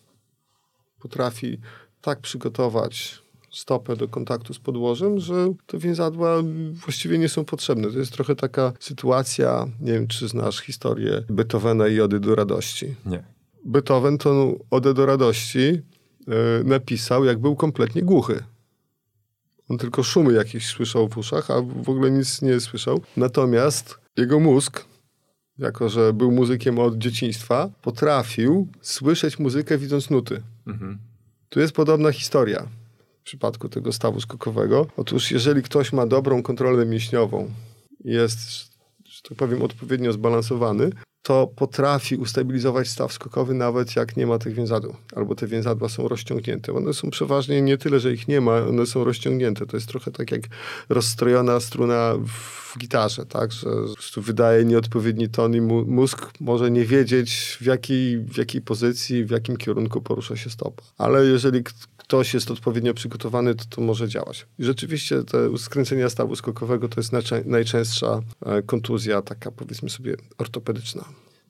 potrafi 1.05 1.57
tak 2.01 2.19
przygotować 2.19 3.21
stopę 3.51 3.95
do 3.95 4.07
kontaktu 4.07 4.53
z 4.53 4.59
podłożem, 4.59 5.19
że 5.19 5.53
te 5.67 5.77
więzadła 5.77 6.37
właściwie 6.73 7.17
nie 7.17 7.29
są 7.29 7.45
potrzebne. 7.45 7.91
To 7.91 7.99
jest 7.99 8.11
trochę 8.11 8.35
taka 8.35 8.73
sytuacja, 8.79 9.67
nie 9.81 9.93
wiem, 9.93 10.07
czy 10.07 10.27
znasz 10.27 10.59
historię 10.59 11.23
Beethovena 11.29 11.87
i 11.87 12.01
Ody 12.01 12.19
do 12.19 12.35
radości. 12.35 12.95
Nie. 13.05 13.23
Beethoven 13.65 14.17
to 14.17 14.55
Odę 14.71 14.93
do 14.93 15.05
radości 15.05 15.59
y, 15.59 15.81
napisał, 16.63 17.25
jak 17.25 17.39
był 17.39 17.55
kompletnie 17.55 18.01
głuchy. 18.01 18.43
On 19.69 19.77
tylko 19.77 20.03
szumy 20.03 20.33
jakieś 20.33 20.65
słyszał 20.65 21.09
w 21.09 21.17
uszach, 21.17 21.51
a 21.51 21.61
w 21.61 21.89
ogóle 21.89 22.11
nic 22.11 22.41
nie 22.41 22.59
słyszał. 22.59 23.01
Natomiast 23.17 23.97
jego 24.17 24.39
mózg 24.39 24.85
jako 25.57 25.89
że 25.89 26.13
był 26.13 26.31
muzykiem 26.31 26.79
od 26.79 26.97
dzieciństwa, 26.97 27.69
potrafił 27.81 28.67
słyszeć 28.81 29.39
muzykę 29.39 29.77
widząc 29.77 30.09
nuty. 30.09 30.41
Mhm. 30.67 30.97
Tu 31.49 31.59
jest 31.59 31.73
podobna 31.73 32.11
historia 32.11 32.67
w 33.19 33.23
przypadku 33.23 33.69
tego 33.69 33.93
stawu 33.93 34.21
skokowego. 34.21 34.87
Otóż 34.97 35.31
jeżeli 35.31 35.63
ktoś 35.63 35.93
ma 35.93 36.07
dobrą 36.07 36.43
kontrolę 36.43 36.85
mięśniową, 36.85 37.51
jest, 38.03 38.39
że 39.05 39.21
tak 39.29 39.37
powiem, 39.37 39.61
odpowiednio 39.61 40.13
zbalansowany, 40.13 40.89
to 41.25 41.47
potrafi 41.55 42.15
ustabilizować 42.15 42.87
staw 42.87 43.13
skokowy 43.13 43.53
nawet 43.53 43.95
jak 43.95 44.17
nie 44.17 44.27
ma 44.27 44.39
tych 44.39 44.53
więzadł, 44.53 44.95
albo 45.15 45.35
te 45.35 45.47
więzadła 45.47 45.89
są 45.89 46.07
rozciągnięte. 46.07 46.73
One 46.73 46.93
są 46.93 47.09
przeważnie 47.09 47.61
nie 47.61 47.77
tyle, 47.77 47.99
że 47.99 48.13
ich 48.13 48.27
nie 48.27 48.41
ma, 48.41 48.57
one 48.57 48.85
są 48.85 49.03
rozciągnięte. 49.03 49.65
To 49.65 49.77
jest 49.77 49.87
trochę 49.87 50.11
tak 50.11 50.31
jak 50.31 50.41
rozstrojona 50.89 51.59
struna 51.59 52.13
w 52.27 52.77
gitarze, 52.77 53.25
tak, 53.25 53.51
że 53.51 53.67
wydaje 54.17 54.65
nieodpowiedni 54.65 55.29
ton 55.29 55.55
i 55.55 55.61
mózg 55.61 56.31
może 56.39 56.71
nie 56.71 56.85
wiedzieć 56.85 57.57
w 57.61 57.65
jakiej, 57.65 58.19
w 58.19 58.37
jakiej 58.37 58.61
pozycji, 58.61 59.25
w 59.25 59.29
jakim 59.29 59.57
kierunku 59.57 60.01
porusza 60.01 60.35
się 60.35 60.49
stopa. 60.49 60.83
Ale 60.97 61.25
jeżeli 61.25 61.63
ktoś 61.97 62.33
jest 62.33 62.51
odpowiednio 62.51 62.93
przygotowany, 62.93 63.55
to 63.55 63.65
to 63.69 63.81
może 63.81 64.07
działać. 64.07 64.45
I 64.59 64.63
rzeczywiście 64.63 65.23
te 65.23 65.57
skręcenia 65.57 66.09
stawu 66.09 66.35
skokowego 66.35 66.89
to 66.89 66.99
jest 66.99 67.11
najczęstsza 67.45 68.21
e, 68.45 68.61
kontuzja, 68.61 69.21
taka 69.21 69.51
powiedzmy 69.51 69.89
sobie 69.89 70.15
ortopedyczna. 70.37 71.05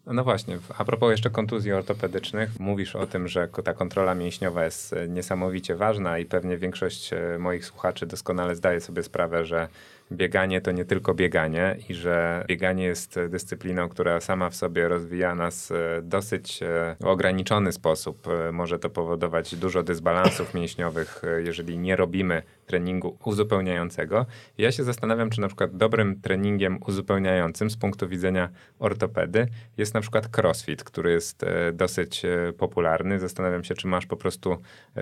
No 0.07 0.23
właśnie, 0.23 0.57
a 0.77 0.85
propos 0.85 1.11
jeszcze 1.11 1.29
kontuzji 1.29 1.71
ortopedycznych, 1.71 2.59
mówisz 2.59 2.95
o 2.95 3.07
tym, 3.07 3.27
że 3.27 3.47
ta 3.63 3.73
kontrola 3.73 4.15
mięśniowa 4.15 4.65
jest 4.65 4.93
e, 4.93 5.07
niesamowicie 5.07 5.75
ważna 5.75 6.19
i 6.19 6.25
pewnie 6.25 6.57
większość 6.57 7.13
e, 7.13 7.37
moich 7.39 7.65
słuchaczy 7.65 8.05
doskonale 8.05 8.55
zdaje 8.55 8.81
sobie 8.81 9.03
sprawę, 9.03 9.45
że 9.45 9.67
bieganie 10.11 10.61
to 10.61 10.71
nie 10.71 10.85
tylko 10.85 11.13
bieganie 11.13 11.77
i 11.89 11.93
że 11.93 12.45
bieganie 12.47 12.83
jest 12.83 13.19
dyscypliną, 13.29 13.89
która 13.89 14.21
sama 14.21 14.49
w 14.49 14.55
sobie 14.55 14.87
rozwija 14.87 15.35
nas 15.35 15.71
e, 15.71 16.01
dosyć 16.01 16.63
e, 16.63 16.95
w 16.99 17.05
ograniczony 17.05 17.71
sposób. 17.71 18.27
E, 18.27 18.51
może 18.51 18.79
to 18.79 18.89
powodować 18.89 19.55
dużo 19.55 19.83
dysbalansów 19.83 20.53
mięśniowych, 20.53 21.21
jeżeli 21.37 21.77
nie 21.77 21.95
robimy 21.95 22.43
treningu 22.65 23.17
uzupełniającego. 23.25 24.25
Ja 24.57 24.71
się 24.71 24.83
zastanawiam, 24.83 25.29
czy 25.29 25.41
na 25.41 25.47
przykład 25.47 25.77
dobrym 25.77 26.21
treningiem 26.21 26.79
uzupełniającym 26.87 27.69
z 27.69 27.77
punktu 27.77 28.07
widzenia 28.07 28.49
ortopedy 28.79 29.47
jest 29.77 29.93
na 29.93 30.01
przykład 30.01 30.37
crossfit, 30.37 30.83
który 30.83 31.11
jest 31.11 31.45
dosyć 31.73 32.21
popularny. 32.57 33.19
Zastanawiam 33.19 33.63
się, 33.63 33.75
czy 33.75 33.87
masz 33.87 34.05
po 34.05 34.17
prostu 34.17 34.57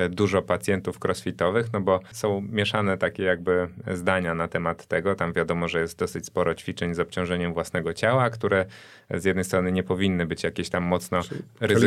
dużo 0.10 0.42
pacjentów 0.42 1.00
crossfitowych, 1.06 1.74
no 1.74 1.82
bo 1.82 2.00
są 2.12 2.42
mieszane 2.42 2.98
takie 2.98 3.24
jakby 3.24 3.68
zdania 3.94 4.36
na 4.36 4.48
temat 4.48 4.86
tego. 4.86 5.16
Tam 5.16 5.34
wiadomo, 5.34 5.68
że 5.68 5.80
jest 5.80 6.00
dosyć 6.00 6.26
sporo 6.26 6.56
ćwiczeń 6.56 6.94
z 6.94 7.00
obciążeniem 7.00 7.54
własnego 7.54 7.94
ciała, 7.94 8.30
które 8.30 8.66
z 9.10 9.26
jednej 9.26 9.46
strony 9.46 9.72
nie 9.72 9.84
powinny 9.84 10.26
być 10.26 10.44
jakieś 10.44 10.70
tam 10.70 10.84
mocno 10.84 11.22
ryzy- 11.62 11.78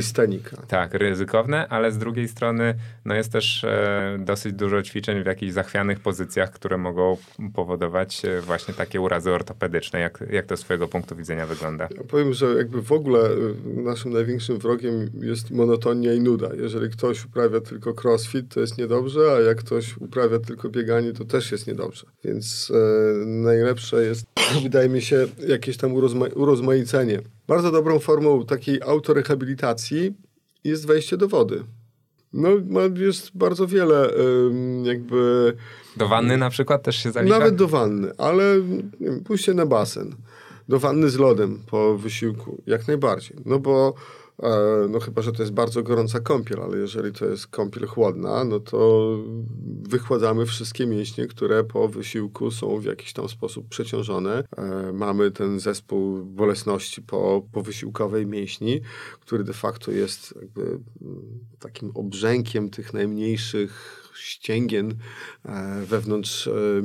tak, 0.68 0.95
ryzykowne, 0.95 1.68
ale 1.68 1.93
z 1.93 1.99
drugiej 1.99 2.29
strony 2.29 2.74
no 3.05 3.14
jest 3.14 3.33
też 3.33 3.64
e, 3.64 4.16
dosyć 4.18 4.53
dużo 4.53 4.83
ćwiczeń 4.83 5.22
w 5.22 5.27
jakichś 5.27 5.53
zachwianych 5.67 6.01
pozycjach, 6.01 6.51
które 6.53 6.79
mogą 6.79 7.17
powodować 7.55 8.25
e, 8.25 8.41
właśnie 8.41 8.75
takie 8.75 9.01
urazy 9.01 9.31
ortopedyczne. 9.31 10.01
Jak, 10.01 10.25
jak 10.31 10.47
to 10.47 10.57
z 10.57 10.61
twojego 10.61 10.89
punktu 10.89 11.17
widzenia 11.17 11.47
wygląda? 11.47 11.89
Ja 11.97 12.05
powiem, 12.05 12.33
że 12.33 12.55
jakby 12.55 12.83
w 12.83 12.93
ogóle 12.93 13.21
e, 13.21 13.83
naszym 13.83 14.12
największym 14.12 14.59
wrogiem 14.59 15.11
jest 15.21 15.51
monotonia 15.51 16.12
i 16.12 16.21
nuda. 16.21 16.49
Jeżeli 16.55 16.91
ktoś 16.91 17.25
uprawia 17.25 17.61
tylko 17.61 17.95
crossfit, 18.05 18.55
to 18.55 18.61
jest 18.61 18.79
niedobrze, 18.79 19.21
a 19.37 19.41
jak 19.41 19.59
ktoś 19.59 19.97
uprawia 19.97 20.39
tylko 20.39 20.69
bieganie, 20.69 21.12
to 21.12 21.25
też 21.25 21.53
jest 21.53 21.67
niedobrze. 21.67 22.07
Więc 22.25 22.73
e, 22.75 23.27
najlepsze 23.27 24.05
jest, 24.05 24.27
wydaje 24.62 24.89
mi 24.89 25.03
się, 25.03 25.27
jakieś 25.49 25.77
tam 25.77 25.95
urozma 25.95 26.27
urozmaicenie. 26.35 27.21
Bardzo 27.47 27.71
dobrą 27.71 27.99
formą 27.99 28.47
takiej 28.47 28.83
autorehabilitacji 28.83 30.14
jest 30.64 30.87
wejście 30.87 31.17
do 31.17 31.29
wody. 31.29 31.64
No, 32.37 32.51
jest 32.97 33.30
bardzo 33.34 33.66
wiele 33.66 34.11
jakby... 34.82 35.53
Do 35.97 36.09
wanny 36.09 36.37
na 36.37 36.51
przykład 36.51 36.82
też 36.82 36.97
się 36.97 37.11
zalicza? 37.11 37.39
Nawet 37.39 37.55
do 37.55 37.68
wanny, 37.68 38.12
ale 38.18 38.57
wiem, 39.01 39.20
pójście 39.24 39.55
na 39.55 39.66
basen. 39.66 40.14
Do 40.68 40.78
wanny 40.78 41.11
z 41.11 41.18
lodem 41.18 41.59
po 41.66 41.99
wysiłku, 41.99 42.62
jak 42.66 42.89
najbardziej. 42.89 43.37
No 43.45 43.59
bo 43.59 43.95
no 44.89 45.01
chyba, 45.01 45.22
że 45.22 45.32
to 45.32 45.43
jest 45.43 45.53
bardzo 45.53 45.82
gorąca 45.82 46.20
kąpiel, 46.20 46.61
ale 46.61 46.78
jeżeli 46.78 47.12
to 47.12 47.26
jest 47.26 47.47
kąpiel 47.47 47.87
chłodna, 47.87 48.45
no 48.45 48.61
to 48.61 49.11
wychładzamy 49.89 50.47
wszystkie 50.47 50.87
mięśnie, 50.87 51.26
które 51.26 51.64
po 51.64 51.89
wysiłku 51.89 52.51
są 52.51 52.78
w 52.78 52.84
jakiś 52.84 53.12
tam 53.12 53.28
sposób 53.28 53.68
przeciążone. 53.68 54.45
E, 54.57 54.93
mamy 54.93 55.30
ten 55.30 55.61
zespół 55.61 56.24
bolesności 56.24 57.03
po, 57.03 57.43
po 57.53 57.62
wysiłkowej 57.62 58.26
mięśni, 58.26 58.80
który 59.20 59.45
de 59.45 59.53
facto 59.53 59.91
jest 59.91 60.34
mm, 60.57 60.84
takim 61.59 61.91
obrzękiem 61.95 62.70
tych 62.70 62.95
najmniejszych 62.95 64.06
ścięgien 64.19 64.95
e, 65.45 65.83
wewnątrz 65.87 66.49
e, 66.49 66.83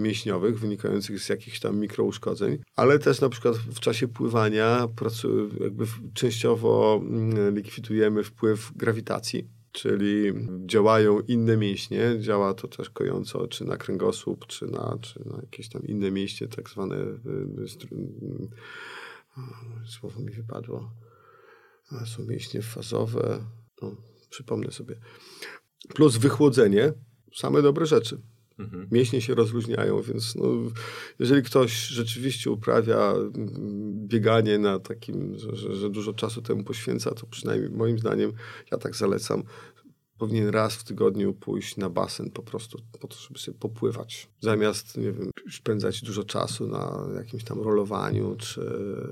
wynikających 0.53 1.19
z 1.19 1.29
jakichś 1.29 1.59
tam 1.59 1.79
mikrouszkodzeń, 1.79 2.57
ale 2.75 2.99
też 2.99 3.21
na 3.21 3.29
przykład 3.29 3.55
w 3.57 3.79
czasie 3.79 4.07
pływania 4.07 4.87
jakby 5.59 5.85
częściowo 6.13 7.01
mm, 7.03 7.55
likwidujemy 7.55 8.23
wpływ 8.23 8.71
grawitacji 8.75 9.47
czyli 9.71 10.33
działają 10.65 11.19
inne 11.19 11.57
mięśnie, 11.57 12.19
działa 12.19 12.53
to 12.53 12.67
też 12.67 12.89
kojąco 12.89 13.47
czy 13.47 13.65
na 13.65 13.77
kręgosłup, 13.77 14.47
czy 14.47 14.67
na, 14.67 14.97
czy 15.01 15.29
na 15.29 15.41
jakieś 15.41 15.69
tam 15.69 15.83
inne 15.83 16.11
mięśnie, 16.11 16.47
tak 16.47 16.69
zwane, 16.69 16.95
y, 16.95 17.17
słowo 19.85 20.21
mi 20.21 20.31
wypadło, 20.31 20.91
są 22.05 22.25
mięśnie 22.25 22.61
fazowe, 22.61 23.45
no, 23.81 23.95
przypomnę 24.29 24.71
sobie. 24.71 24.95
Plus 25.95 26.17
wychłodzenie, 26.17 26.93
same 27.35 27.61
dobre 27.61 27.85
rzeczy. 27.85 28.21
Mhm. 28.59 28.87
Mięśnie 28.91 29.21
się 29.21 29.35
rozluźniają, 29.35 30.01
więc 30.01 30.35
no, 30.35 30.45
jeżeli 31.19 31.43
ktoś 31.43 31.87
rzeczywiście 31.87 32.51
uprawia 32.51 33.11
mm, 33.11 34.07
bieganie 34.07 34.59
na 34.59 34.79
takim, 34.79 35.37
że, 35.39 35.55
że, 35.55 35.75
że, 35.75 35.89
dużo 35.89 36.13
czasu 36.13 36.41
temu 36.41 36.63
poświęca, 36.63 37.11
to 37.11 37.25
przynajmniej 37.25 37.71
moim 37.71 37.99
zdaniem, 37.99 38.33
ja 38.71 38.77
tak 38.77 38.95
zalecam, 38.95 39.43
powinien 40.17 40.49
raz 40.49 40.75
w 40.75 40.83
tygodniu 40.83 41.33
pójść 41.33 41.77
na 41.77 41.89
basen 41.89 42.31
po 42.31 42.41
prostu 42.41 42.77
po 43.01 43.07
to, 43.07 43.15
żeby 43.17 43.39
sobie 43.39 43.57
popływać. 43.57 44.29
Zamiast, 44.39 44.97
nie 44.97 45.11
wiem, 45.11 45.31
spędzać 45.51 46.01
dużo 46.01 46.23
czasu 46.23 46.67
na 46.67 47.07
jakimś 47.15 47.43
tam 47.43 47.61
rolowaniu, 47.61 48.35
czy 48.35 48.61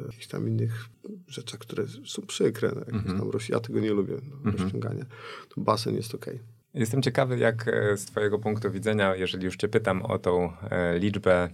jakichś 0.05 0.28
tam 0.28 0.47
innych 0.47 0.86
rzeczach, 1.28 1.59
które 1.59 1.86
są 2.05 2.22
przykre. 2.22 2.72
No, 2.76 2.97
mhm. 2.97 3.20
tam, 3.20 3.30
ja 3.49 3.59
tego 3.59 3.80
nie 3.80 3.93
lubię, 3.93 4.17
no, 4.30 4.36
mhm. 4.36 4.57
rozciągania. 4.57 5.05
To 5.49 5.61
basen 5.61 5.95
jest 5.95 6.15
okej. 6.15 6.36
Okay. 6.36 6.59
Jestem 6.74 7.01
ciekawy, 7.01 7.38
jak 7.38 7.67
e, 7.67 7.97
z 7.97 8.05
Twojego 8.05 8.39
punktu 8.39 8.72
widzenia, 8.72 9.15
jeżeli 9.15 9.45
już 9.45 9.57
Cię 9.57 9.67
pytam 9.67 10.01
o 10.01 10.20
tą 10.20 10.53
e, 10.72 10.99
liczbę 10.99 11.43
e, 11.43 11.49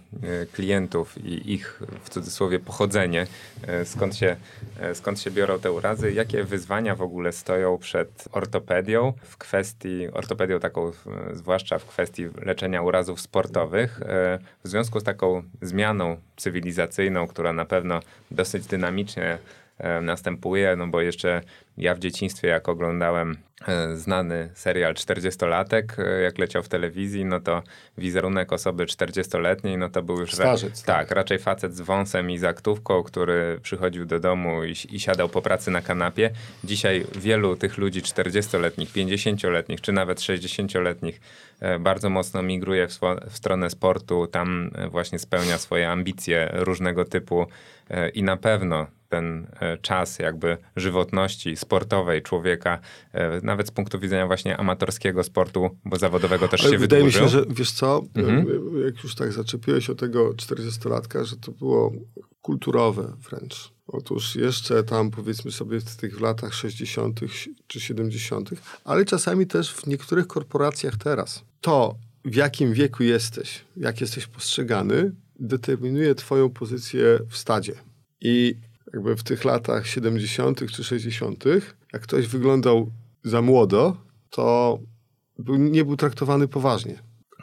klientów 0.46 1.24
i 1.24 1.52
ich 1.52 1.82
w 2.04 2.10
cudzysłowie 2.10 2.58
pochodzenie, 2.58 3.26
skąd 3.84 4.16
się, 4.16 4.36
skąd 4.94 5.20
się 5.20 5.30
biorą 5.30 5.58
te 5.58 5.72
urazy, 5.72 6.12
jakie 6.12 6.44
wyzwania 6.44 6.94
w 6.94 7.02
ogóle 7.02 7.32
stoją 7.32 7.78
przed 7.78 8.28
ortopedią 8.32 9.12
w 9.22 9.36
kwestii, 9.36 10.08
ortopedią 10.12 10.60
taką, 10.60 10.92
zwłaszcza 11.32 11.78
w 11.78 11.84
kwestii 11.86 12.28
leczenia 12.42 12.82
urazów 12.82 13.20
sportowych, 13.20 14.00
w 14.64 14.68
związku 14.68 15.00
z 15.00 15.04
taką 15.04 15.42
zmianą 15.62 16.16
cywilizacyjną, 16.36 17.26
która 17.26 17.52
na 17.52 17.64
pewno 17.64 18.00
dosyć 18.30 18.66
dynamicznie 18.66 19.38
następuje, 20.02 20.76
no 20.76 20.86
bo 20.86 21.00
jeszcze 21.00 21.42
ja 21.78 21.94
w 21.94 21.98
dzieciństwie, 21.98 22.48
jak 22.48 22.68
oglądałem 22.68 23.36
e, 23.68 23.96
znany 23.96 24.50
serial 24.54 24.94
40-latek, 24.94 25.82
e, 25.98 26.20
jak 26.20 26.38
leciał 26.38 26.62
w 26.62 26.68
telewizji, 26.68 27.24
no 27.24 27.40
to 27.40 27.62
wizerunek 27.98 28.52
osoby 28.52 28.86
40-letniej, 28.86 29.78
no 29.78 29.88
to 29.88 30.02
był 30.02 30.20
już... 30.20 30.34
Starzec, 30.34 30.82
tak, 30.82 30.96
tak, 30.96 31.16
raczej 31.16 31.38
facet 31.38 31.76
z 31.76 31.80
wąsem 31.80 32.30
i 32.30 32.38
zaktówką, 32.38 33.02
który 33.02 33.60
przychodził 33.62 34.06
do 34.06 34.20
domu 34.20 34.64
i, 34.64 34.74
i 34.90 35.00
siadał 35.00 35.28
po 35.28 35.42
pracy 35.42 35.70
na 35.70 35.80
kanapie. 35.80 36.30
Dzisiaj 36.64 37.04
wielu 37.18 37.56
tych 37.56 37.78
ludzi 37.78 38.02
40-letnich, 38.02 38.92
50-letnich, 38.92 39.80
czy 39.80 39.92
nawet 39.92 40.18
60-letnich 40.18 41.20
e, 41.60 41.78
bardzo 41.78 42.10
mocno 42.10 42.42
migruje 42.42 42.88
w, 42.88 43.00
w 43.30 43.36
stronę 43.36 43.70
sportu, 43.70 44.26
tam 44.26 44.70
właśnie 44.90 45.18
spełnia 45.18 45.58
swoje 45.58 45.90
ambicje 45.90 46.50
różnego 46.52 47.04
typu 47.04 47.46
i 48.14 48.22
na 48.22 48.36
pewno 48.36 48.86
ten 49.08 49.46
czas 49.82 50.18
jakby 50.18 50.58
żywotności 50.76 51.56
sportowej 51.56 52.22
człowieka, 52.22 52.78
e, 53.12 53.40
nawet 53.42 53.68
z 53.68 53.70
punktu 53.70 53.98
widzenia 53.98 54.26
właśnie 54.26 54.56
amatorskiego 54.56 55.22
sportu, 55.22 55.70
bo 55.84 55.96
zawodowego 55.96 56.48
też 56.48 56.60
Ale 56.60 56.70
się 56.70 56.78
wydaje 56.78 57.02
wydłużył. 57.02 57.26
Wydaje 57.26 57.44
mi 57.44 57.46
się, 57.46 57.54
że 57.54 57.60
wiesz 57.60 57.72
co, 57.72 58.02
mhm. 58.14 58.46
E, 58.76 58.80
jak 58.84 59.04
już 59.04 59.14
tak 59.14 59.32
zaczepiłeś 59.32 59.90
o 59.90 59.94
tego 59.94 60.30
40-latka, 60.30 61.24
że 61.24 61.36
to 61.36 61.52
było 61.52 61.92
kulturowe 62.42 63.12
wręcz. 63.30 63.72
Otóż 63.86 64.36
jeszcze 64.36 64.84
tam 64.84 65.10
powiedzmy 65.10 65.52
sobie 65.52 65.80
w 65.80 65.96
tych 65.96 66.20
latach 66.20 66.54
60. 66.54 67.20
czy 67.66 67.80
70., 67.80 68.50
ale 68.84 69.04
czasami 69.04 69.46
też 69.46 69.72
w 69.72 69.86
niektórych 69.86 70.26
korporacjach 70.26 70.96
teraz. 70.96 71.44
To, 71.60 71.94
w 72.24 72.34
jakim 72.34 72.72
wieku 72.72 73.02
jesteś, 73.02 73.64
jak 73.76 74.00
jesteś 74.00 74.26
postrzegany, 74.26 75.12
determinuje 75.40 76.14
Twoją 76.14 76.50
pozycję 76.50 77.18
w 77.28 77.36
stadzie. 77.36 77.72
I 78.20 78.54
jakby 78.94 79.16
w 79.16 79.22
tych 79.22 79.44
latach 79.44 79.86
70. 79.86 80.72
czy 80.72 80.84
60., 80.84 81.44
jak 81.92 82.02
ktoś 82.02 82.26
wyglądał 82.26 82.90
za 83.24 83.42
młodo, 83.42 83.96
to 84.30 84.78
był, 85.38 85.56
nie 85.56 85.84
był 85.84 85.96
traktowany 85.96 86.48
poważnie. 86.48 87.02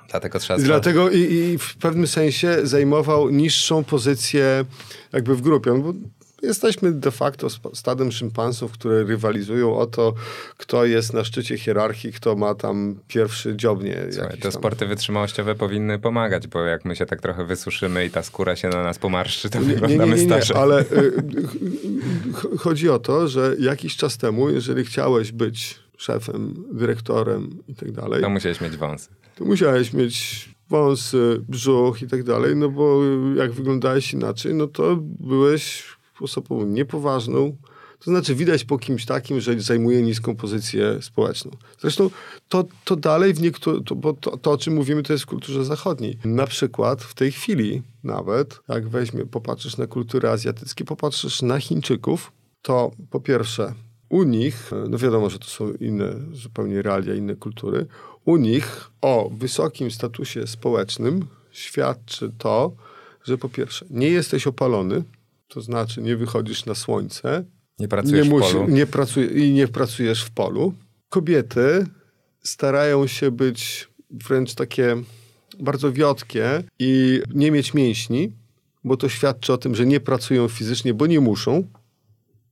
Dlatego 0.09 0.39
trzeba... 0.39 0.59
I 0.59 0.63
dlatego 0.63 1.09
i, 1.09 1.17
i, 1.19 1.57
w 1.57 1.77
pewnym 1.77 2.07
sensie 2.07 2.57
zajmował 2.63 3.29
niższą 3.29 3.83
pozycję 3.83 4.65
jakby 5.13 5.35
w 5.35 5.41
grupie. 5.41 5.73
Bo 5.73 5.93
jesteśmy 6.43 6.91
de 6.91 7.11
facto 7.11 7.47
stadem 7.73 8.11
szympansów, 8.11 8.71
które 8.71 9.03
rywalizują 9.03 9.77
o 9.77 9.85
to, 9.85 10.13
kto 10.57 10.85
jest 10.85 11.13
na 11.13 11.23
szczycie 11.23 11.57
hierarchii, 11.57 12.13
kto 12.13 12.35
ma 12.35 12.55
tam 12.55 12.99
pierwszy 13.07 13.55
dziobnie. 13.55 13.97
Słuchaj, 14.11 14.37
te 14.37 14.51
sporty 14.51 14.85
wytrzymałościowe 14.85 15.55
powinny 15.55 15.99
pomagać, 15.99 16.47
bo 16.47 16.61
jak 16.61 16.85
my 16.85 16.95
się 16.95 17.05
tak 17.05 17.21
trochę 17.21 17.45
wysuszymy 17.45 18.05
i 18.05 18.09
ta 18.09 18.23
skóra 18.23 18.55
się 18.55 18.69
na 18.69 18.83
nas 18.83 18.99
pomarszczy, 18.99 19.49
to 19.49 19.59
nie, 19.59 19.65
wyglądamy 19.65 20.15
nie, 20.15 20.25
nie, 20.25 20.27
nie, 20.27 20.41
nie, 20.49 20.55
ale 20.55 20.81
y, 20.81 21.13
chodzi 22.63 22.89
o 22.89 22.99
to, 22.99 23.27
że 23.27 23.55
jakiś 23.59 23.95
czas 23.95 24.17
temu, 24.17 24.49
jeżeli 24.49 24.85
chciałeś 24.85 25.31
być 25.31 25.79
szefem, 25.97 26.65
dyrektorem 26.71 27.49
i 27.67 27.75
tak 27.75 27.91
dalej... 27.91 28.21
To 28.21 28.29
musiałeś 28.29 28.61
mieć 28.61 28.77
wąsy. 28.77 29.09
To 29.35 29.45
musiałeś 29.45 29.93
mieć 29.93 30.49
wąsy, 30.69 31.41
brzuch 31.49 32.01
i 32.01 32.07
tak 32.07 32.23
dalej, 32.23 32.55
no 32.55 32.69
bo 32.69 33.01
jak 33.35 33.51
wyglądałeś 33.51 34.13
inaczej, 34.13 34.53
no 34.53 34.67
to 34.67 34.97
byłeś 35.19 35.83
osobą 36.22 36.66
niepoważną. 36.66 37.57
To 37.99 38.11
znaczy 38.11 38.36
widać 38.36 38.64
po 38.64 38.78
kimś 38.78 39.05
takim, 39.05 39.39
że 39.39 39.59
zajmuje 39.59 40.01
niską 40.01 40.36
pozycję 40.36 41.01
społeczną. 41.01 41.51
Zresztą 41.80 42.09
to, 42.49 42.66
to 42.86 42.95
dalej 42.95 43.34
w 43.34 43.41
niektórych, 43.41 43.84
bo 43.95 44.14
to, 44.14 44.38
to, 44.38 44.51
o 44.51 44.57
czym 44.57 44.74
mówimy, 44.74 45.03
to 45.03 45.14
jest 45.14 45.24
w 45.24 45.28
kulturze 45.28 45.66
zachodniej. 45.66 46.18
Na 46.26 46.47
przykład 46.47 47.03
w 47.03 47.14
tej 47.14 47.32
chwili 47.32 47.82
nawet, 48.03 48.59
jak 48.68 48.89
weźmie, 48.89 49.26
popatrzysz 49.26 49.78
na 49.78 49.88
kulturę 49.88 50.32
azjatycką, 50.32 50.86
popatrzysz 50.86 51.41
na 51.41 51.59
Chińczyków, 51.59 52.32
to 52.61 52.91
po 53.09 53.20
pierwsze 53.20 53.74
u 54.09 54.24
nich, 54.24 54.72
no 54.89 54.97
wiadomo, 54.97 55.30
że 55.30 55.39
to 55.39 55.45
są 55.45 55.74
inne 55.74 56.16
zupełnie 56.34 56.82
realia, 56.82 57.16
inne 57.16 57.36
kultury, 57.36 57.86
u 58.26 58.38
nich 58.38 58.91
o 59.01 59.30
wysokim 59.38 59.91
statusie 59.91 60.47
społecznym 60.47 61.28
świadczy 61.51 62.32
to, 62.38 62.72
że 63.24 63.38
po 63.38 63.49
pierwsze 63.49 63.86
nie 63.89 64.09
jesteś 64.09 64.47
opalony, 64.47 65.03
to 65.54 65.62
znaczy 65.62 66.01
nie 66.01 66.16
wychodzisz 66.16 66.66
na 66.66 66.76
słońce. 66.76 67.45
Nie 67.80 67.88
pracujesz 67.88 68.28
nie 68.28 68.34
musi, 68.34 68.49
w 68.49 68.54
polu. 68.54 68.68
Nie 68.68 68.86
pracuj, 68.86 69.41
I 69.41 69.54
nie 69.54 69.68
pracujesz 69.68 70.24
w 70.24 70.32
polu. 70.32 70.74
Kobiety 71.10 71.86
starają 72.43 73.08
się 73.08 73.32
być 73.32 73.88
wręcz 74.12 74.56
takie 74.56 74.95
bardzo 75.60 75.91
wiotkie 75.91 76.64
i 76.80 77.22
nie 77.34 77.51
mieć 77.51 77.74
mięśni, 77.74 78.32
bo 78.84 78.97
to 78.97 79.10
świadczy 79.10 79.54
o 79.54 79.58
tym, 79.58 79.76
że 79.76 79.86
nie 79.86 79.99
pracują 79.99 80.47
fizycznie, 80.47 80.93
bo 80.93 81.08
nie 81.08 81.20
muszą. 81.20 81.68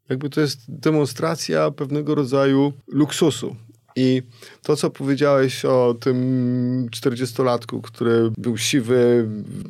Jakby 0.09 0.29
to 0.29 0.41
jest 0.41 0.59
demonstracja 0.67 1.71
pewnego 1.71 2.15
rodzaju 2.15 2.73
luksusu. 2.87 3.55
I 3.95 4.21
to, 4.63 4.75
co 4.75 4.89
powiedziałeś 4.89 5.65
o 5.65 5.95
tym 5.99 6.87
40-latku, 6.91 7.81
który 7.81 8.31
był 8.37 8.57
siwy, 8.57 9.27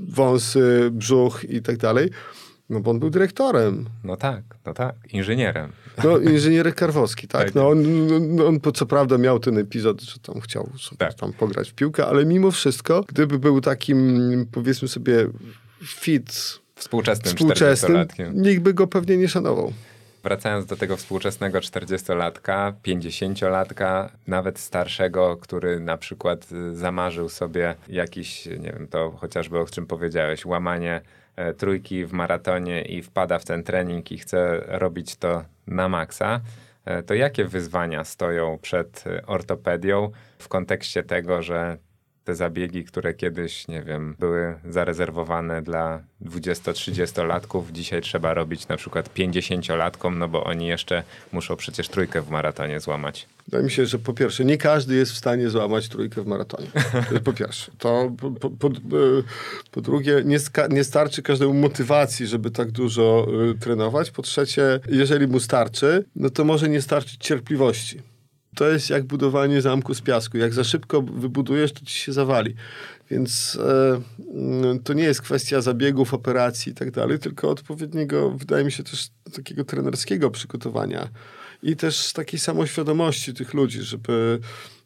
wąsy, 0.08 0.90
brzuch 0.92 1.44
i 1.50 1.62
tak 1.62 1.78
dalej, 1.78 2.10
no 2.72 2.80
bo 2.80 2.92
on 2.92 3.00
był 3.00 3.10
dyrektorem. 3.10 3.86
No 4.04 4.18
tak, 4.18 4.44
no 4.66 4.74
tak, 4.74 4.96
inżynierem. 5.14 5.72
No 6.04 6.18
inżynierek 6.18 6.76
Karwowski, 6.76 7.28
tak. 7.28 7.44
tak. 7.44 7.56
No 7.56 7.70
on, 7.70 8.08
no, 8.36 8.48
on 8.48 8.60
co 8.74 8.86
prawda 8.86 9.18
miał 9.18 9.40
ten 9.40 9.58
epizod, 9.58 10.02
że 10.02 10.20
tam 10.20 10.42
chciał 10.42 10.70
sobie 10.80 10.98
tak. 10.98 11.14
tam 11.14 11.34
pograć 11.34 11.70
w 11.72 11.74
piłkę, 11.74 12.06
ale 12.06 12.26
mimo 12.26 12.52
wszystko, 12.52 13.04
gdyby 13.08 13.40
był 13.40 13.62
takim, 13.62 14.46
powiedzmy 14.52 14.88
sobie, 14.88 15.28
fit 15.84 16.60
współczesnym, 16.76 17.36
współczesnym 17.36 18.08
nikt 18.34 18.62
by 18.62 18.74
go 18.74 18.88
pewnie 18.88 19.18
nie 19.18 19.28
szanował. 19.28 19.74
Wracając 20.24 20.66
do 20.66 20.76
tego 20.76 20.98
współczesnego 20.98 21.60
40-latka, 21.60 22.74
50-latka, 22.84 24.10
nawet 24.28 24.60
starszego, 24.60 25.38
który 25.38 25.80
na 25.80 25.98
przykład 25.98 26.48
y, 26.52 26.76
zamarzył 26.76 27.30
sobie 27.30 27.76
jakiś, 27.88 28.46
nie 28.46 28.74
wiem, 28.74 28.88
to 28.88 29.12
chociażby 29.12 29.60
o 29.60 29.66
czym 29.66 29.86
powiedziałeś, 29.86 30.46
łamanie 30.46 31.02
trójki 31.58 32.06
w 32.06 32.14
maratonie 32.14 32.82
i 32.82 33.02
wpada 33.02 33.40
w 33.40 33.46
ten 33.46 33.64
trening 33.64 34.12
i 34.12 34.18
chce 34.18 34.64
robić 34.68 35.16
to 35.16 35.44
na 35.68 35.90
maksa, 35.90 36.42
e, 36.86 37.04
to 37.04 37.14
jakie 37.14 37.46
wyzwania 37.46 38.04
stoją 38.04 38.58
przed 38.62 39.04
e, 39.08 39.26
ortopedią 39.26 40.12
w 40.40 40.48
kontekście 40.48 41.04
tego, 41.04 41.42
że 41.42 41.78
te 42.24 42.36
zabiegi, 42.36 42.84
które 42.84 43.14
kiedyś, 43.14 43.68
nie 43.68 43.82
wiem, 43.82 44.16
były 44.20 44.56
zarezerwowane 44.70 45.62
dla 45.62 46.04
20-30-latków, 46.26 47.72
dzisiaj 47.72 48.02
trzeba 48.02 48.34
robić 48.34 48.68
na 48.68 48.78
przykład 48.78 49.14
50-latkom, 49.14 50.18
no 50.18 50.28
bo 50.28 50.44
oni 50.44 50.68
jeszcze 50.68 51.04
muszą 51.32 51.56
przecież 51.56 51.90
trójkę 51.90 52.22
w 52.22 52.30
maratonie 52.30 52.80
złamać. 52.80 53.28
Wydaje 53.46 53.64
mi 53.64 53.72
się, 53.72 53.86
że 53.86 54.00
po 54.00 54.14
pierwsze, 54.14 54.46
nie 54.46 54.58
każdy 54.58 54.96
jest 54.96 55.12
w 55.12 55.18
stanie 55.18 55.50
złamać 55.50 55.90
trójkę 55.90 56.22
w 56.22 56.28
maratonie. 56.28 56.68
To 57.14 57.20
po 57.20 57.34
pierwsze. 57.34 57.72
To 57.78 58.12
po, 58.18 58.32
po, 58.32 58.50
po, 58.50 58.70
po 59.72 59.82
drugie, 59.82 60.22
nie, 60.26 60.38
nie, 60.70 60.84
starczy 60.84 61.22
każdemu 61.22 61.54
motywacji, 61.54 62.28
żeby 62.28 62.52
tak 62.52 62.72
dużo 62.72 63.28
y, 63.52 63.60
trenować. 63.60 64.12
Po 64.12 64.22
trzecie, 64.22 64.80
jeżeli 64.90 65.28
mu 65.28 65.40
starczy, 65.40 66.06
no 66.16 66.30
to 66.30 66.46
może 66.46 66.70
nie 66.70 66.82
starczyć 66.82 67.18
cierpliwości 67.18 68.11
to 68.56 68.68
jest 68.70 68.90
jak 68.90 69.04
budowanie 69.04 69.62
zamku 69.62 69.94
z 69.94 70.02
piasku. 70.02 70.38
Jak 70.38 70.54
za 70.54 70.64
szybko 70.64 71.02
wybudujesz, 71.02 71.74
to 71.74 71.86
ci 71.86 72.00
się 72.00 72.14
zawali. 72.14 72.56
Więc 73.12 73.60
e, 73.62 74.80
to 74.84 74.94
nie 74.94 75.04
jest 75.04 75.22
kwestia 75.22 75.62
zabiegów, 75.62 76.14
operacji 76.14 76.72
i 76.72 76.76
tak 76.76 76.92
dalej, 76.92 77.20
tylko 77.20 77.50
odpowiedniego, 77.50 78.32
wydaje 78.32 78.66
mi 78.66 78.72
się 78.72 78.84
też 78.84 79.10
takiego 79.34 79.64
trenerskiego 79.64 80.32
przygotowania 80.32 81.10
i 81.64 81.76
też 81.76 82.14
takiej 82.14 82.40
samoświadomości 82.40 83.34
tych 83.34 83.54
ludzi, 83.54 83.82
żeby 83.82 84.40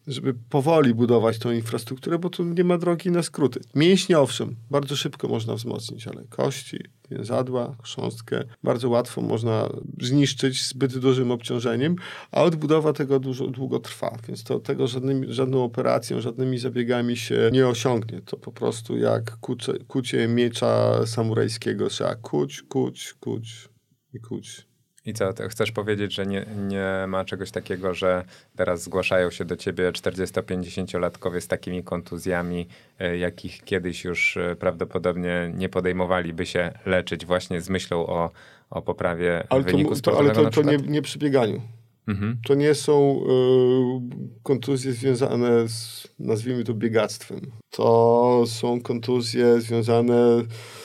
żeby 0.07 0.33
powoli 0.33 0.93
budować 0.93 1.39
tą 1.39 1.51
infrastrukturę, 1.51 2.19
bo 2.19 2.29
tu 2.29 2.43
nie 2.43 2.63
ma 2.63 2.77
drogi 2.77 3.11
na 3.11 3.23
skróty. 3.23 3.59
Mięśnie 3.75 4.19
owszem, 4.19 4.55
bardzo 4.71 4.95
szybko 4.95 5.27
można 5.27 5.55
wzmocnić, 5.55 6.07
ale 6.07 6.23
kości, 6.29 6.79
więzadła, 7.11 7.75
chrząstkę 7.83 8.43
bardzo 8.63 8.89
łatwo 8.89 9.21
można 9.21 9.69
zniszczyć 10.01 10.67
zbyt 10.67 10.97
dużym 10.97 11.31
obciążeniem, 11.31 11.95
a 12.31 12.43
odbudowa 12.43 12.93
tego 12.93 13.19
dużo, 13.19 13.47
długo 13.47 13.79
trwa, 13.79 14.17
więc 14.27 14.43
to 14.43 14.59
tego 14.59 14.87
żadnymi, 14.87 15.33
żadną 15.33 15.63
operacją, 15.63 16.21
żadnymi 16.21 16.57
zabiegami 16.57 17.17
się 17.17 17.49
nie 17.53 17.67
osiągnie. 17.67 18.21
To 18.21 18.37
po 18.37 18.51
prostu 18.51 18.97
jak 18.97 19.37
kucie, 19.37 19.73
kucie 19.87 20.27
miecza 20.27 21.05
samurajskiego, 21.07 21.89
trzeba 21.89 22.15
kuć, 22.15 22.61
kuć, 22.61 23.13
kuć 23.19 23.69
i 24.13 24.19
kuć 24.19 24.74
I 25.05 25.13
co, 25.13 25.33
chcesz 25.49 25.71
powiedzieć, 25.71 26.13
że 26.13 26.25
nie, 26.25 26.45
nie 26.67 27.05
ma 27.07 27.25
czegoś 27.25 27.51
takiego, 27.51 27.93
że 27.93 28.23
teraz 28.55 28.83
zgłaszają 28.83 29.31
się 29.31 29.45
do 29.45 29.55
ciebie 29.55 29.91
40-50-latkowie 29.91 31.41
z 31.41 31.47
takimi 31.47 31.83
kontuzjami, 31.83 32.67
e, 32.99 33.17
jakich 33.17 33.63
kiedyś 33.63 34.03
już 34.03 34.37
e, 34.37 34.55
prawdopodobnie 34.55 35.51
nie 35.55 35.69
podejmowaliby 35.69 36.45
się 36.45 36.71
leczyć 36.85 37.25
właśnie 37.25 37.61
z 37.61 37.69
myślą 37.69 38.07
o, 38.07 38.31
o 38.69 38.81
poprawie 38.81 39.43
ale 39.49 39.63
wyniku 39.63 39.95
to, 40.01 40.19
Ale 40.19 40.31
to, 40.31 40.49
to 40.49 40.61
nie, 40.61 40.77
nie 40.77 41.01
przy 41.01 41.19
bieganiu. 41.19 41.61
Mhm. 42.07 42.37
To 42.47 42.55
nie 42.55 42.75
są 42.75 43.21
y, 43.21 44.39
kontuzje 44.43 44.93
związane 44.93 45.67
z, 45.67 46.07
nazwijmy 46.19 46.63
to, 46.63 46.73
biegactwem. 46.73 47.41
To 47.69 48.43
są 48.47 48.81
kontuzje 48.81 49.61
związane 49.61 50.43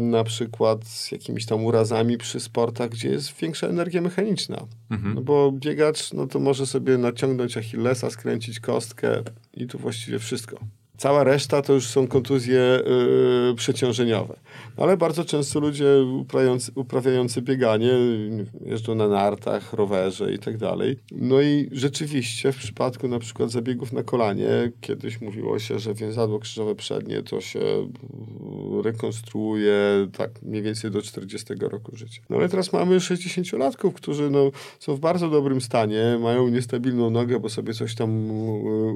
na 0.00 0.24
przykład 0.24 0.84
z 0.86 1.12
jakimiś 1.12 1.46
tam 1.46 1.64
urazami 1.64 2.18
przy 2.18 2.40
sportach, 2.40 2.90
gdzie 2.90 3.08
jest 3.08 3.36
większa 3.40 3.66
energia 3.66 4.00
mechaniczna. 4.00 4.66
Mhm. 4.90 5.14
No 5.14 5.20
bo 5.20 5.52
biegacz, 5.52 6.12
no 6.12 6.26
to 6.26 6.40
może 6.40 6.66
sobie 6.66 6.98
naciągnąć 6.98 7.56
Achillesa, 7.56 8.10
skręcić 8.10 8.60
kostkę 8.60 9.22
i 9.54 9.66
to 9.66 9.78
właściwie 9.78 10.18
wszystko. 10.18 10.58
Cała 10.96 11.24
reszta 11.24 11.62
to 11.62 11.72
już 11.72 11.86
są 11.86 12.06
kontuzje 12.06 12.80
yy, 13.48 13.54
przeciążeniowe. 13.56 14.36
Ale 14.76 14.96
bardzo 14.96 15.24
często 15.24 15.60
ludzie 15.60 15.86
uprawiający, 16.20 16.72
uprawiający 16.74 17.42
bieganie 17.42 17.92
jeżdżą 18.66 18.94
na 18.94 19.08
nartach, 19.08 19.72
rowerze 19.72 20.32
i 20.32 20.38
tak 20.38 20.56
dalej. 20.56 20.98
No 21.12 21.40
i 21.40 21.68
rzeczywiście 21.72 22.52
w 22.52 22.56
przypadku 22.56 23.08
na 23.08 23.18
przykład 23.18 23.50
zabiegów 23.50 23.92
na 23.92 24.02
kolanie, 24.02 24.72
kiedyś 24.80 25.20
mówiło 25.20 25.58
się, 25.58 25.78
że 25.78 25.94
więzadło 25.94 26.38
krzyżowe 26.38 26.74
przednie 26.74 27.22
to 27.22 27.40
się 27.40 27.60
rekonstruuje 28.84 30.08
tak 30.16 30.42
mniej 30.42 30.62
więcej 30.62 30.90
do 30.90 31.02
40 31.02 31.54
roku 31.60 31.96
życia. 31.96 32.22
No 32.30 32.36
ale 32.36 32.48
teraz 32.48 32.72
mamy 32.72 32.98
60-latków, 32.98 33.92
którzy 33.92 34.30
no, 34.30 34.50
są 34.78 34.94
w 34.94 35.00
bardzo 35.00 35.30
dobrym 35.30 35.60
stanie, 35.60 36.18
mają 36.20 36.48
niestabilną 36.48 37.10
nogę, 37.10 37.40
bo 37.40 37.48
sobie 37.48 37.74
coś 37.74 37.94
tam 37.94 38.30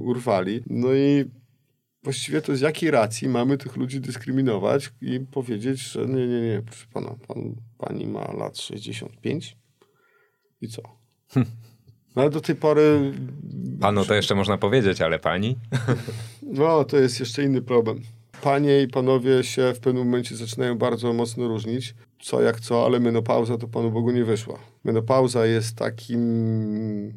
urwali. 0.00 0.60
No 0.66 0.94
i 0.94 1.24
właściwie 2.02 2.42
to 2.42 2.56
z 2.56 2.60
jakiej 2.60 2.90
racji 2.90 3.28
mamy 3.28 3.58
tych 3.58 3.76
ludzi 3.76 4.00
dyskryminować 4.00 4.90
i 5.00 5.20
powiedzieć, 5.20 5.80
że 5.80 6.06
nie, 6.06 6.26
nie, 6.26 6.40
nie, 6.40 6.62
proszę 6.66 6.86
pana, 6.92 7.14
pan, 7.28 7.54
pani 7.78 8.06
ma 8.06 8.32
lat 8.32 8.58
65 8.58 9.56
i 10.60 10.68
co? 10.68 10.82
No 12.16 12.22
ale 12.22 12.30
do 12.30 12.40
tej 12.40 12.56
pory... 12.56 13.12
Panu 13.80 14.04
to 14.04 14.14
jeszcze 14.14 14.34
można 14.34 14.58
powiedzieć, 14.58 15.00
ale 15.00 15.18
pani? 15.18 15.56
No, 16.42 16.84
to 16.84 16.96
jest 16.96 17.20
jeszcze 17.20 17.42
inny 17.42 17.62
problem. 17.62 18.00
Panie 18.42 18.82
i 18.82 18.88
panowie 18.88 19.44
się 19.44 19.72
w 19.74 19.80
pewnym 19.80 20.04
momencie 20.04 20.36
zaczynają 20.36 20.78
bardzo 20.78 21.12
mocno 21.12 21.48
różnić. 21.48 21.94
Co 22.22 22.42
jak 22.42 22.60
co, 22.60 22.86
ale 22.86 23.00
menopauza 23.00 23.58
to 23.58 23.68
Panu 23.68 23.90
Bogu 23.90 24.10
nie 24.10 24.24
wyszła. 24.24 24.58
Menopauza 24.84 25.46
jest 25.46 25.76
takim 25.76 27.12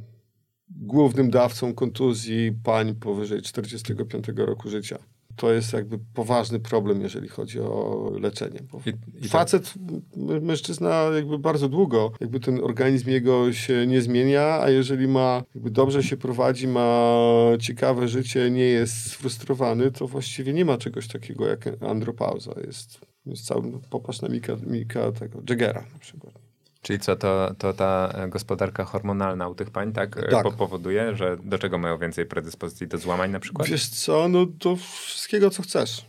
głównym 0.75 1.29
dawcą 1.29 1.73
kontuzji 1.73 2.51
pań 2.63 2.95
powyżej 2.95 3.41
45 3.41 4.25
roku 4.35 4.69
życia. 4.69 4.99
To 5.35 5.53
jest 5.53 5.73
jakby 5.73 5.99
poważny 6.13 6.59
problem, 6.59 7.01
jeżeli 7.01 7.27
chodzi 7.27 7.59
o 7.59 8.11
leczenie. 8.21 8.59
I, 8.85 9.25
i 9.25 9.29
Facet, 9.29 9.73
tak. 9.73 10.41
mężczyzna 10.41 11.09
jakby 11.15 11.39
bardzo 11.39 11.69
długo, 11.69 12.11
jakby 12.19 12.39
ten 12.39 12.63
organizm 12.63 13.09
jego 13.09 13.53
się 13.53 13.87
nie 13.87 14.01
zmienia, 14.01 14.59
a 14.61 14.69
jeżeli 14.69 15.07
ma, 15.07 15.43
jakby 15.55 15.71
dobrze 15.71 16.03
się 16.03 16.17
prowadzi, 16.17 16.67
ma 16.67 17.17
ciekawe 17.59 18.07
życie, 18.07 18.51
nie 18.51 18.65
jest 18.65 19.11
sfrustrowany, 19.11 19.91
to 19.91 20.07
właściwie 20.07 20.53
nie 20.53 20.65
ma 20.65 20.77
czegoś 20.77 21.07
takiego 21.07 21.47
jak 21.47 21.83
andropauza. 21.83 22.51
Jest, 22.67 22.99
jest 23.25 23.45
cały, 23.45 23.67
no, 23.67 23.79
popatrz 23.89 24.21
na 24.21 24.29
Mika, 24.29 24.55
Mika 24.67 25.11
tego, 25.11 25.41
Jaggera 25.49 25.85
na 25.93 25.99
przykład. 25.99 26.40
Czyli 26.81 26.99
co, 26.99 27.15
to, 27.15 27.55
to 27.57 27.73
ta 27.73 28.13
gospodarka 28.27 28.85
hormonalna 28.85 29.47
u 29.47 29.55
tych 29.55 29.69
pań 29.69 29.93
tak, 29.93 30.17
e, 30.17 30.27
tak. 30.27 30.53
powoduje, 30.53 31.15
że 31.15 31.37
do 31.43 31.59
czego 31.59 31.77
mają 31.77 31.97
więcej 31.97 32.25
predyspozycji? 32.25 32.87
Do 32.87 32.97
złamań 32.97 33.31
na 33.31 33.39
przykład? 33.39 33.67
Wiesz 33.67 33.89
co, 33.89 34.29
no 34.29 34.45
do 34.45 34.75
wszystkiego, 34.75 35.49
co 35.49 35.63
chcesz. 35.63 36.05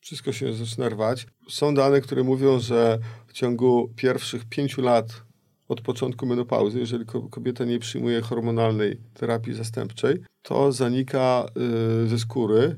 Wszystko 0.00 0.32
się 0.32 0.52
zaczyna 0.52 0.88
rwać. 0.88 1.26
Są 1.48 1.74
dane, 1.74 2.00
które 2.00 2.22
mówią, 2.22 2.58
że 2.58 2.98
w 3.26 3.32
ciągu 3.32 3.92
pierwszych 3.96 4.44
pięciu 4.44 4.82
lat 4.82 5.06
od 5.68 5.80
początku 5.80 6.26
menopauzy, 6.26 6.78
jeżeli 6.78 7.04
kobieta 7.30 7.64
nie 7.64 7.78
przyjmuje 7.78 8.20
hormonalnej 8.20 9.00
terapii 9.14 9.54
zastępczej, 9.54 10.22
to 10.42 10.72
zanika 10.72 11.46
y, 12.04 12.08
ze 12.08 12.18
skóry, 12.18 12.76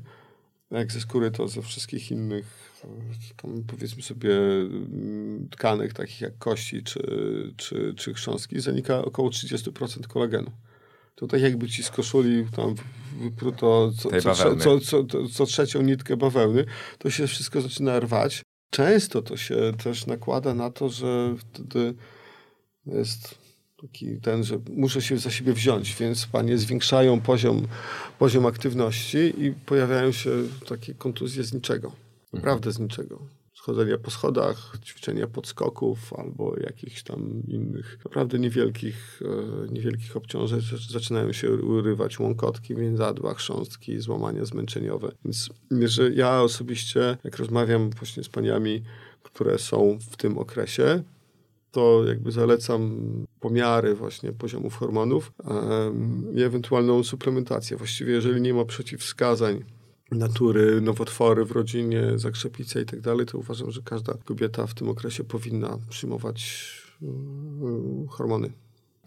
jak 0.79 0.91
ze 0.91 1.01
skóry, 1.01 1.31
to 1.31 1.47
ze 1.47 1.61
wszystkich 1.61 2.11
innych 2.11 2.65
tam 3.41 3.63
powiedzmy 3.67 4.01
sobie 4.01 4.35
mm, 4.35 5.47
tkanek 5.51 5.93
takich 5.93 6.21
jak 6.21 6.37
kości 6.37 6.83
czy, 6.83 7.01
czy, 7.57 7.93
czy 7.97 8.13
chrząstki 8.13 8.59
zanika 8.59 9.05
około 9.05 9.29
30% 9.29 10.07
kolagenu. 10.07 10.51
To 11.15 11.27
tak 11.27 11.41
jakby 11.41 11.69
ci 11.69 11.83
z 11.83 11.89
koszuli 11.89 12.45
tam 12.55 12.75
wypruto 13.21 13.91
co, 13.97 14.09
co, 14.21 14.55
co, 14.55 14.79
co, 14.79 15.27
co 15.33 15.45
trzecią 15.45 15.81
nitkę 15.81 16.17
bawełny, 16.17 16.65
to 16.97 17.09
się 17.09 17.27
wszystko 17.27 17.61
zaczyna 17.61 17.99
rwać. 17.99 18.41
Często 18.69 19.21
to 19.21 19.37
się 19.37 19.55
też 19.83 20.05
nakłada 20.05 20.53
na 20.53 20.69
to, 20.69 20.89
że 20.89 21.35
wtedy 21.37 21.93
jest 22.85 23.44
taki 23.85 24.21
ten, 24.21 24.43
że 24.43 24.59
muszę 24.69 25.01
się 25.01 25.17
za 25.17 25.31
siebie 25.31 25.53
wziąć, 25.53 25.95
więc 25.99 26.25
panie 26.25 26.57
zwiększają 26.57 27.21
poziom, 27.21 27.67
poziom 28.19 28.45
aktywności 28.45 29.17
i 29.17 29.53
pojawiają 29.65 30.11
się 30.11 30.29
takie 30.69 30.93
kontuzje 30.93 31.43
z 31.43 31.53
niczego. 31.53 31.91
Naprawdę 32.33 32.71
z 32.71 32.79
niczego. 32.79 33.21
Schodzenia 33.53 33.97
po 33.97 34.11
schodach, 34.11 34.77
ćwiczenia 34.85 35.27
podskoków 35.27 36.13
albo 36.13 36.59
jakichś 36.59 37.03
tam 37.03 37.43
innych 37.47 37.97
naprawdę 38.05 38.39
niewielkich, 38.39 39.21
e, 39.25 39.73
niewielkich 39.73 40.17
obciążeń. 40.17 40.61
Zaczynają 40.89 41.33
się 41.33 41.51
urywać 41.51 42.19
łąkotki, 42.19 42.75
więzadła, 42.75 43.33
chrząstki, 43.33 43.99
złamania 43.99 44.45
zmęczeniowe. 44.45 45.11
Więc 45.25 45.49
że 45.85 46.11
ja 46.11 46.41
osobiście, 46.41 47.17
jak 47.23 47.37
rozmawiam 47.37 47.89
właśnie 47.89 48.23
z 48.23 48.29
paniami, 48.29 48.83
które 49.23 49.59
są 49.59 49.97
w 50.11 50.17
tym 50.17 50.37
okresie, 50.37 51.03
to 51.75 52.03
jakby 52.07 52.31
zalecam 52.31 52.99
pomiary 53.39 53.95
właśnie 53.95 54.31
poziomów 54.31 54.75
hormonów 54.75 55.31
i 56.35 56.41
ewentualną 56.41 57.03
suplementację. 57.03 57.77
Właściwie 57.77 58.13
jeżeli 58.13 58.41
nie 58.41 58.53
ma 58.53 58.65
przeciwwskazań 58.65 59.63
natury, 60.11 60.81
nowotwory 60.81 61.45
w 61.45 61.51
rodzinie, 61.51 62.03
zakrzepice 62.15 62.81
i 62.81 62.85
tak 62.85 63.01
dalej, 63.01 63.25
to 63.25 63.37
uważam, 63.37 63.71
że 63.71 63.81
każda 63.81 64.13
kobieta 64.25 64.67
w 64.67 64.73
tym 64.73 64.89
okresie 64.89 65.23
powinna 65.23 65.77
przyjmować 65.89 66.71
hormony. 68.09 68.51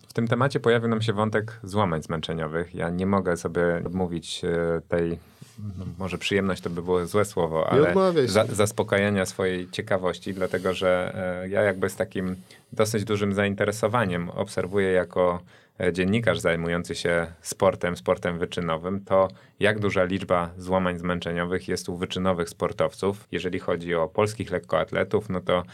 W 0.09 0.13
tym 0.13 0.29
temacie 0.29 0.61
pojawił 0.61 0.89
nam 0.89 1.03
się 1.03 1.13
wątek 1.13 1.61
złamań 1.63 2.03
zmęczeniowych. 2.03 2.75
Ja 2.75 2.91
nie 2.91 3.07
mogę 3.07 3.37
sobie 3.37 3.83
odmówić 3.87 4.45
e, 4.45 4.81
tej, 4.89 5.19
no 5.59 5.85
może 5.99 6.19
przyjemność 6.19 6.63
to 6.63 6.71
by 6.71 6.83
było 6.83 7.07
złe 7.07 7.25
słowo, 7.25 7.71
ale 7.71 7.95
za, 8.27 8.45
zaspokajania 8.45 9.27
swojej 9.27 9.71
ciekawości, 9.71 10.35
dlatego 10.35 10.75
że 10.75 11.13
e, 11.43 11.49
ja 11.49 11.63
jakby 11.63 11.91
z 11.91 11.97
takim 11.97 12.37
dosyć 12.73 13.05
dużym 13.05 13.35
zainteresowaniem 13.35 14.31
obserwuję 14.31 14.93
jako 14.93 15.41
E, 15.81 15.93
dziennikarz 15.93 16.39
zajmujący 16.39 16.95
się 16.95 17.27
sportem, 17.43 17.97
sportem 17.97 18.39
wyczynowym, 18.39 19.05
to 19.05 19.29
jak 19.61 19.79
duża 19.79 20.05
liczba 20.05 20.51
złamań 20.57 20.99
zmęczeniowych 20.99 21.69
jest 21.69 21.89
u 21.89 21.97
wyczynowych 21.97 22.49
sportowców. 22.49 23.29
Jeżeli 23.33 23.59
chodzi 23.59 23.95
o 23.95 24.09
polskich 24.09 24.51
lekkoatletów, 24.51 25.29
no 25.29 25.41
to 25.41 25.65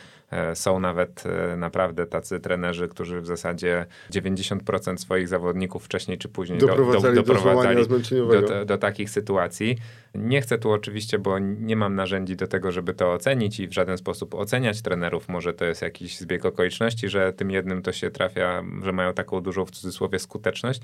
są 0.55 0.81
nawet 0.81 1.25
e, 1.27 1.57
naprawdę 1.57 2.07
tacy 2.07 2.41
trenerzy, 2.41 2.89
którzy 2.89 3.21
w 3.21 3.27
zasadzie 3.27 3.87
90% 4.11 4.97
swoich 4.97 5.29
zawodników 5.29 5.85
wcześniej 5.85 6.19
czy 6.19 6.29
później 6.29 6.59
doprowadzali, 6.59 7.15
do, 7.17 7.23
do, 7.23 7.35
doprowadzali 7.35 7.89
do, 8.29 8.43
do, 8.43 8.65
do 8.65 8.79
takich 8.79 9.11
sytuacji. 9.11 9.77
Nie 10.15 10.41
chcę 10.41 10.59
tu 10.59 10.71
oczywiście, 10.71 11.19
bo 11.19 11.39
nie 11.39 11.77
mam 11.77 11.95
narzędzi 11.95 12.37
do 12.37 12.47
tego, 12.47 12.73
żeby 12.73 12.95
to 12.95 13.13
ocenić 13.13 13.61
i 13.61 13.69
w 13.69 13.73
żaden 13.73 13.99
sposób 13.99 14.35
oceniać 14.35 14.83
trenerów. 14.83 15.29
Może 15.29 15.55
to 15.55 15.65
jest 15.65 15.83
jakiś 15.83 16.19
zbieg 16.19 16.45
okoliczności, 16.45 17.09
że 17.09 17.33
tym 17.33 17.51
jednym 17.51 17.83
to 17.83 17.93
się 17.93 18.11
trafia, 18.11 18.65
że 18.83 18.93
mają 18.93 19.15
taką 19.15 19.41
dużą 19.41 19.65
w 19.65 19.71
cudzysłowie 19.71 20.19
skuteczność. 20.19 20.81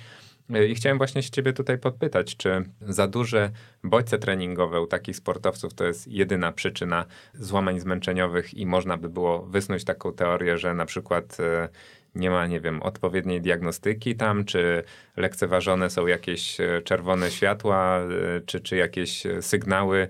I 0.70 0.74
chciałem 0.74 0.98
właśnie 0.98 1.22
się 1.22 1.30
ciebie 1.30 1.52
tutaj 1.52 1.78
podpytać, 1.78 2.36
czy 2.36 2.64
za 2.80 3.06
duże 3.06 3.50
bodźce 3.84 4.18
treningowe 4.18 4.80
u 4.80 4.86
takich 4.86 5.16
sportowców 5.16 5.74
to 5.74 5.84
jest 5.84 6.08
jedyna 6.08 6.52
przyczyna 6.52 7.04
złamań 7.34 7.80
zmęczeniowych 7.80 8.54
i 8.54 8.66
można 8.66 8.96
by 8.96 9.08
było 9.08 9.42
wysnuć 9.42 9.84
taką 9.84 10.12
teorię, 10.12 10.58
że 10.58 10.74
na 10.74 10.86
przykład 10.86 11.40
e, 11.40 11.68
nie 12.14 12.30
ma, 12.30 12.46
nie 12.46 12.60
wiem, 12.60 12.82
odpowiedniej 12.82 13.40
diagnostyki 13.40 14.16
tam, 14.16 14.44
czy 14.44 14.82
lekceważone 15.16 15.90
są 15.90 16.06
jakieś 16.06 16.60
e, 16.60 16.82
czerwone 16.84 17.30
światła, 17.30 18.00
e, 18.00 18.40
czy, 18.46 18.60
czy 18.60 18.76
jakieś 18.76 19.22
sygnały, 19.40 20.08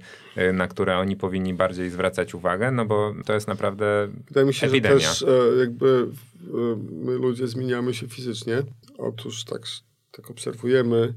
na 0.53 0.69
które 0.69 0.99
oni 0.99 1.17
powinni 1.17 1.55
bardziej 1.55 1.91
zwracać 1.91 2.35
uwagę, 2.35 2.71
no 2.71 2.87
bo 2.87 3.15
to 3.27 3.35
jest 3.35 3.49
naprawdę 3.49 4.09
Wydaje 4.27 4.47
mi 4.47 4.55
się, 4.55 4.67
epidemia. 4.67 4.99
że 4.99 5.07
też 5.07 5.25
jakby 5.59 6.07
my 6.93 7.13
ludzie 7.13 7.49
zmieniamy 7.49 7.95
się 7.95 8.09
fizycznie. 8.09 8.63
Otóż 8.99 9.45
tak 9.45 9.67
tak 10.11 10.31
obserwujemy, 10.31 11.15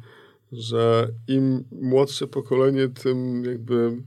że 0.52 1.08
im 1.28 1.64
młodsze 1.72 2.28
pokolenie, 2.28 2.89
tym 2.89 3.46
jakby, 3.46 3.98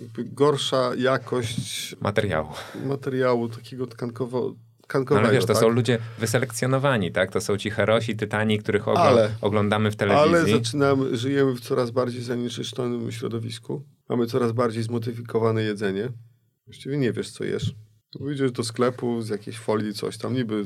jakby 0.00 0.24
gorsza 0.24 0.94
jakość 0.94 1.96
materiału. 2.00 2.48
Materiału 2.84 3.48
takiego 3.48 3.86
tkankowo 3.86 4.54
tkankowego. 4.82 5.22
No 5.22 5.28
ale 5.28 5.36
wiesz, 5.36 5.46
to 5.46 5.52
tak? 5.52 5.62
są 5.62 5.68
ludzie 5.68 5.98
wyselekcjonowani, 6.18 7.12
tak? 7.12 7.32
To 7.32 7.40
są 7.40 7.56
ci 7.56 7.70
herosi, 7.70 8.16
tytani, 8.16 8.58
których 8.58 8.88
ogl 8.88 8.98
Ale- 8.98 9.30
oglądamy 9.40 9.90
w 9.90 9.96
telewizji. 9.96 10.34
Ale 10.36 10.58
zaczynamy, 10.58 11.16
żyjemy 11.16 11.54
w 11.54 11.60
coraz 11.60 11.90
bardziej 11.90 12.22
zanieczyszczonym 12.22 13.12
środowisku. 13.12 13.82
Mamy 14.08 14.26
coraz 14.26 14.52
bardziej 14.52 14.82
zmodyfikowane 14.82 15.62
jedzenie. 15.62 16.08
Właściwie 16.66 16.98
nie 16.98 17.12
wiesz, 17.12 17.30
co 17.30 17.44
jesz. 17.44 17.74
Wyjdziesz 18.20 18.52
do 18.52 18.64
sklepu 18.64 19.22
z 19.22 19.28
jakiejś 19.28 19.58
folii, 19.58 19.94
coś 19.94 20.18
tam 20.18 20.34
niby, 20.34 20.64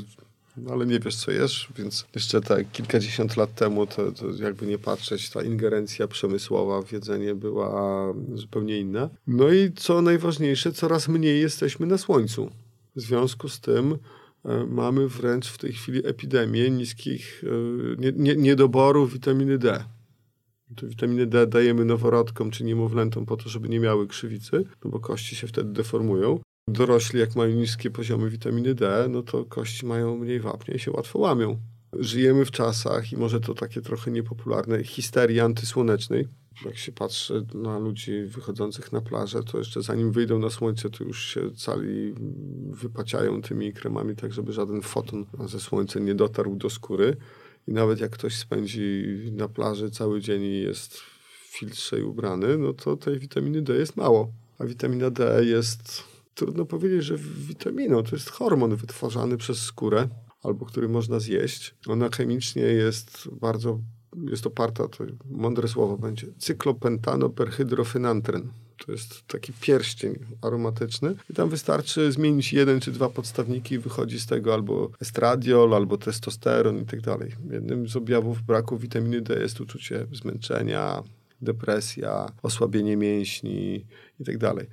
no 0.62 0.72
ale 0.72 0.86
nie 0.86 1.00
wiesz, 1.00 1.16
co 1.16 1.30
jesz, 1.30 1.68
więc 1.78 2.06
jeszcze 2.14 2.40
tak 2.40 2.72
kilkadziesiąt 2.72 3.36
lat 3.36 3.54
temu, 3.54 3.86
to, 3.86 4.12
to 4.12 4.26
jakby 4.42 4.66
nie 4.66 4.78
patrzeć, 4.78 5.30
ta 5.30 5.42
ingerencja 5.42 6.08
przemysłowa 6.08 6.82
w 6.82 6.92
jedzenie 6.92 7.34
była 7.34 8.14
zupełnie 8.34 8.78
inna. 8.78 9.11
No 9.26 9.52
i 9.52 9.72
co 9.72 10.02
najważniejsze, 10.02 10.72
coraz 10.72 11.08
mniej 11.08 11.40
jesteśmy 11.40 11.86
na 11.86 11.98
słońcu. 11.98 12.50
W 12.96 13.00
związku 13.00 13.48
z 13.48 13.61
tym 13.61 13.98
e, 14.44 14.66
mamy 14.66 15.08
wręcz 15.08 15.48
w 15.48 15.58
tej 15.58 15.72
chwili 15.72 16.06
epidemię 16.06 16.70
niskich, 16.70 17.44
e, 17.44 18.00
nie, 18.00 18.12
nie, 18.16 18.36
niedoboru 18.36 19.06
witaminy 19.06 19.58
D. 19.58 19.84
To 20.76 20.86
witaminę 20.86 21.26
D 21.26 21.46
dajemy 21.46 21.84
noworodkom 21.84 22.50
czy 22.50 22.64
niemowlętom 22.64 23.26
po 23.26 23.36
to, 23.36 23.48
żeby 23.48 23.68
nie 23.68 23.80
miały 23.80 24.06
krzywicy, 24.06 24.64
no 24.84 24.90
bo 24.90 25.00
kości 25.00 25.36
się 25.36 25.46
wtedy 25.46 25.72
deformują. 25.72 26.40
Dorośli, 26.68 27.20
jak 27.20 27.36
mają 27.36 27.56
niskie 27.56 27.90
poziomy 27.90 28.30
witaminy 28.30 28.74
D, 28.74 29.06
no 29.11 29.22
to 29.22 29.44
kości 29.44 29.86
mają 29.86 30.16
mniej 30.16 30.40
wapnia 30.40 30.74
i 30.74 30.78
się 30.78 30.90
łatwo 30.90 31.18
łamią. 31.18 31.58
Żyjemy 31.92 32.44
w 32.44 32.50
czasach, 32.50 33.12
i 33.12 33.16
może 33.16 33.40
to 33.40 33.54
takie 33.54 33.80
trochę 33.80 34.11
niepopularne, 34.11 34.84
histerii 34.84 35.40
antysłonecznej. 35.40 36.28
Jak 36.64 36.78
się 36.78 36.92
patrzy 36.92 37.46
na 37.54 37.78
ludzi 37.78 38.22
wychodzących 38.22 38.92
na 38.92 39.00
plażę, 39.00 39.42
to 39.42 39.58
jeszcze 39.58 39.82
zanim 39.82 40.12
wyjdą 40.12 40.38
na 40.38 40.50
słońce, 40.50 40.90
to 40.90 41.04
już 41.04 41.34
się 41.34 41.50
cali 41.50 42.14
wypaciają 42.70 43.42
tymi 43.42 43.72
kremami, 43.72 44.16
tak 44.16 44.32
żeby 44.32 44.52
żaden 44.52 44.82
foton 44.82 45.26
ze 45.46 45.61
słońca 45.61 46.00
nie 46.00 46.14
dotarł 46.14 46.56
do 46.56 46.70
skóry. 46.70 47.16
I 47.68 47.72
nawet 47.72 48.00
jak 48.00 48.11
ktoś 48.11 48.36
spędzi 48.36 49.04
na 49.32 49.48
plaży 49.48 49.90
cały 49.90 50.20
dzień 50.20 50.42
i 50.42 50.61
jest 50.61 50.96
w 50.96 51.58
filtrze 51.58 52.00
i 52.00 52.02
ubrany, 52.02 52.58
no 52.58 52.72
to 52.72 52.96
tej 52.96 53.18
witaminy 53.18 53.62
D 53.62 53.76
jest 53.76 53.96
mało. 53.96 54.32
A 54.58 54.64
witamina 54.64 55.11
D 55.11 55.44
jest, 55.44 56.04
trudno 56.34 56.64
powiedzieć, 56.64 57.04
że 57.04 57.16
witaminą. 57.48 58.02
To 58.02 58.16
jest 58.16 58.30
hormon 58.30 58.76
wytwarzany 58.76 59.36
przez 59.36 59.58
skórę, 59.58 60.08
albo 60.42 60.66
który 60.66 60.88
można 60.88 61.20
zjeść. 61.20 61.74
Ona 61.86 62.08
chemicznie 62.08 62.62
jest 62.62 63.28
bardzo, 63.40 63.80
jest 64.30 64.46
oparta, 64.46 64.88
to 64.88 65.04
mądre 65.30 65.68
słowo 65.68 65.98
będzie, 65.98 66.26
cyklopentanoperhydrofenantren. 66.38 68.48
To 68.86 68.92
jest 68.92 69.26
taki 69.26 69.52
pierścień 69.52 70.18
aromatyczny 70.42 71.14
i 71.30 71.34
tam 71.34 71.48
wystarczy 71.48 72.12
zmienić 72.12 72.52
jeden 72.52 72.80
czy 72.80 72.92
dwa 72.92 73.08
podstawniki 73.08 73.78
wychodzi 73.78 74.20
z 74.20 74.26
tego 74.26 74.54
albo 74.54 74.90
estradiol, 75.00 75.74
albo 75.74 75.98
testosteron 75.98 76.78
i 76.78 76.86
tak 76.86 77.00
dalej. 77.00 77.30
Jednym 77.50 77.88
z 77.88 77.96
objawów 77.96 78.42
braku 78.42 78.78
witaminy 78.78 79.20
D 79.20 79.40
jest 79.40 79.60
uczucie 79.60 80.06
zmęczenia, 80.12 81.02
depresja, 81.42 82.26
osłabienie 82.42 82.96
mięśni 82.96 83.86
i 84.20 84.24
tak 84.24 84.38
dalej. 84.38 84.66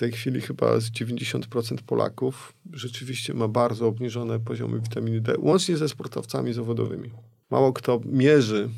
Tej 0.00 0.12
chwili 0.12 0.40
chyba 0.40 0.80
z 0.80 0.90
90% 0.90 1.76
Polaków 1.86 2.54
rzeczywiście 2.72 3.34
ma 3.34 3.48
bardzo 3.48 3.86
obniżone 3.86 4.40
poziomy 4.40 4.80
witaminy 4.80 5.20
D, 5.20 5.34
łącznie 5.38 5.76
ze 5.76 5.88
sportowcami 5.88 6.52
zawodowymi. 6.52 7.10
Mało 7.50 7.72
kto 7.72 8.00
mierzy 8.04 8.68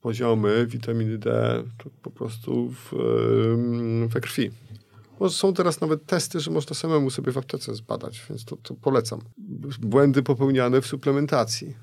poziomy 0.00 0.66
witaminy 0.66 1.18
D 1.18 1.62
po 2.02 2.10
prostu 2.10 2.70
w, 2.70 2.92
we 4.08 4.20
krwi. 4.20 4.50
Są 5.28 5.54
teraz 5.54 5.80
nawet 5.80 6.06
testy, 6.06 6.40
że 6.40 6.50
można 6.50 6.76
samemu 6.76 7.10
sobie 7.10 7.32
w 7.32 7.38
aptece 7.38 7.74
zbadać, 7.74 8.22
więc 8.30 8.44
to, 8.44 8.56
to 8.56 8.74
polecam. 8.74 9.20
Błędy 9.80 10.22
popełniane 10.22 10.80
w 10.80 10.86
suplementacji. 10.86 11.74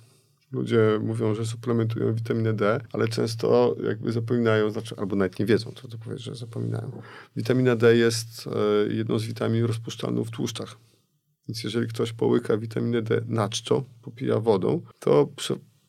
Ludzie 0.52 1.00
mówią, 1.04 1.36
że 1.36 1.46
suplementują 1.46 2.14
witaminę 2.14 2.54
D, 2.54 2.82
ale 2.94 3.08
często 3.08 3.76
jakby 3.84 4.12
zapominają, 4.12 4.70
znaczy, 4.70 4.96
albo 4.98 5.16
nawet 5.16 5.40
nie 5.40 5.46
wiedzą, 5.46 5.72
to 5.72 5.88
to 5.88 5.98
powiedz, 5.98 6.20
że 6.20 6.36
zapominają. 6.36 7.02
Witamina 7.36 7.76
D 7.76 7.98
jest 7.98 8.48
e, 8.48 8.94
jedną 8.94 9.20
z 9.20 9.26
witamin 9.26 9.66
rozpuszczalną 9.66 10.24
w 10.24 10.32
tłuszczach. 10.32 10.78
Więc 11.48 11.64
jeżeli 11.64 11.88
ktoś 11.88 12.14
połyka 12.14 12.58
witaminę 12.58 13.02
D 13.02 13.22
na 13.28 13.50
czczo, 13.50 13.84
popija 14.02 14.40
wodą, 14.40 14.82
to 15.00 15.30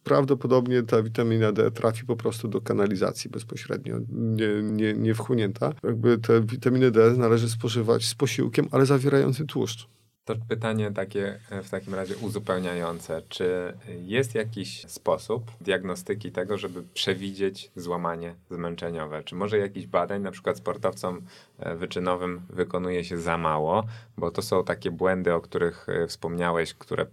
prawdopodobnie 0.05 0.83
ta 0.83 1.03
witamina 1.03 1.53
D 1.53 1.71
trafi 1.71 2.07
po 2.07 2.17
prostu 2.17 2.49
do 2.49 2.61
kanalizacji 2.61 3.31
bezpośrednio, 3.31 3.99
nie, 4.09 4.63
nie, 4.63 4.95
nie 4.95 5.15
wchłonięta. 5.15 5.73
Jakby 5.85 6.19
tę 6.19 6.47
witaminę 6.47 6.91
D 6.91 7.15
należy 7.17 7.51
spożywać 7.51 8.07
z 8.07 8.15
posiłkiem, 8.15 8.69
ale 8.71 8.87
zawierającym 8.87 9.47
tłuszcz. 9.47 9.89
To 10.29 10.35
pytanie 10.49 10.91
takie 10.91 11.41
e, 11.51 11.63
w 11.63 11.71
takim 11.71 11.95
razie 11.95 12.17
uzupełniające. 12.17 13.23
Czy 13.29 13.75
jest 14.03 14.35
jakiś 14.35 14.87
sposób 14.87 15.51
diagnostyki 15.61 16.33
tego, 16.33 16.59
żeby 16.59 16.83
przewidzieć 16.95 17.71
złamanie 17.77 18.35
zmęczeniowe? 18.51 19.23
Czy 19.25 19.35
może 19.35 19.59
jakiś 19.59 19.87
badań, 19.87 20.23
na 20.23 20.31
przykład 20.31 20.57
sportowcom 20.57 21.23
e, 21.59 21.77
wyczynowym 21.77 22.43
wykonuje 22.51 23.05
się 23.05 23.19
za 23.19 23.39
mało? 23.39 23.85
Bo 24.17 24.31
to 24.31 24.43
są 24.43 24.65
takie 24.65 24.91
błędy, 24.91 25.35
o 25.35 25.41
których 25.41 25.89
e, 25.89 26.07
wspomniałeś, 26.07 26.75
które 26.75 27.07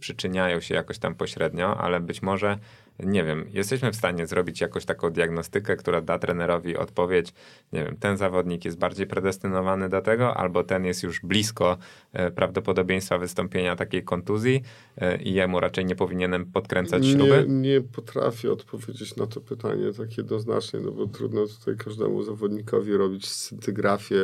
przyczyniają 0.00 0.60
się 0.60 0.74
jakoś 0.74 0.98
tam 0.98 1.14
pośrednio, 1.14 1.76
ale 1.76 2.00
być 2.00 2.22
może, 2.22 2.58
nie 2.98 3.24
wiem, 3.24 3.44
jesteśmy 3.52 3.92
w 3.92 3.96
stanie 3.96 4.26
zrobić 4.26 4.60
jakąś 4.60 4.84
taką 4.84 5.10
diagnostykę, 5.10 5.76
która 5.76 6.00
da 6.00 6.18
trenerowi 6.18 6.76
odpowiedź, 6.76 7.32
nie 7.72 7.84
wiem, 7.84 7.96
ten 7.96 8.16
zawodnik 8.16 8.64
jest 8.64 8.78
bardziej 8.78 9.06
predestynowany 9.06 9.88
do 9.88 10.02
tego, 10.02 10.36
albo 10.36 10.64
ten 10.64 10.84
jest 10.84 11.02
już 11.02 11.20
blisko 11.20 11.78
e, 12.12 12.30
prawdopodobieństwa 12.30 13.18
wystąpienia 13.18 13.76
takiej 13.76 14.04
kontuzji 14.04 14.62
e, 14.96 15.22
i 15.22 15.34
jemu 15.34 15.60
raczej 15.60 15.84
nie 15.84 15.96
powinienem 15.96 16.46
podkręcać 16.46 17.02
Nie, 17.02 17.12
śruby? 17.12 17.44
nie 17.48 17.80
potrafię 17.80 18.52
odpowiedzieć 18.52 19.16
na 19.16 19.26
to 19.26 19.40
pytanie 19.40 19.92
tak 19.96 20.18
jednoznacznie, 20.18 20.80
no 20.80 20.90
bo 20.92 21.06
trudno 21.06 21.46
tutaj 21.46 21.76
każdemu 21.76 22.22
zawodnikowi 22.22 22.92
robić 22.92 23.28
scintygrafię, 23.28 24.20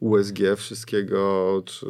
USG, 0.00 0.38
wszystkiego, 0.56 1.62
czy... 1.64 1.86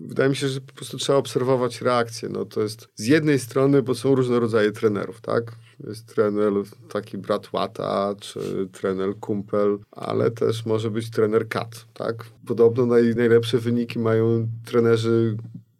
Wydaje 0.00 0.28
mi 0.28 0.36
się, 0.36 0.48
że 0.48 0.60
po 0.60 0.72
prostu 0.72 0.98
trzeba 0.98 1.18
obserwować 1.18 1.80
reakcję. 1.80 2.28
No 2.28 2.44
to 2.44 2.62
jest 2.62 2.88
z 2.94 3.06
jednej 3.06 3.38
strony, 3.38 3.82
bo 3.82 3.94
są 3.94 4.14
różne 4.14 4.40
rodzaje 4.40 4.72
trenerów, 4.72 5.20
tak? 5.20 5.52
Jest 5.86 6.06
trener 6.06 6.52
taki 6.92 7.18
brat 7.18 7.52
łata, 7.52 8.14
czy 8.20 8.68
trener 8.72 9.16
kumpel, 9.20 9.78
ale 9.90 10.30
też 10.30 10.66
może 10.66 10.90
być 10.90 11.10
trener 11.10 11.48
kat, 11.48 11.86
tak? 11.94 12.24
Podobno 12.46 12.86
naj, 12.86 13.14
najlepsze 13.14 13.58
wyniki 13.58 13.98
mają 13.98 14.48
trenerzy 14.64 15.36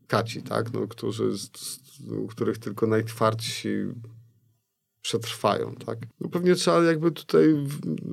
kaci, 0.07 0.43
tak? 0.43 0.73
No, 0.73 0.89
którzy, 0.89 1.31
u 2.11 2.27
których 2.27 2.59
tylko 2.59 2.87
najtwardsi 2.87 3.69
przetrwają, 5.03 5.75
tak? 5.87 5.99
No 6.21 6.29
pewnie 6.29 6.55
trzeba 6.55 6.83
jakby 6.83 7.13
tutaj 7.13 7.55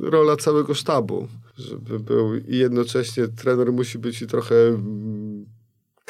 rola 0.01 0.35
całego 0.35 0.73
sztabu, 0.73 1.27
żeby 1.57 1.99
był 1.99 2.35
i 2.35 2.57
jednocześnie 2.57 3.27
trener 3.27 3.71
musi 3.73 3.99
być 3.99 4.21
i 4.21 4.27
trochę 4.27 4.55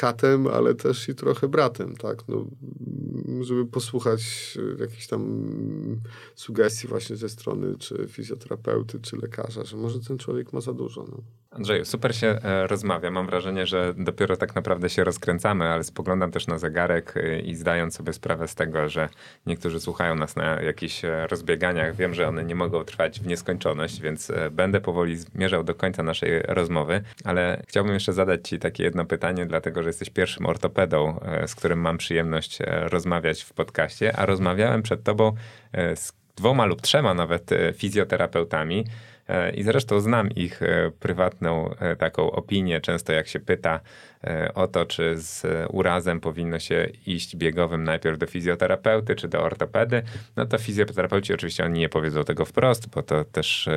katem, 0.02 0.46
ale 0.46 0.74
też 0.74 1.08
i 1.08 1.14
trochę 1.14 1.48
bratem, 1.48 1.96
tak? 1.96 2.28
No, 2.28 2.46
żeby 3.40 3.66
posłuchać 3.66 4.22
e, 4.78 4.82
jakichś 4.82 5.06
tam 5.06 5.22
sugestii 6.34 6.88
właśnie 6.88 7.16
ze 7.16 7.28
strony 7.28 7.78
czy 7.78 8.06
fizjoterapeuty, 8.08 9.00
czy 9.00 9.16
lekarza, 9.16 9.64
że 9.64 9.76
może 9.76 10.00
ten 10.00 10.18
człowiek 10.18 10.52
ma 10.52 10.60
za 10.60 10.72
dużo. 10.72 11.04
No. 11.10 11.22
Andrzeju, 11.56 11.84
super 11.84 12.16
się 12.16 12.26
e, 12.26 12.66
rozmawia. 12.66 13.10
Mam 13.10 13.26
wrażenie, 13.26 13.66
że 13.66 13.94
dopiero 13.96 14.36
tak 14.36 14.54
naprawdę 14.54 14.90
się 14.90 15.04
rozkręcamy, 15.04 15.68
ale 15.68 15.84
spoglądam 15.84 16.30
też 16.30 16.46
na 16.46 16.58
zegarek 16.58 17.14
e, 17.16 17.40
i 17.40 17.54
zdając 17.54 17.94
sobie 17.94 18.12
sprawę 18.12 18.48
z 18.48 18.54
tego, 18.54 18.88
że 18.88 19.08
niektórzy 19.46 19.80
słuchają 19.80 20.14
nas 20.14 20.36
na 20.36 20.60
jakichś 20.60 21.04
e, 21.04 21.26
rozbieganiach, 21.26 21.96
wiem, 21.96 22.14
że 22.14 22.28
one 22.28 22.44
nie 22.44 22.54
mogą 22.54 22.84
trwać 22.84 23.20
w 23.20 23.26
nieskończoność, 23.26 24.00
więc 24.00 24.32
będę 24.50 24.80
powoli 24.80 25.16
zmierzał 25.16 25.64
do 25.64 25.74
końca 25.74 26.02
naszej 26.02 26.42
rozmowy, 26.42 27.02
ale 27.24 27.62
chciałbym 27.68 27.94
jeszcze 27.94 28.12
zadać 28.12 28.48
Ci 28.48 28.58
takie 28.58 28.82
jedno 28.82 29.04
pytanie, 29.04 29.46
dlatego 29.46 29.82
że 29.82 29.88
jesteś 29.88 30.10
pierwszym 30.10 30.46
ortopedą, 30.46 31.20
z 31.46 31.54
którym 31.54 31.80
mam 31.80 31.98
przyjemność 31.98 32.58
rozmawiać 32.66 33.42
w 33.42 33.52
podcaście, 33.52 34.16
a 34.16 34.26
rozmawiałem 34.26 34.82
przed 34.82 35.02
Tobą 35.02 35.32
z 35.94 36.12
dwoma 36.36 36.66
lub 36.66 36.82
trzema 36.82 37.14
nawet 37.14 37.50
fizjoterapeutami. 37.76 38.84
E, 39.32 39.50
I 39.50 39.62
zresztą 39.62 40.00
znam 40.00 40.30
ich 40.30 40.62
e, 40.62 40.90
prywatną 41.00 41.74
e, 41.74 41.96
taką 41.96 42.30
opinię. 42.30 42.80
Często 42.80 43.12
jak 43.12 43.28
się 43.28 43.40
pyta 43.40 43.80
o 44.54 44.66
to, 44.68 44.86
czy 44.86 45.14
z 45.16 45.46
urazem 45.70 46.20
powinno 46.20 46.58
się 46.58 46.88
iść 47.06 47.36
biegowym 47.36 47.84
najpierw 47.84 48.18
do 48.18 48.26
fizjoterapeuty 48.26 49.14
czy 49.14 49.28
do 49.28 49.42
ortopedy, 49.42 50.02
no 50.36 50.46
to 50.46 50.58
fizjoterapeuci 50.58 51.34
oczywiście 51.34 51.64
oni 51.64 51.80
nie 51.80 51.88
powiedzą 51.88 52.24
tego 52.24 52.44
wprost, 52.44 52.88
bo 52.88 53.02
to 53.02 53.24
też 53.24 53.68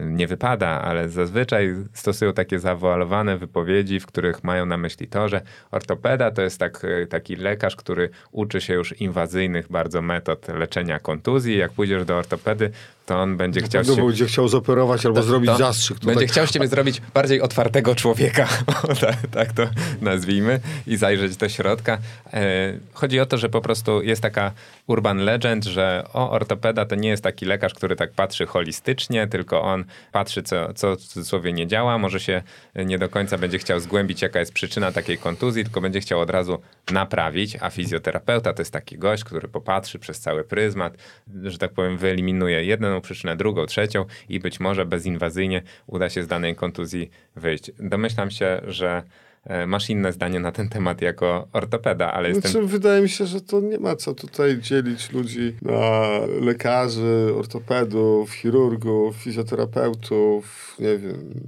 nie 0.00 0.26
wypada, 0.26 0.68
ale 0.68 1.08
zazwyczaj 1.08 1.74
stosują 1.92 2.32
takie 2.32 2.58
zawoalowane 2.58 3.38
wypowiedzi, 3.38 4.00
w 4.00 4.06
których 4.06 4.44
mają 4.44 4.66
na 4.66 4.76
myśli 4.76 5.08
to, 5.08 5.28
że 5.28 5.40
ortopeda 5.70 6.30
to 6.30 6.42
jest 6.42 6.58
tak, 6.58 6.86
taki 7.10 7.36
lekarz, 7.36 7.76
który 7.76 8.10
uczy 8.32 8.60
się 8.60 8.74
już 8.74 9.00
inwazyjnych 9.00 9.68
bardzo 9.68 10.02
metod 10.02 10.48
leczenia 10.48 10.98
kontuzji. 10.98 11.58
Jak 11.58 11.72
pójdziesz 11.72 12.04
do 12.04 12.16
ortopedy, 12.16 12.70
to 13.10 13.16
on 13.16 13.36
będzie 13.36 13.60
chciał 13.62 13.82
No, 13.86 13.96
będzie 13.96 14.26
chciał 14.26 14.48
zoperować 14.48 15.06
albo 15.06 15.20
to, 15.20 15.26
zrobić 15.26 15.50
to 15.50 15.56
zastrzyk. 15.56 15.98
To 15.98 16.06
będzie 16.06 16.26
chciał 16.26 16.46
z 16.46 16.50
ciebie 16.50 16.66
zrobić 16.66 17.02
bardziej 17.14 17.40
otwartego 17.40 17.94
człowieka, 17.94 18.48
tak, 19.00 19.16
tak, 19.30 19.52
to 19.52 19.62
nazwijmy, 20.00 20.60
i 20.86 20.96
zajrzeć 20.96 21.36
do 21.36 21.48
środka. 21.48 21.98
E, 22.32 22.72
chodzi 22.92 23.20
o 23.20 23.26
to, 23.26 23.38
że 23.38 23.48
po 23.48 23.60
prostu 23.60 24.02
jest 24.02 24.22
taka 24.22 24.52
urban 24.86 25.18
legend, 25.18 25.64
że 25.64 26.04
o, 26.12 26.30
ortopeda 26.30 26.84
to 26.84 26.94
nie 26.94 27.08
jest 27.08 27.22
taki 27.22 27.46
lekarz, 27.46 27.74
który 27.74 27.96
tak 27.96 28.12
patrzy 28.12 28.46
holistycznie, 28.46 29.26
tylko 29.26 29.62
on 29.62 29.84
patrzy, 30.12 30.42
co, 30.42 30.74
co 30.74 30.96
w 30.96 30.98
cudzysłowie 30.98 31.52
nie 31.52 31.66
działa, 31.66 31.98
może 31.98 32.20
się 32.20 32.42
nie 32.74 32.98
do 32.98 33.08
końca 33.08 33.38
będzie 33.38 33.58
chciał 33.58 33.80
zgłębić, 33.80 34.22
jaka 34.22 34.40
jest 34.40 34.52
przyczyna 34.52 34.92
takiej 34.92 35.18
kontuzji, 35.18 35.64
tylko 35.64 35.80
będzie 35.80 36.00
chciał 36.00 36.20
od 36.20 36.30
razu 36.30 36.58
naprawić, 36.92 37.56
a 37.60 37.70
fizjoterapeuta 37.70 38.52
to 38.52 38.62
jest 38.62 38.72
taki 38.72 38.98
gość, 38.98 39.24
który 39.24 39.48
popatrzy 39.48 39.98
przez 39.98 40.20
cały 40.20 40.44
pryzmat, 40.44 40.96
że 41.44 41.58
tak 41.58 41.72
powiem, 41.72 41.98
wyeliminuje 41.98 42.64
jedną 42.64 42.99
przyczynę, 43.00 43.36
drugą, 43.36 43.66
trzecią 43.66 44.04
i 44.28 44.40
być 44.40 44.60
może 44.60 44.86
bezinwazyjnie 44.86 45.62
uda 45.86 46.10
się 46.10 46.22
z 46.22 46.26
danej 46.26 46.56
kontuzji 46.56 47.10
wyjść. 47.36 47.70
Domyślam 47.78 48.30
się, 48.30 48.60
że 48.66 49.02
e, 49.44 49.66
masz 49.66 49.90
inne 49.90 50.12
zdanie 50.12 50.40
na 50.40 50.52
ten 50.52 50.68
temat 50.68 51.02
jako 51.02 51.48
ortopeda, 51.52 52.12
ale 52.12 52.32
znaczy, 52.32 52.46
jestem... 52.46 52.66
Wydaje 52.66 53.02
mi 53.02 53.08
się, 53.08 53.26
że 53.26 53.40
to 53.40 53.60
nie 53.60 53.78
ma 53.78 53.96
co 53.96 54.14
tutaj 54.14 54.58
dzielić 54.58 55.12
ludzi 55.12 55.56
na 55.62 56.00
lekarzy, 56.40 57.32
ortopedów, 57.36 58.32
chirurgów, 58.32 59.16
fizjoterapeutów, 59.16 60.76
nie 60.78 60.98
wiem, 60.98 61.40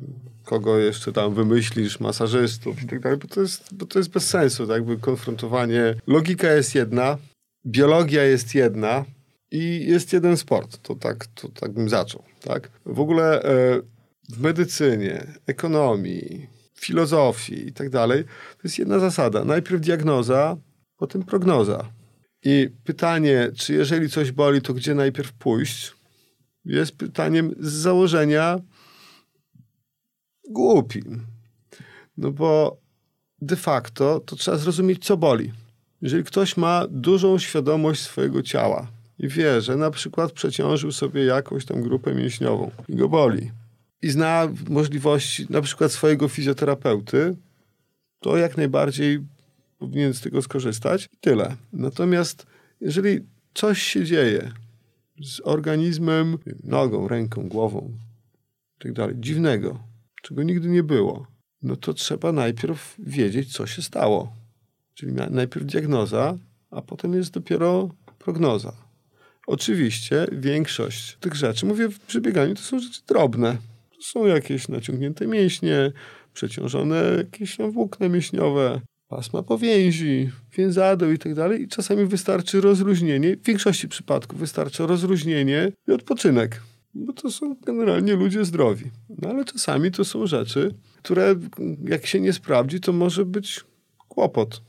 kogo 0.44 0.78
jeszcze 0.78 1.12
tam 1.12 1.34
wymyślisz, 1.34 2.00
masażystów 2.00 2.82
i 2.82 2.86
tak 2.86 3.00
dalej, 3.00 3.18
bo 3.18 3.28
to 3.28 3.40
jest, 3.40 3.74
bo 3.74 3.86
to 3.86 3.98
jest 3.98 4.10
bez 4.10 4.28
sensu, 4.28 4.66
tak, 4.66 4.76
jakby 4.76 4.96
konfrontowanie. 4.96 5.94
Logika 6.06 6.52
jest 6.52 6.74
jedna, 6.74 7.18
biologia 7.66 8.24
jest 8.24 8.54
jedna 8.54 9.04
i 9.52 9.86
jest 9.86 10.12
jeden 10.12 10.36
sport. 10.36 10.78
To 10.82 10.94
tak, 10.94 11.26
to 11.26 11.48
tak 11.48 11.72
bym 11.72 11.88
zaczął, 11.88 12.22
tak. 12.40 12.70
W 12.86 13.00
ogóle 13.00 13.42
e, 13.42 13.80
w 14.28 14.40
medycynie, 14.40 15.26
ekonomii, 15.46 16.46
filozofii 16.74 17.68
i 17.68 17.72
tak 17.72 17.90
dalej, 17.90 18.24
to 18.24 18.60
jest 18.64 18.78
jedna 18.78 18.98
zasada. 18.98 19.44
Najpierw 19.44 19.80
diagnoza, 19.80 20.56
potem 20.96 21.22
prognoza. 21.22 21.92
I 22.44 22.70
pytanie, 22.84 23.50
czy 23.56 23.72
jeżeli 23.74 24.08
coś 24.08 24.32
boli, 24.32 24.62
to 24.62 24.74
gdzie 24.74 24.94
najpierw 24.94 25.32
pójść, 25.32 25.92
jest 26.64 26.96
pytaniem 26.96 27.54
z 27.60 27.72
założenia 27.72 28.58
głupim. 30.50 31.26
No 32.16 32.30
bo 32.30 32.76
de 33.40 33.56
facto 33.56 34.20
to 34.20 34.36
trzeba 34.36 34.56
zrozumieć, 34.56 35.04
co 35.04 35.16
boli. 35.16 35.52
Jeżeli 36.02 36.24
ktoś 36.24 36.56
ma 36.56 36.86
dużą 36.90 37.38
świadomość 37.38 38.02
swojego 38.02 38.42
ciała 38.42 39.01
i 39.22 39.28
wie, 39.28 39.60
że 39.60 39.76
na 39.76 39.90
przykład 39.90 40.32
przeciążył 40.32 40.92
sobie 40.92 41.24
jakąś 41.24 41.64
tam 41.64 41.82
grupę 41.82 42.14
mięśniową 42.14 42.70
i 42.88 42.96
go 42.96 43.08
boli, 43.08 43.50
i 44.02 44.10
zna 44.10 44.48
możliwości 44.68 45.46
na 45.50 45.60
przykład 45.60 45.92
swojego 45.92 46.28
fizjoterapeuty, 46.28 47.36
to 48.20 48.36
jak 48.36 48.56
najbardziej 48.56 49.20
powinien 49.78 50.14
z 50.14 50.20
tego 50.20 50.42
skorzystać. 50.42 51.08
Tyle. 51.20 51.56
Natomiast 51.72 52.46
jeżeli 52.80 53.20
coś 53.54 53.82
się 53.82 54.04
dzieje 54.04 54.52
z 55.22 55.40
organizmem, 55.44 56.38
nogą, 56.64 57.08
ręką, 57.08 57.48
głową, 57.48 57.90
tak 58.78 58.92
dalej, 58.92 59.16
dziwnego, 59.18 59.78
czego 60.22 60.42
nigdy 60.42 60.68
nie 60.68 60.82
było, 60.82 61.26
no 61.62 61.76
to 61.76 61.94
trzeba 61.94 62.32
najpierw 62.32 62.94
wiedzieć, 62.98 63.52
co 63.52 63.66
się 63.66 63.82
stało. 63.82 64.32
Czyli 64.94 65.12
najpierw 65.12 65.66
diagnoza, 65.66 66.38
a 66.70 66.82
potem 66.82 67.14
jest 67.14 67.30
dopiero 67.30 67.88
prognoza. 68.18 68.91
Oczywiście 69.46 70.26
większość 70.32 71.16
tych 71.20 71.34
rzeczy, 71.34 71.66
mówię 71.66 71.88
w 71.88 71.98
przebieganiu, 71.98 72.54
to 72.54 72.62
są 72.62 72.78
rzeczy 72.78 73.00
drobne. 73.08 73.56
To 73.96 74.02
są 74.02 74.26
jakieś 74.26 74.68
naciągnięte 74.68 75.26
mięśnie, 75.26 75.92
przeciążone 76.34 77.02
jakieś 77.16 77.56
tam 77.56 77.70
włókna 77.70 78.08
mięśniowe, 78.08 78.80
pasma 79.08 79.42
powięzi, 79.42 80.30
więzadeł 80.56 81.12
i 81.12 81.18
tak 81.18 81.34
dalej. 81.34 81.62
I 81.62 81.68
czasami 81.68 82.06
wystarczy 82.06 82.60
rozluźnienie, 82.60 83.36
w 83.36 83.42
większości 83.42 83.88
przypadków 83.88 84.38
wystarczy 84.38 84.86
rozluźnienie 84.86 85.72
i 85.88 85.92
odpoczynek. 85.92 86.60
Bo 86.94 87.12
to 87.12 87.30
są 87.30 87.56
generalnie 87.66 88.14
ludzie 88.14 88.44
zdrowi. 88.44 88.90
No 89.22 89.28
ale 89.30 89.44
czasami 89.44 89.90
to 89.90 90.04
są 90.04 90.26
rzeczy, 90.26 90.74
które 91.02 91.34
jak 91.84 92.06
się 92.06 92.20
nie 92.20 92.32
sprawdzi, 92.32 92.80
to 92.80 92.92
może 92.92 93.24
być 93.24 93.60
kłopot. 94.08 94.62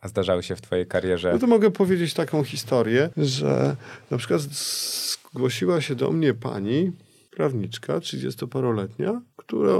A 0.00 0.08
zdarzały 0.08 0.42
się 0.42 0.56
w 0.56 0.60
twojej 0.60 0.86
karierze? 0.86 1.32
No 1.32 1.38
to 1.38 1.46
mogę 1.46 1.70
powiedzieć 1.70 2.14
taką 2.14 2.44
historię, 2.44 3.10
że 3.16 3.76
na 4.10 4.18
przykład 4.18 4.40
zgłosiła 4.40 5.80
się 5.80 5.94
do 5.94 6.12
mnie 6.12 6.34
pani, 6.34 6.92
prawniczka, 7.30 7.98
30-paroletnia, 7.98 9.20
która 9.36 9.72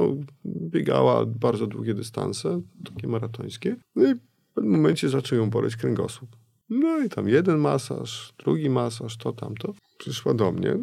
biegała 0.47 1.27
bardzo 1.27 1.67
długie 1.67 1.95
dystanse, 1.95 2.61
takie 2.95 3.09
maratońskie. 3.09 3.77
No 3.97 4.11
i 4.11 4.15
w 4.15 4.21
pewnym 4.55 4.73
momencie 4.73 5.09
zaczął 5.09 5.39
ją 5.39 5.51
boleć 5.51 5.77
kręgosłup. 5.77 6.37
No 6.71 6.99
i 6.99 7.09
tam 7.09 7.29
jeden 7.29 7.59
masaż, 7.59 8.35
drugi 8.39 8.71
masaż, 8.71 9.17
to 9.17 9.33
tamto. 9.33 9.75
Przyszła 9.99 10.35
do 10.35 10.53
mnie. 10.53 10.77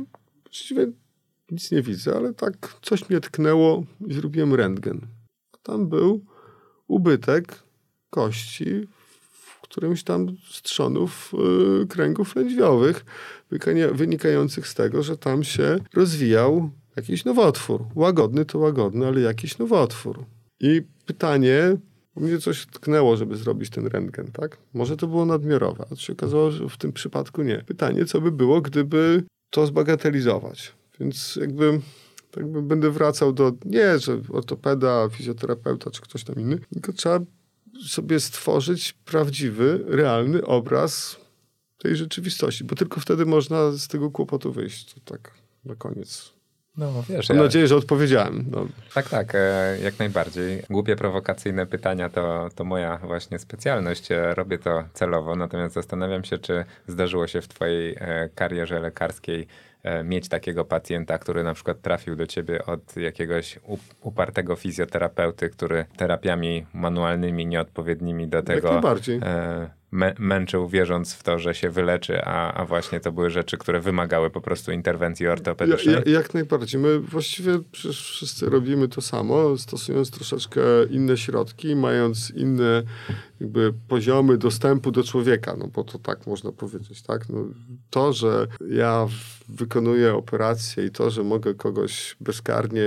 Właściwie 0.43 0.87
nic 1.51 1.71
nie 1.71 1.81
widzę, 1.81 2.15
ale 2.15 2.33
tak 2.33 2.75
coś 2.81 3.09
mnie 3.09 3.19
tknęło 3.19 3.83
i 4.07 4.13
zrobiłem 4.13 4.53
rentgen. 4.53 5.01
Tam 5.63 5.87
był 5.87 6.25
ubytek 6.87 7.59
kości 8.09 8.87
którymś 9.75 10.03
tam 10.03 10.27
z 10.51 10.61
trzonów 10.61 11.33
yy, 11.79 11.87
kręgów 11.87 12.35
lędźwiowych, 12.35 13.05
wynikających 13.91 14.67
z 14.67 14.73
tego, 14.73 15.03
że 15.03 15.17
tam 15.17 15.43
się 15.43 15.79
rozwijał 15.93 16.69
jakiś 16.95 17.25
nowotwór. 17.25 17.85
Łagodny 17.95 18.45
to 18.45 18.59
łagodny, 18.59 19.07
ale 19.07 19.21
jakiś 19.21 19.57
nowotwór. 19.57 20.25
I 20.59 20.81
pytanie, 21.05 21.77
mnie 22.15 22.37
coś 22.37 22.65
tknęło, 22.65 23.17
żeby 23.17 23.37
zrobić 23.37 23.69
ten 23.69 23.87
rentgen, 23.87 24.31
tak? 24.31 24.57
Może 24.73 24.97
to 24.97 25.07
było 25.07 25.25
nadmiarowe, 25.25 25.85
a 25.91 25.95
się 25.95 26.13
okazało, 26.13 26.51
że 26.51 26.69
w 26.69 26.77
tym 26.77 26.93
przypadku 26.93 27.41
nie. 27.41 27.63
Pytanie, 27.67 28.05
co 28.05 28.21
by 28.21 28.31
było, 28.31 28.61
gdyby 28.61 29.23
to 29.49 29.67
zbagatelizować. 29.67 30.73
Więc 30.99 31.35
jakby 31.35 31.79
tak 32.31 32.47
będę 32.47 32.91
wracał 32.91 33.33
do, 33.33 33.51
nie, 33.65 33.99
że 33.99 34.21
ortopeda, 34.29 35.09
fizjoterapeuta 35.09 35.91
czy 35.91 36.01
ktoś 36.01 36.23
tam 36.23 36.35
inny, 36.35 36.59
tylko 36.73 36.93
trzeba 36.93 37.19
sobie 37.87 38.19
stworzyć 38.19 38.93
prawdziwy, 38.93 39.83
realny 39.87 40.45
obraz 40.45 41.17
tej 41.77 41.95
rzeczywistości, 41.95 42.63
bo 42.63 42.75
tylko 42.75 42.99
wtedy 42.99 43.25
można 43.25 43.71
z 43.71 43.87
tego 43.87 44.11
kłopotu 44.11 44.51
wyjść. 44.51 44.93
To 44.93 44.99
tak 45.05 45.31
na 45.65 45.75
koniec. 45.75 46.35
No, 46.77 47.03
wiesz, 47.09 47.29
Mam 47.29 47.37
ja... 47.37 47.43
nadzieję, 47.43 47.67
że 47.67 47.75
odpowiedziałem. 47.75 48.45
No. 48.51 48.67
Tak, 48.93 49.09
tak, 49.09 49.35
e, 49.35 49.77
jak 49.83 49.99
najbardziej. 49.99 50.63
Głupie, 50.69 50.95
prowokacyjne 50.95 51.65
pytania 51.65 52.09
to, 52.09 52.49
to 52.55 52.63
moja 52.63 52.97
właśnie 52.97 53.39
specjalność. 53.39 54.11
E, 54.11 54.35
robię 54.35 54.57
to 54.57 54.83
celowo, 54.93 55.35
natomiast 55.35 55.75
zastanawiam 55.75 56.23
się, 56.23 56.37
czy 56.37 56.65
zdarzyło 56.87 57.27
się 57.27 57.41
w 57.41 57.47
twojej 57.47 57.95
e, 57.99 58.29
karierze 58.35 58.79
lekarskiej 58.79 59.47
mieć 60.03 60.29
takiego 60.29 60.65
pacjenta, 60.65 61.17
który 61.17 61.43
na 61.43 61.53
przykład 61.53 61.81
trafił 61.81 62.15
do 62.15 62.27
ciebie 62.27 62.65
od 62.65 62.97
jakiegoś 62.97 63.59
upartego 64.01 64.55
fizjoterapeuty, 64.55 65.49
który 65.49 65.85
terapiami 65.97 66.65
manualnymi 66.73 67.47
nieodpowiednimi 67.47 68.27
do 68.27 68.43
tego... 68.43 68.67
Jak 68.67 68.73
najbardziej 68.73 69.19
męczył, 70.19 70.67
wierząc 70.67 71.13
w 71.13 71.23
to, 71.23 71.39
że 71.39 71.55
się 71.55 71.69
wyleczy, 71.69 72.21
a, 72.23 72.53
a 72.53 72.65
właśnie 72.65 72.99
to 72.99 73.11
były 73.11 73.29
rzeczy, 73.29 73.57
które 73.57 73.79
wymagały 73.79 74.29
po 74.29 74.41
prostu 74.41 74.71
interwencji 74.71 75.27
ortopedycznej? 75.27 75.95
Ja, 75.95 76.01
ja, 76.05 76.11
jak 76.11 76.33
najbardziej. 76.33 76.81
My 76.81 76.99
właściwie 76.99 77.59
przecież 77.71 78.11
wszyscy 78.11 78.49
robimy 78.49 78.87
to 78.87 79.01
samo, 79.01 79.57
stosując 79.57 80.11
troszeczkę 80.11 80.61
inne 80.89 81.17
środki, 81.17 81.75
mając 81.75 82.31
inne 82.31 82.83
jakby 83.41 83.73
poziomy 83.87 84.37
dostępu 84.37 84.91
do 84.91 85.03
człowieka, 85.03 85.55
no 85.57 85.67
bo 85.67 85.83
to 85.83 85.99
tak 85.99 86.27
można 86.27 86.51
powiedzieć, 86.51 87.01
tak? 87.01 87.29
No, 87.29 87.45
to, 87.89 88.13
że 88.13 88.47
ja 88.69 89.07
wykonuję 89.49 90.13
operację 90.13 90.85
i 90.85 90.91
to, 90.91 91.09
że 91.09 91.23
mogę 91.23 91.53
kogoś 91.53 92.15
bezkarnie 92.21 92.85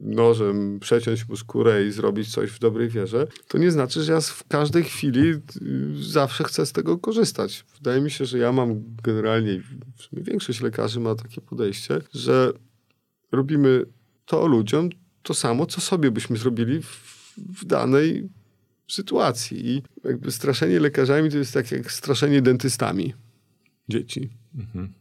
nożem 0.00 0.80
przeciąć 0.80 1.28
mu 1.28 1.36
skórę 1.36 1.86
i 1.86 1.90
zrobić 1.90 2.32
coś 2.32 2.50
w 2.50 2.58
dobrej 2.58 2.88
wierze, 2.88 3.26
to 3.48 3.58
nie 3.58 3.70
znaczy, 3.70 4.02
że 4.02 4.12
ja 4.12 4.20
w 4.20 4.44
każdej 4.48 4.84
chwili 4.84 5.28
y, 5.30 5.40
zawsze 6.36 6.44
chcę 6.44 6.66
z 6.66 6.72
tego 6.72 6.98
korzystać. 6.98 7.64
Wydaje 7.74 8.00
mi 8.00 8.10
się, 8.10 8.24
że 8.24 8.38
ja 8.38 8.52
mam 8.52 8.96
generalnie, 9.02 9.60
w 9.96 10.02
sumie 10.02 10.22
większość 10.22 10.60
lekarzy 10.60 11.00
ma 11.00 11.14
takie 11.14 11.40
podejście, 11.40 11.98
że 12.14 12.52
robimy 13.32 13.84
to 14.26 14.46
ludziom 14.46 14.88
to 15.22 15.34
samo, 15.34 15.66
co 15.66 15.80
sobie 15.80 16.10
byśmy 16.10 16.36
zrobili 16.36 16.82
w, 16.82 17.34
w 17.36 17.64
danej 17.64 18.28
sytuacji. 18.88 19.68
I 19.68 19.82
jakby 20.04 20.32
straszenie 20.32 20.80
lekarzami 20.80 21.30
to 21.30 21.38
jest 21.38 21.54
tak 21.54 21.72
jak 21.72 21.92
straszenie 21.92 22.42
dentystami 22.42 23.14
dzieci. 23.88 24.30
Mhm. 24.54 24.92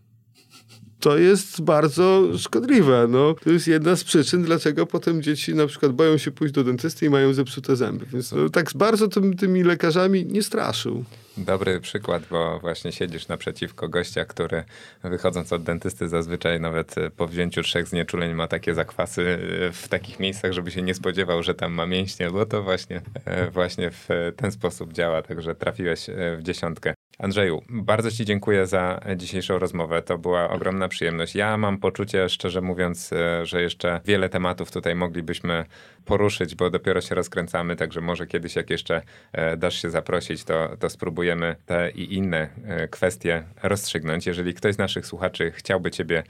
To 1.05 1.17
jest 1.17 1.61
bardzo 1.61 2.23
szkodliwe. 2.37 3.07
No, 3.09 3.35
to 3.43 3.49
jest 3.49 3.67
jedna 3.67 3.95
z 3.95 4.03
przyczyn, 4.03 4.43
dlaczego 4.43 4.85
potem 4.85 5.21
dzieci 5.21 5.55
na 5.55 5.67
przykład 5.67 5.91
boją 5.91 6.17
się 6.17 6.31
pójść 6.31 6.53
do 6.53 6.63
dentysty 6.63 7.05
i 7.05 7.09
mają 7.09 7.33
zepsute 7.33 7.75
zęby. 7.75 8.05
Więc 8.13 8.31
no, 8.31 8.49
tak 8.49 8.69
bardzo 8.75 9.07
tym, 9.07 9.37
tymi 9.37 9.63
lekarzami 9.63 10.25
nie 10.25 10.43
straszył. 10.43 11.03
Dobry 11.37 11.79
przykład, 11.79 12.23
bo 12.31 12.59
właśnie 12.59 12.91
siedzisz 12.91 13.27
naprzeciwko 13.27 13.89
gościa, 13.89 14.25
który 14.25 14.63
wychodząc 15.03 15.53
od 15.53 15.63
dentysty 15.63 16.07
zazwyczaj 16.07 16.59
nawet 16.59 16.95
po 17.17 17.27
wzięciu 17.27 17.61
trzech 17.61 17.87
znieczuleń 17.87 18.33
ma 18.33 18.47
takie 18.47 18.73
zakwasy 18.73 19.39
w 19.73 19.87
takich 19.87 20.19
miejscach, 20.19 20.53
żeby 20.53 20.71
się 20.71 20.81
nie 20.81 20.93
spodziewał, 20.93 21.43
że 21.43 21.53
tam 21.53 21.73
ma 21.73 21.85
mięśnie, 21.85 22.31
bo 22.31 22.45
to 22.45 22.63
właśnie, 22.63 23.01
e, 23.25 23.51
właśnie 23.51 23.91
w 23.91 24.07
ten 24.35 24.51
sposób 24.51 24.93
działa, 24.93 25.21
także 25.21 25.55
trafiłeś 25.55 26.09
e, 26.09 26.37
w 26.37 26.43
dziesiątkę. 26.43 26.93
Andrzeju, 27.19 27.61
bardzo 27.69 28.11
Ci 28.11 28.25
dziękuję 28.25 28.67
za 28.67 28.99
dzisiejszą 29.15 29.59
rozmowę. 29.59 30.01
To 30.01 30.17
była 30.17 30.49
ogromna 30.49 30.87
przyjemność. 30.87 31.35
Ja 31.35 31.57
mam 31.57 31.77
poczucie, 31.77 32.29
szczerze 32.29 32.61
mówiąc, 32.61 33.13
e, 33.13 33.45
że 33.45 33.61
jeszcze 33.61 34.01
wiele 34.05 34.29
tematów 34.29 34.71
tutaj 34.71 34.95
moglibyśmy 34.95 35.65
poruszyć, 36.05 36.55
bo 36.55 36.69
dopiero 36.69 37.01
się 37.01 37.15
rozkręcamy, 37.15 37.75
także 37.75 38.01
może 38.01 38.27
kiedyś, 38.27 38.55
jak 38.55 38.69
jeszcze 38.69 39.01
e, 39.31 39.57
dasz 39.57 39.81
się 39.81 39.89
zaprosić, 39.89 40.43
to, 40.43 40.77
to 40.79 40.89
spróbujemy 40.89 41.55
te 41.65 41.91
i 41.91 42.15
inne 42.15 42.49
e, 42.65 42.87
kwestie 42.87 43.43
rozstrzygnąć. 43.63 44.25
Jeżeli 44.25 44.53
ktoś 44.53 44.75
z 44.75 44.77
naszych 44.77 45.05
słuchaczy 45.05 45.51
chciałby 45.51 45.91
Ciebie 45.91 46.23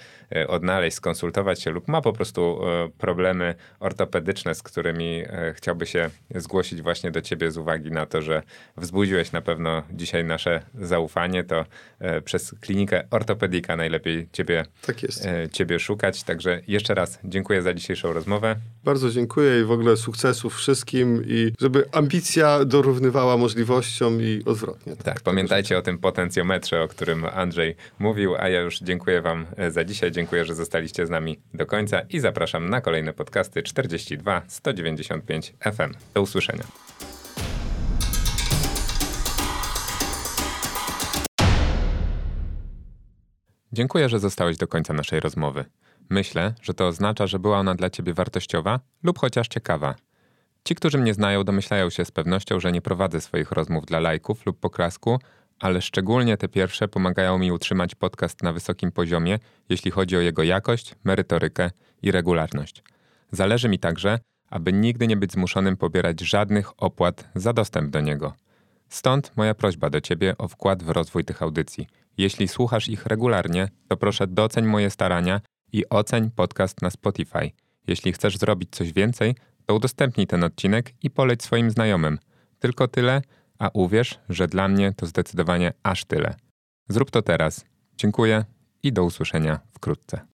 odnaleźć, 0.48 0.98
skonsultować 0.98 1.62
się 1.62 1.72
lub 1.72 1.88
ma 1.88 2.02
po 2.02 2.14
prostu 2.14 2.60
problemy 2.98 3.56
ortopedyczne, 3.80 4.56
z 4.56 4.64
którymi 4.64 5.24
chciałby 5.54 5.86
się 5.86 6.10
zgłosić 6.36 6.82
właśnie 6.82 7.12
do 7.12 7.22
Ciebie 7.22 7.52
z 7.52 7.58
uwagi 7.58 7.92
na 7.92 8.06
to, 8.06 8.22
że 8.22 8.44
wzbudziłeś 8.78 9.32
na 9.32 9.42
pewno 9.42 9.84
dzisiaj 9.92 10.26
nasze 10.26 10.62
zaufanie, 10.82 11.44
to 11.44 11.66
e, 12.00 12.22
przez 12.22 12.56
klinikę 12.62 13.04
ortopedika 13.12 13.76
najlepiej 13.76 14.28
ciebie, 14.32 14.66
tak. 14.82 14.98
E, 15.04 15.50
ciebie 15.50 15.80
szukać. 15.80 16.24
Także 16.24 16.62
jeszcze 16.68 16.94
raz 16.94 17.20
dziękuję 17.24 17.62
za 17.62 17.74
dzisiejszą 17.74 18.14
rozmowę. 18.14 18.56
Bardzo 18.84 19.10
dziękuję 19.10 19.62
i 19.62 19.64
w 19.64 19.72
ogóle 19.72 19.98
sukcesów 19.98 20.56
wszystkim 20.56 21.24
i 21.28 21.52
żeby 21.62 21.86
ambicja 21.92 22.66
dorównywała 22.66 23.38
możliwościom 23.38 24.22
i 24.22 24.42
odwrotnie. 24.46 24.96
Tak, 24.96 25.04
tak 25.04 25.22
pamiętajcie 25.22 25.78
o 25.78 25.82
tym 25.82 25.98
potencjometrze, 25.98 26.82
o 26.82 26.88
którym 26.88 27.26
Andrzej 27.26 27.76
mówił, 28.00 28.36
a 28.36 28.50
ja 28.50 28.62
już 28.62 28.80
dziękuję 28.80 29.22
wam 29.22 29.46
e, 29.58 29.72
za 29.72 29.84
dzisiaj. 29.84 30.12
Dziękuję, 30.12 30.46
że 30.46 30.56
zostaliście 30.56 31.08
z 31.08 31.10
nami 31.10 31.40
do 31.54 31.66
końca 31.66 32.02
i 32.10 32.20
zapraszam 32.20 32.70
na 32.70 32.82
kolejne 32.82 33.14
podcasty 33.14 33.64
42 33.64 34.42
195 34.48 35.54
FM. 35.60 35.94
Do 36.14 36.22
usłyszenia. 36.22 36.64
Dziękuję, 43.76 44.10
że 44.10 44.20
zostałeś 44.20 44.58
do 44.58 44.68
końca 44.68 44.94
naszej 44.94 45.20
rozmowy. 45.20 45.66
Myślę, 46.10 46.54
że 46.62 46.74
to 46.74 46.88
oznacza, 46.88 47.28
że 47.28 47.40
była 47.40 47.60
ona 47.60 47.76
dla 47.76 47.90
ciebie 47.90 48.14
wartościowa 48.14 48.80
lub 49.04 49.20
chociaż 49.20 49.48
ciekawa. 49.48 49.96
Ci, 50.64 50.76
którzy 50.76 50.98
mnie 50.98 51.14
znają, 51.14 51.44
domyślają 51.44 51.90
się 51.90 52.06
z 52.06 52.12
pewnością, 52.12 52.60
że 52.60 52.72
nie 52.72 52.82
prowadzę 52.82 53.22
swoich 53.22 53.52
rozmów 53.52 53.86
dla 53.86 54.00
lajków 54.00 54.46
lub 54.46 54.60
poklasku, 54.60 55.20
ale 55.60 55.82
szczególnie 55.82 56.38
te 56.38 56.48
pierwsze 56.48 56.88
pomagają 56.88 57.38
mi 57.38 57.52
utrzymać 57.52 57.96
podcast 57.96 58.44
na 58.44 58.54
wysokim 58.54 58.92
poziomie, 58.92 59.40
jeśli 59.70 59.92
chodzi 59.92 60.18
o 60.18 60.20
jego 60.20 60.44
jakość, 60.44 60.96
merytorykę 61.04 61.72
i 62.02 62.12
regularność. 62.12 62.84
Zależy 63.32 63.70
mi 63.70 63.80
także, 63.80 64.20
aby 64.50 64.74
nigdy 64.74 65.08
nie 65.08 65.18
być 65.18 65.32
zmuszonym 65.32 65.78
pobierać 65.78 66.22
żadnych 66.22 66.84
opłat 66.84 67.30
za 67.36 67.54
dostęp 67.54 67.90
do 67.90 68.02
niego. 68.02 68.34
Stąd 68.90 69.32
moja 69.38 69.56
prośba 69.56 69.90
do 69.90 70.02
Ciebie 70.02 70.38
o 70.38 70.48
wkład 70.48 70.84
w 70.84 70.90
rozwój 70.90 71.26
tych 71.26 71.42
audycji– 71.42 71.88
jeśli 72.18 72.48
słuchasz 72.48 72.90
ich 72.90 73.06
regularnie, 73.06 73.70
to 73.88 73.98
proszę 73.98 74.28
doceń 74.28 74.66
moje 74.66 74.90
starania 74.90 75.42
i 75.72 75.90
oceń 75.90 76.32
podcast 76.32 76.82
na 76.82 76.90
Spotify. 76.90 77.52
Jeśli 77.88 78.14
chcesz 78.14 78.38
zrobić 78.38 78.70
coś 78.72 78.94
więcej, 78.94 79.36
to 79.66 79.76
udostępnij 79.76 80.28
ten 80.28 80.44
odcinek 80.44 80.94
i 81.04 81.10
poleć 81.10 81.44
swoim 81.44 81.72
znajomym. 81.72 82.20
Tylko 82.60 82.88
tyle, 82.88 83.22
a 83.60 83.70
uwierz, 83.74 84.20
że 84.30 84.48
dla 84.48 84.68
mnie 84.68 84.94
to 84.94 85.06
zdecydowanie 85.06 85.74
aż 85.84 86.06
tyle. 86.06 86.36
Zrób 86.90 87.12
to 87.12 87.22
teraz. 87.22 87.66
Dziękuję 87.98 88.46
i 88.84 88.94
do 88.94 89.04
usłyszenia 89.04 89.60
wkrótce. 89.74 90.22